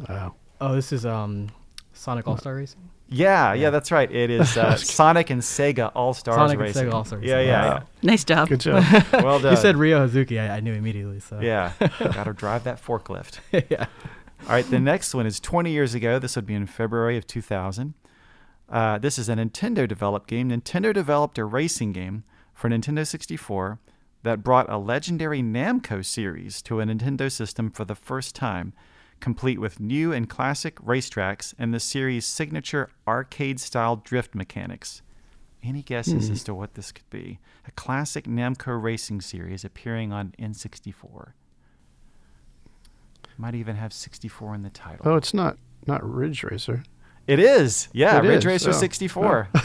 Wow. 0.08 0.34
Oh, 0.60 0.74
this 0.74 0.92
is 0.92 1.06
um, 1.06 1.50
Sonic 1.96 2.26
All 2.28 2.36
Star 2.36 2.54
Racing. 2.56 2.90
Yeah, 3.08 3.52
yeah, 3.52 3.70
that's 3.70 3.92
right. 3.92 4.10
It 4.10 4.30
is 4.30 4.56
uh, 4.56 4.74
Sonic 4.76 5.30
and 5.30 5.40
Sega 5.40 5.92
All 5.94 6.12
Stars 6.12 6.36
Sonic 6.36 6.58
and 6.58 6.74
Sega 6.74 6.92
All-Star 6.92 7.20
Yeah, 7.22 7.36
Racing. 7.36 7.48
yeah, 7.48 7.68
Wow. 7.74 7.82
Nice 8.02 8.24
job. 8.24 8.48
Good 8.48 8.60
job. 8.60 8.82
Well 9.12 9.38
done. 9.38 9.52
You 9.54 9.56
said 9.60 9.76
Ryo 9.76 10.06
Hazuki. 10.06 10.40
I, 10.40 10.56
I 10.56 10.60
knew 10.60 10.72
immediately. 10.74 11.20
So 11.20 11.38
yeah, 11.40 11.72
got 12.00 12.24
to 12.24 12.32
drive 12.32 12.64
that 12.64 12.82
forklift. 12.84 13.38
yeah. 13.70 13.86
All 14.42 14.48
right, 14.52 14.68
the 14.68 14.80
next 14.80 15.14
one 15.14 15.24
is 15.24 15.38
20 15.40 15.70
years 15.70 15.94
ago. 15.94 16.18
This 16.18 16.34
would 16.36 16.46
be 16.46 16.54
in 16.54 16.66
February 16.66 17.16
of 17.16 17.26
2000. 17.26 17.94
Uh, 18.68 18.98
this 18.98 19.18
is 19.18 19.28
a 19.28 19.34
Nintendo 19.34 19.86
developed 19.86 20.28
game. 20.28 20.50
Nintendo 20.50 20.92
developed 20.92 21.38
a 21.38 21.44
racing 21.44 21.92
game 21.92 22.24
for 22.52 22.68
Nintendo 22.68 23.06
64 23.06 23.78
that 24.24 24.42
brought 24.42 24.68
a 24.68 24.76
legendary 24.78 25.40
Namco 25.42 26.04
series 26.04 26.60
to 26.62 26.80
a 26.80 26.84
Nintendo 26.84 27.30
system 27.30 27.70
for 27.70 27.84
the 27.84 27.94
first 27.94 28.34
time, 28.34 28.72
complete 29.20 29.58
with 29.58 29.80
new 29.80 30.12
and 30.12 30.28
classic 30.28 30.76
racetracks 30.76 31.54
and 31.58 31.72
the 31.72 31.80
series' 31.80 32.26
signature 32.26 32.90
arcade 33.06 33.60
style 33.60 33.96
drift 33.96 34.34
mechanics. 34.34 35.02
Any 35.62 35.82
guesses 35.82 36.28
hmm. 36.28 36.32
as 36.32 36.44
to 36.44 36.54
what 36.54 36.74
this 36.74 36.92
could 36.92 37.08
be? 37.10 37.38
A 37.66 37.72
classic 37.72 38.24
Namco 38.26 38.80
racing 38.80 39.20
series 39.20 39.64
appearing 39.64 40.12
on 40.12 40.34
N64. 40.38 41.32
Might 43.38 43.54
even 43.54 43.76
have 43.76 43.92
64 43.92 44.54
in 44.54 44.62
the 44.62 44.70
title. 44.70 45.06
Oh, 45.06 45.16
it's 45.16 45.34
not 45.34 45.58
not 45.86 46.02
Ridge 46.08 46.42
Racer. 46.42 46.84
It 47.26 47.38
is. 47.38 47.88
Yeah, 47.92 48.18
It 48.18 48.22
Ridge 48.22 48.38
is, 48.38 48.46
Racer 48.46 48.70
oh. 48.70 48.72
64. 48.72 49.48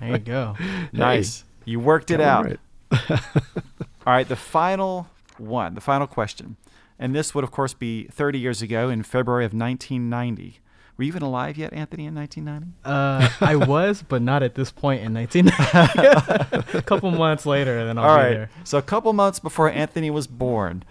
There 0.00 0.10
you 0.10 0.18
go. 0.18 0.56
nice. 0.92 1.44
You 1.64 1.80
worked 1.80 2.10
it 2.10 2.20
out. 2.20 2.46
right. 2.46 2.60
All 3.10 4.14
right, 4.14 4.28
the 4.28 4.36
final 4.36 5.06
one, 5.36 5.74
the 5.74 5.80
final 5.80 6.06
question. 6.06 6.56
And 6.98 7.14
this 7.14 7.34
would, 7.34 7.44
of 7.44 7.50
course, 7.50 7.74
be 7.74 8.04
30 8.04 8.38
years 8.38 8.62
ago 8.62 8.88
in 8.88 9.02
February 9.02 9.44
of 9.44 9.52
1990. 9.52 10.60
Were 10.96 11.04
you 11.04 11.08
even 11.08 11.22
alive 11.22 11.56
yet, 11.56 11.72
Anthony, 11.72 12.06
in 12.06 12.14
1990? 12.16 12.76
Uh, 12.84 13.30
I 13.40 13.54
was, 13.54 14.02
but 14.02 14.20
not 14.20 14.42
at 14.42 14.56
this 14.56 14.72
point 14.72 15.02
in 15.04 15.14
1990. 15.14 16.76
a 16.78 16.82
couple 16.82 17.12
months 17.12 17.46
later, 17.46 17.84
then 17.84 17.98
I'll 17.98 18.04
All 18.10 18.16
be 18.16 18.22
right. 18.22 18.30
there. 18.30 18.50
So, 18.64 18.78
a 18.78 18.82
couple 18.82 19.12
months 19.12 19.38
before 19.38 19.70
Anthony 19.70 20.10
was 20.10 20.26
born, 20.26 20.82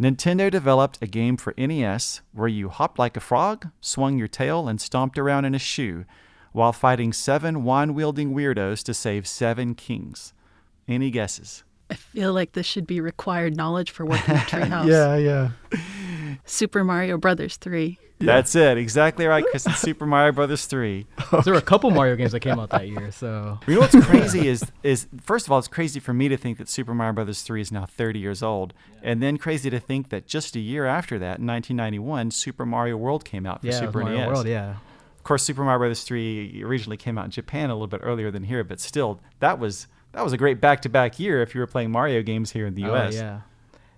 Nintendo 0.00 0.50
developed 0.50 0.98
a 1.02 1.06
game 1.06 1.36
for 1.36 1.52
NES 1.58 2.22
where 2.32 2.48
you 2.48 2.70
hopped 2.70 2.98
like 2.98 3.14
a 3.16 3.20
frog, 3.20 3.68
swung 3.82 4.16
your 4.16 4.28
tail, 4.28 4.68
and 4.68 4.80
stomped 4.80 5.18
around 5.18 5.44
in 5.44 5.54
a 5.54 5.58
shoe 5.58 6.06
while 6.52 6.72
fighting 6.72 7.12
seven 7.12 7.62
wand 7.62 7.94
wielding 7.94 8.32
weirdos 8.34 8.82
to 8.84 8.94
save 8.94 9.26
seven 9.26 9.74
kings. 9.74 10.32
Any 10.88 11.10
guesses? 11.10 11.62
I 11.90 11.94
feel 11.94 12.32
like 12.32 12.52
this 12.52 12.66
should 12.66 12.86
be 12.86 13.00
required 13.00 13.56
knowledge 13.56 13.90
for 13.90 14.04
working 14.04 14.34
at 14.34 14.46
Treehouse. 14.48 14.88
Yeah, 14.88 15.16
yeah. 15.16 15.50
Super 16.44 16.84
Mario 16.84 17.16
Brothers 17.16 17.56
3. 17.56 17.98
That's 18.18 18.54
it. 18.54 18.78
Exactly 18.78 19.26
right, 19.26 19.44
Chris. 19.44 19.66
It's 19.66 19.78
Super 19.78 20.06
Mario 20.06 20.32
Brothers 20.32 20.64
3. 20.66 21.06
There 21.44 21.52
were 21.52 21.58
a 21.58 21.62
couple 21.62 21.90
Mario 21.90 22.16
games 22.16 22.32
that 22.32 22.40
came 22.40 22.58
out 22.58 22.70
that 22.70 22.88
year, 22.88 23.10
so 23.10 23.58
You 23.66 23.74
know 23.74 23.80
what's 23.80 24.06
crazy 24.06 24.48
is 24.48 24.64
is 24.82 25.06
first 25.22 25.46
of 25.46 25.52
all, 25.52 25.58
it's 25.58 25.68
crazy 25.68 26.00
for 26.00 26.14
me 26.14 26.28
to 26.28 26.36
think 26.36 26.56
that 26.58 26.68
Super 26.68 26.94
Mario 26.94 27.12
Brothers 27.12 27.42
3 27.42 27.60
is 27.60 27.70
now 27.70 27.84
30 27.84 28.18
years 28.18 28.42
old, 28.42 28.72
and 29.02 29.22
then 29.22 29.36
crazy 29.36 29.68
to 29.68 29.78
think 29.78 30.08
that 30.08 30.26
just 30.26 30.56
a 30.56 30.60
year 30.60 30.86
after 30.86 31.18
that, 31.18 31.40
in 31.40 31.46
1991, 31.46 32.30
Super 32.30 32.64
Mario 32.64 32.96
World 32.96 33.24
came 33.24 33.44
out 33.44 33.60
for 33.60 33.66
yeah, 33.66 33.80
Super 33.80 34.00
Mario 34.00 34.18
NES. 34.18 34.28
World, 34.28 34.46
yeah. 34.46 34.76
Of 35.18 35.24
course, 35.24 35.42
Super 35.42 35.62
Mario 35.64 35.80
Brothers 35.80 36.04
3 36.04 36.62
originally 36.64 36.96
came 36.96 37.18
out 37.18 37.26
in 37.26 37.30
Japan 37.32 37.68
a 37.68 37.74
little 37.74 37.86
bit 37.86 38.00
earlier 38.02 38.30
than 38.30 38.44
here, 38.44 38.64
but 38.64 38.80
still, 38.80 39.20
that 39.40 39.58
was 39.58 39.88
that 40.16 40.24
was 40.24 40.32
a 40.32 40.36
great 40.38 40.60
back-to-back 40.60 41.20
year 41.20 41.42
if 41.42 41.54
you 41.54 41.60
were 41.60 41.66
playing 41.66 41.90
Mario 41.92 42.22
games 42.22 42.50
here 42.50 42.66
in 42.66 42.74
the 42.74 42.84
Oh, 42.84 42.88
U.S. 42.94 43.14
yeah. 43.14 43.40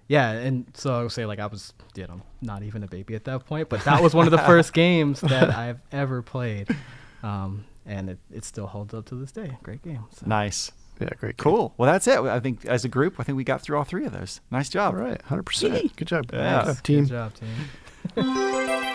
Yeah, 0.08 0.30
and 0.32 0.64
so 0.74 0.98
I 0.98 1.02
would 1.02 1.12
say 1.12 1.26
like 1.26 1.38
I 1.38 1.46
was, 1.46 1.72
you 1.94 2.06
know, 2.06 2.20
not 2.42 2.62
even 2.62 2.82
a 2.82 2.86
baby 2.88 3.14
at 3.14 3.24
that 3.24 3.46
point, 3.46 3.68
but 3.68 3.84
that 3.84 4.02
was 4.02 4.14
one 4.14 4.26
of 4.26 4.30
the 4.30 4.38
first 4.52 4.72
games 4.72 5.20
that 5.20 5.50
I've 5.50 5.80
ever 5.92 6.22
played, 6.22 6.74
um, 7.22 7.64
and 7.86 8.10
it, 8.10 8.18
it 8.32 8.44
still 8.44 8.66
holds 8.66 8.94
up 8.94 9.04
to 9.06 9.14
this 9.14 9.32
day. 9.32 9.56
Great 9.62 9.82
game. 9.82 10.04
So. 10.12 10.24
Nice, 10.26 10.72
Yeah, 10.98 11.10
great. 11.20 11.36
game. 11.36 11.44
cool. 11.44 11.74
Well, 11.76 11.92
that's 11.92 12.06
it. 12.06 12.18
I 12.20 12.40
think 12.40 12.64
as 12.64 12.84
a 12.86 12.88
group, 12.88 13.16
I 13.20 13.22
think 13.22 13.36
we 13.36 13.44
got 13.44 13.60
through 13.60 13.76
all 13.76 13.84
three 13.84 14.06
of 14.06 14.12
those. 14.12 14.40
Nice 14.50 14.68
job. 14.70 14.94
All 14.94 15.00
right, 15.02 15.20
hundred 15.22 15.44
percent. 15.44 15.94
Good 15.96 16.08
job. 16.08 16.30
Yeah. 16.32 16.64
Good 16.64 16.74
job, 16.74 16.82
team. 16.82 17.00
Good 17.04 17.08
job, 17.10 17.32
team. 17.34 18.94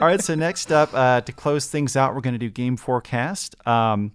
All 0.00 0.08
right, 0.08 0.20
so 0.20 0.34
next 0.34 0.72
up, 0.72 0.92
uh, 0.92 1.20
to 1.20 1.32
close 1.32 1.66
things 1.66 1.96
out, 1.96 2.14
we're 2.14 2.20
going 2.20 2.34
to 2.34 2.38
do 2.38 2.50
game 2.50 2.76
forecast. 2.76 3.54
Um, 3.66 4.12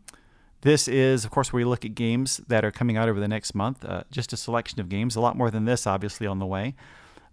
this 0.62 0.90
is, 0.90 1.24
of 1.24 1.32
course, 1.32 1.54
where 1.54 1.62
we 1.62 1.64
look 1.64 1.86
at 1.86 1.96
games 1.96 2.42
that 2.50 2.66
are 2.66 2.72
coming 2.72 2.98
out 2.98 3.08
over 3.08 3.20
the 3.20 3.30
next 3.30 3.56
month. 3.56 3.86
Uh, 3.86 4.04
just 4.12 4.34
a 4.34 4.38
selection 4.38 4.82
of 4.82 4.90
games, 4.90 5.16
a 5.16 5.22
lot 5.22 5.38
more 5.38 5.50
than 5.50 5.64
this, 5.64 5.88
obviously, 5.88 6.28
on 6.28 6.40
the 6.40 6.46
way. 6.46 6.76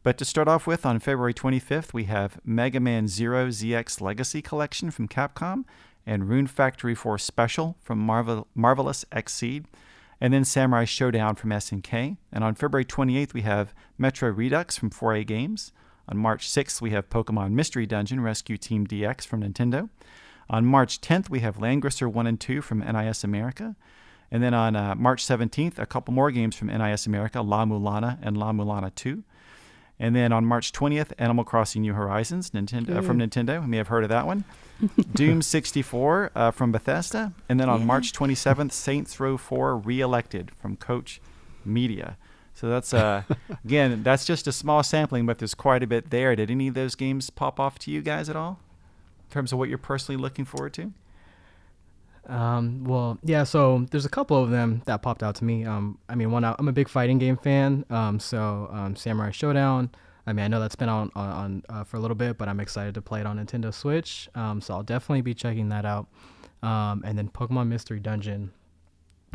But 0.05 0.17
to 0.19 0.25
start 0.25 0.47
off 0.47 0.65
with, 0.65 0.87
on 0.87 1.01
February 1.01 1.35
25th, 1.35 1.93
we 1.93 2.05
have 2.05 2.39
Mega 2.45 2.79
Man 2.79 3.09
Zero 3.09 3.49
ZX 3.49 4.01
Legacy 4.01 4.41
Collection 4.41 4.93
from 4.93 5.09
Capcom 5.09 5.65
and 6.07 6.29
Rune 6.29 6.47
Factory 6.47 6.95
4 6.95 7.19
Special 7.19 7.77
from 7.83 7.99
Marvel- 7.99 8.47
Marvelous 8.55 9.05
Xseed, 9.11 9.65
and 10.21 10.33
then 10.33 10.45
Samurai 10.45 10.85
Shodown 10.85 11.37
from 11.37 11.51
SNK. 11.51 12.17
And 12.31 12.45
on 12.45 12.55
February 12.55 12.85
28th, 12.85 13.35
we 13.35 13.43
have 13.43 13.75
Metro 13.99 14.31
Redux 14.31 14.79
from 14.79 14.91
4A 14.91 15.27
Games. 15.27 15.73
On 16.09 16.17
March 16.17 16.49
6th, 16.49 16.81
we 16.81 16.91
have 16.91 17.11
Pokemon 17.11 17.53
Mystery 17.53 17.87
Dungeon 17.87 18.21
Rescue 18.21 18.57
Team 18.57 18.87
DX 18.87 19.27
from 19.27 19.43
Nintendo. 19.43 19.89
On 20.49 20.65
March 20.65 21.01
10th, 21.01 21.29
we 21.29 21.41
have 21.41 21.57
Langrisser 21.57 22.11
1 22.11 22.27
and 22.27 22.39
2 22.39 22.63
from 22.63 22.79
NIS 22.79 23.25
America. 23.25 23.75
And 24.31 24.43
then 24.43 24.55
on 24.55 24.77
uh, 24.77 24.95
March 24.95 25.25
17th, 25.25 25.79
a 25.79 25.87
couple 25.87 26.15
more 26.15 26.31
games 26.31 26.57
from 26.57 26.69
NIS 26.69 27.07
America 27.07 27.43
La 27.43 27.65
Mulana 27.65 28.19
and 28.23 28.37
La 28.37 28.53
Mulana 28.53 28.95
2. 28.95 29.25
And 29.99 30.15
then 30.15 30.33
on 30.33 30.45
March 30.45 30.73
20th, 30.73 31.13
Animal 31.19 31.45
Crossing 31.45 31.83
New 31.83 31.95
Horizons 31.95 32.51
Nintendo, 32.51 32.99
uh, 32.99 33.03
from 33.03 33.19
Nintendo. 33.19 33.63
You 33.63 33.69
may 33.69 33.79
have 33.79 33.89
heard 33.89 34.05
of 34.05 34.11
that 34.11 34.27
one. 34.27 34.45
Doom 35.15 35.41
64 35.41 36.33
uh, 36.35 36.51
from 36.51 36.71
Bethesda. 36.71 37.33
And 37.49 37.59
then 37.59 37.69
on 37.69 37.87
March 37.87 38.13
27th, 38.13 38.73
Saints 38.73 39.19
Row 39.19 39.37
4 39.37 39.79
Re-Elected 39.79 40.51
from 40.61 40.77
Koch 40.77 41.21
Media. 41.65 42.19
So 42.57 42.71
that's, 42.71 42.95
uh, 42.95 43.23
again, 43.65 44.03
that's 44.03 44.25
just 44.25 44.47
a 44.47 44.53
small 44.53 44.83
sampling, 44.83 45.27
but 45.27 45.39
there's 45.39 45.55
quite 45.55 45.83
a 45.83 45.87
bit 45.87 46.09
there. 46.11 46.35
Did 46.35 46.51
any 46.51 46.69
of 46.69 46.75
those 46.75 46.95
games 46.95 47.29
pop 47.29 47.61
off 47.61 47.79
to 47.81 47.91
you 47.91 48.01
guys 48.01 48.31
at 48.31 48.35
all? 48.35 48.59
In 49.29 49.33
terms 49.33 49.53
of 49.53 49.59
what 49.59 49.69
you're 49.69 49.77
personally 49.77 50.21
looking 50.21 50.47
forward 50.47 50.73
to? 50.75 50.93
Um, 52.27 52.85
well, 52.85 53.19
yeah. 53.23 53.45
So 53.45 53.87
there's 53.91 54.07
a 54.07 54.09
couple 54.09 54.43
of 54.43 54.51
them 54.51 54.83
that 54.87 55.03
popped 55.03 55.23
out 55.23 55.35
to 55.37 55.45
me. 55.45 55.67
Um, 55.67 55.99
I 56.09 56.15
mean, 56.15 56.31
one, 56.31 56.45
I'm 56.45 56.67
a 56.67 56.73
big 56.73 56.89
fighting 56.89 57.19
game 57.19 57.37
fan. 57.37 57.85
Um, 57.91 58.19
so 58.19 58.71
um, 58.73 58.97
Samurai 58.97 59.31
Shodown. 59.31 59.91
I 60.27 60.33
mean, 60.33 60.45
I 60.45 60.49
know 60.49 60.59
that's 60.59 60.75
been 60.75 60.89
on 60.89 61.11
on, 61.15 61.29
on 61.29 61.63
uh, 61.69 61.85
for 61.85 61.99
a 61.99 62.01
little 62.01 62.17
bit, 62.17 62.39
but 62.39 62.49
I'm 62.49 62.59
excited 62.59 62.95
to 62.95 63.03
play 63.03 63.21
it 63.21 63.27
on 63.27 63.39
Nintendo 63.39 63.73
Switch. 63.73 64.29
Um, 64.35 64.61
so 64.61 64.75
I'll 64.75 64.83
definitely 64.83 65.21
be 65.21 65.35
checking 65.35 65.69
that 65.69 65.85
out. 65.85 66.09
Um, 66.63 67.03
and 67.05 67.17
then 67.17 67.29
Pokemon 67.29 67.69
Mystery 67.69 68.01
Dungeon 68.01 68.51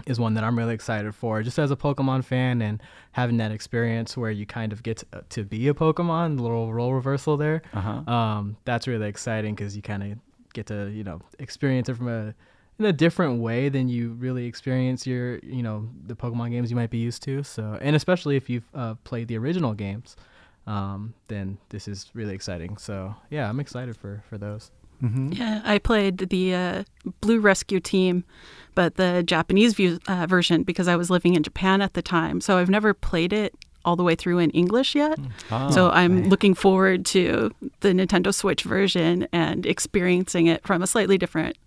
is 0.07 0.19
one 0.19 0.33
that 0.33 0.43
I'm 0.43 0.57
really 0.57 0.73
excited 0.73 1.13
for, 1.13 1.43
just 1.43 1.59
as 1.59 1.71
a 1.71 1.75
Pokemon 1.75 2.23
fan 2.23 2.61
and 2.61 2.81
having 3.11 3.37
that 3.37 3.51
experience 3.51 4.17
where 4.17 4.31
you 4.31 4.45
kind 4.45 4.73
of 4.73 4.83
get 4.83 4.97
to, 4.97 5.23
to 5.29 5.43
be 5.43 5.67
a 5.67 5.73
Pokemon, 5.73 6.39
little 6.39 6.73
role 6.73 6.93
reversal 6.93 7.37
there. 7.37 7.61
Uh-huh. 7.73 8.11
Um, 8.11 8.57
that's 8.65 8.87
really 8.87 9.07
exciting 9.07 9.55
because 9.55 9.75
you 9.75 9.81
kind 9.81 10.03
of 10.03 10.17
get 10.53 10.65
to 10.65 10.89
you 10.89 11.03
know 11.03 11.21
experience 11.39 11.87
it 11.87 11.95
from 11.95 12.09
a 12.09 12.33
in 12.77 12.85
a 12.85 12.91
different 12.91 13.39
way 13.39 13.69
than 13.69 13.87
you 13.87 14.13
really 14.13 14.45
experience 14.45 15.05
your 15.05 15.37
you 15.39 15.63
know 15.63 15.87
the 16.07 16.15
Pokemon 16.15 16.51
games 16.51 16.69
you 16.69 16.75
might 16.75 16.89
be 16.89 16.97
used 16.97 17.23
to. 17.23 17.43
So 17.43 17.77
and 17.81 17.95
especially 17.95 18.35
if 18.35 18.49
you've 18.49 18.67
uh, 18.73 18.95
played 19.03 19.27
the 19.27 19.37
original 19.37 19.73
games, 19.73 20.15
um, 20.67 21.13
then 21.27 21.57
this 21.69 21.87
is 21.87 22.09
really 22.13 22.33
exciting. 22.33 22.77
So 22.77 23.15
yeah, 23.29 23.47
I'm 23.49 23.59
excited 23.59 23.95
for 23.95 24.23
for 24.29 24.37
those. 24.37 24.71
Mm-hmm. 25.01 25.33
Yeah, 25.33 25.61
I 25.63 25.77
played 25.77 26.17
the 26.29 26.53
uh, 26.53 26.83
Blue 27.21 27.39
Rescue 27.39 27.79
Team, 27.79 28.23
but 28.75 28.95
the 28.95 29.23
Japanese 29.23 29.73
view, 29.73 29.99
uh, 30.07 30.25
version 30.27 30.63
because 30.63 30.87
I 30.87 30.95
was 30.95 31.09
living 31.09 31.35
in 31.35 31.43
Japan 31.43 31.81
at 31.81 31.93
the 31.93 32.01
time. 32.01 32.41
So 32.41 32.57
I've 32.57 32.69
never 32.69 32.93
played 32.93 33.33
it 33.33 33.55
all 33.83 33.95
the 33.95 34.03
way 34.03 34.13
through 34.15 34.37
in 34.37 34.51
English 34.51 34.93
yet. 34.95 35.17
Ah, 35.49 35.69
so 35.71 35.89
I'm 35.89 36.21
nice. 36.21 36.29
looking 36.29 36.53
forward 36.53 37.05
to 37.07 37.51
the 37.79 37.89
Nintendo 37.89 38.33
Switch 38.33 38.63
version 38.63 39.27
and 39.33 39.65
experiencing 39.65 40.45
it 40.47 40.65
from 40.65 40.81
a 40.83 40.87
slightly 40.87 41.17
different 41.17 41.57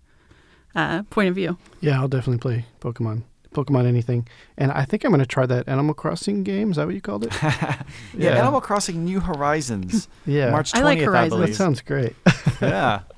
uh, 0.75 1.03
point 1.09 1.29
of 1.29 1.35
view. 1.35 1.57
Yeah, 1.81 1.99
I'll 1.99 2.07
definitely 2.07 2.39
play 2.39 2.65
Pokemon. 2.79 3.23
Pokemon 3.53 3.85
anything. 3.85 4.27
And 4.57 4.71
I 4.71 4.83
think 4.85 5.03
I'm 5.03 5.11
going 5.11 5.19
to 5.19 5.25
try 5.25 5.45
that 5.45 5.67
Animal 5.67 5.93
Crossing 5.93 6.43
game. 6.43 6.71
Is 6.71 6.77
that 6.77 6.85
what 6.85 6.95
you 6.95 7.01
called 7.01 7.23
it? 7.25 7.33
yeah, 7.43 7.83
Yeah. 8.17 8.29
Animal 8.31 8.61
Crossing 8.61 9.05
New 9.05 9.19
Horizons. 9.21 10.07
Yeah. 10.25 10.51
March 10.51 10.71
20th, 10.73 10.79
I 10.79 10.83
like 10.83 10.99
I 10.99 11.03
Horizons. 11.03 11.41
That 11.41 11.55
sounds 11.55 11.81
great. 11.81 12.15
yeah. 12.61 13.01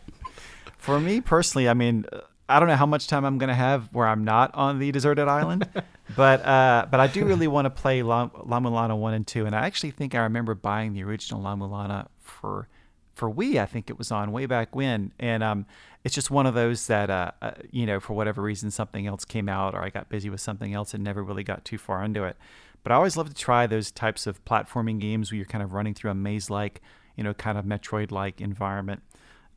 For 0.88 1.01
me 1.01 1.19
personally, 1.19 1.67
I 1.67 1.73
mean, 1.73 2.05
I 2.47 2.61
don't 2.61 2.69
know 2.69 2.77
how 2.77 2.85
much 2.85 3.07
time 3.07 3.25
I'm 3.25 3.38
going 3.38 3.49
to 3.49 3.53
have 3.53 3.93
where 3.93 4.07
I'm 4.07 4.23
not 4.23 4.55
on 4.55 4.79
the 4.79 4.89
deserted 4.93 5.27
island, 5.27 5.67
but 6.15 6.45
uh, 6.45 6.88
but 6.89 7.01
I 7.01 7.07
do 7.07 7.25
really 7.25 7.49
want 7.49 7.65
to 7.65 7.69
play 7.69 8.03
La, 8.03 8.29
La 8.45 8.61
Mulana 8.61 8.97
one 8.97 9.13
and 9.13 9.27
two, 9.27 9.45
and 9.45 9.53
I 9.53 9.65
actually 9.65 9.91
think 9.91 10.15
I 10.15 10.19
remember 10.19 10.55
buying 10.55 10.93
the 10.93 11.03
original 11.03 11.41
La 11.41 11.57
Mulana 11.57 12.07
for 12.21 12.69
for 13.15 13.29
Wii. 13.29 13.59
I 13.59 13.65
think 13.65 13.89
it 13.89 13.97
was 13.97 14.13
on 14.13 14.31
way 14.31 14.45
back 14.45 14.77
when, 14.77 15.11
and 15.19 15.43
um, 15.43 15.65
it's 16.05 16.15
just 16.15 16.31
one 16.31 16.45
of 16.45 16.53
those 16.53 16.88
that 16.88 17.09
uh, 17.09 17.31
uh, 17.41 17.51
you 17.69 17.85
know, 17.85 17.99
for 17.99 18.13
whatever 18.13 18.41
reason, 18.41 18.71
something 18.71 19.05
else 19.05 19.25
came 19.25 19.49
out, 19.49 19.75
or 19.75 19.83
I 19.83 19.89
got 19.89 20.07
busy 20.07 20.29
with 20.29 20.39
something 20.39 20.73
else 20.73 20.93
and 20.93 21.03
never 21.03 21.21
really 21.21 21.43
got 21.43 21.65
too 21.65 21.77
far 21.77 22.01
into 22.01 22.23
it. 22.23 22.38
But 22.83 22.93
I 22.93 22.95
always 22.95 23.17
love 23.17 23.27
to 23.27 23.35
try 23.35 23.67
those 23.67 23.91
types 23.91 24.25
of 24.25 24.45
platforming 24.45 25.01
games 25.01 25.33
where 25.33 25.35
you're 25.35 25.45
kind 25.47 25.65
of 25.65 25.73
running 25.73 25.95
through 25.95 26.11
a 26.11 26.15
maze-like 26.15 26.81
you 27.17 27.23
know, 27.23 27.33
kind 27.33 27.57
of 27.57 27.65
Metroid-like 27.65 28.39
environment. 28.39 29.01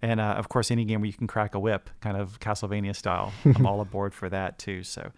And 0.02 0.18
uh, 0.20 0.34
of 0.38 0.48
course, 0.48 0.70
any 0.70 0.84
game 0.84 1.00
where 1.00 1.06
you 1.08 1.12
can 1.12 1.26
crack 1.26 1.54
a 1.54 1.58
whip, 1.60 1.90
kind 2.00 2.16
of 2.16 2.40
Castlevania 2.40 2.96
style, 2.96 3.32
I'm 3.44 3.66
all 3.66 3.80
aboard 3.80 4.14
for 4.14 4.28
that 4.30 4.58
too. 4.58 4.82
So 4.82 5.10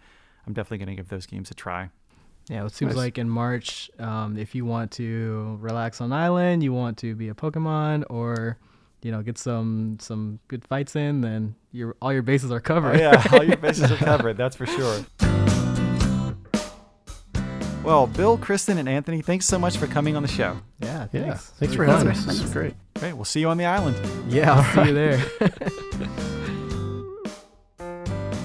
I'm 0.45 0.53
definitely 0.53 0.79
going 0.79 0.89
to 0.89 0.95
give 0.95 1.07
those 1.09 1.25
games 1.25 1.49
a 1.51 1.53
try. 1.53 1.89
Yeah, 2.49 2.65
it 2.65 2.73
seems 2.73 2.89
Nice. 2.89 2.97
like 2.97 3.17
in 3.17 3.29
March, 3.29 3.89
um, 3.99 4.37
if 4.37 4.53
you 4.53 4.65
want 4.65 4.91
to 4.93 5.57
relax 5.61 6.01
on 6.01 6.11
island, 6.11 6.61
you 6.61 6.73
want 6.73 6.97
to 6.97 7.15
be 7.15 7.29
a 7.29 7.33
Pokemon, 7.33 8.03
or 8.09 8.57
you 9.01 9.11
know 9.11 9.21
get 9.21 9.37
some 9.37 9.97
some 10.01 10.39
good 10.49 10.65
fights 10.65 10.95
in, 10.97 11.21
then 11.21 11.55
your 11.71 11.95
all 12.01 12.11
your 12.11 12.21
bases 12.21 12.51
are 12.51 12.57
Oh, 12.57 12.59
covered. 12.59 12.99
yeah, 12.99 13.23
all 13.31 13.45
your 13.45 13.55
bases 13.67 13.89
are 13.89 13.95
covered. 13.95 14.35
That's 14.35 14.57
for 14.57 14.65
sure. 14.65 15.05
Well, 17.83 18.07
Bill, 18.07 18.37
Kristen, 18.37 18.77
and 18.77 18.87
Anthony, 18.87 19.21
thanks 19.21 19.45
so 19.45 19.59
much 19.59 19.77
for 19.77 19.87
coming 19.87 20.15
on 20.15 20.21
the 20.21 20.29
show. 20.29 20.57
yeah, 20.79 21.07
Yeah. 21.11 21.21
thanks. 21.25 21.49
Thanks, 21.59 21.75
for 21.75 21.83
having 21.83 22.07
us. 22.09 22.23
This 22.25 22.41
is 22.41 22.49
great. 22.51 22.75
Great. 22.95 23.13
We'll 23.13 23.25
see 23.25 23.41
you 23.41 23.49
on 23.49 23.57
the 23.57 23.65
island. 23.65 23.97
Yeah, 24.31 24.53
I'll 24.53 24.63
see 24.85 24.89
you 24.89 24.93
there. 24.95 25.21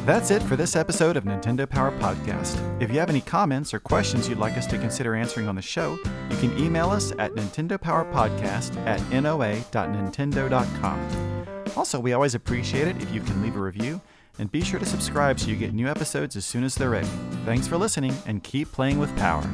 That's 0.04 0.30
it 0.30 0.42
for 0.42 0.56
this 0.56 0.74
episode 0.74 1.16
of 1.18 1.24
Nintendo 1.24 1.68
Power 1.68 1.92
Podcast. 1.98 2.56
If 2.82 2.90
you 2.90 2.98
have 2.98 3.10
any 3.10 3.20
comments 3.20 3.74
or 3.74 3.78
questions 3.78 4.26
you'd 4.28 4.38
like 4.38 4.56
us 4.56 4.66
to 4.68 4.78
consider 4.78 5.14
answering 5.14 5.46
on 5.48 5.54
the 5.54 5.60
show, 5.62 5.98
you 6.30 6.36
can 6.38 6.58
email 6.58 6.88
us 6.90 7.12
at 7.18 7.32
nintendopowerpodcast 7.34 8.76
at 8.86 9.00
noa.nintendo.com. 9.12 11.44
Also, 11.76 12.00
we 12.00 12.14
always 12.14 12.34
appreciate 12.34 12.88
it 12.88 13.00
if 13.02 13.12
you 13.12 13.20
can 13.20 13.42
leave 13.42 13.54
a 13.54 13.60
review, 13.60 14.00
and 14.38 14.50
be 14.50 14.60
sure 14.60 14.78
to 14.78 14.86
subscribe 14.86 15.38
so 15.40 15.48
you 15.48 15.56
get 15.56 15.72
new 15.72 15.88
episodes 15.88 16.36
as 16.36 16.44
soon 16.44 16.64
as 16.64 16.74
they're 16.74 16.90
ready. 16.90 17.08
Thanks 17.44 17.66
for 17.66 17.76
listening, 17.76 18.14
and 18.26 18.42
keep 18.42 18.70
playing 18.72 18.98
with 18.98 19.14
power. 19.16 19.48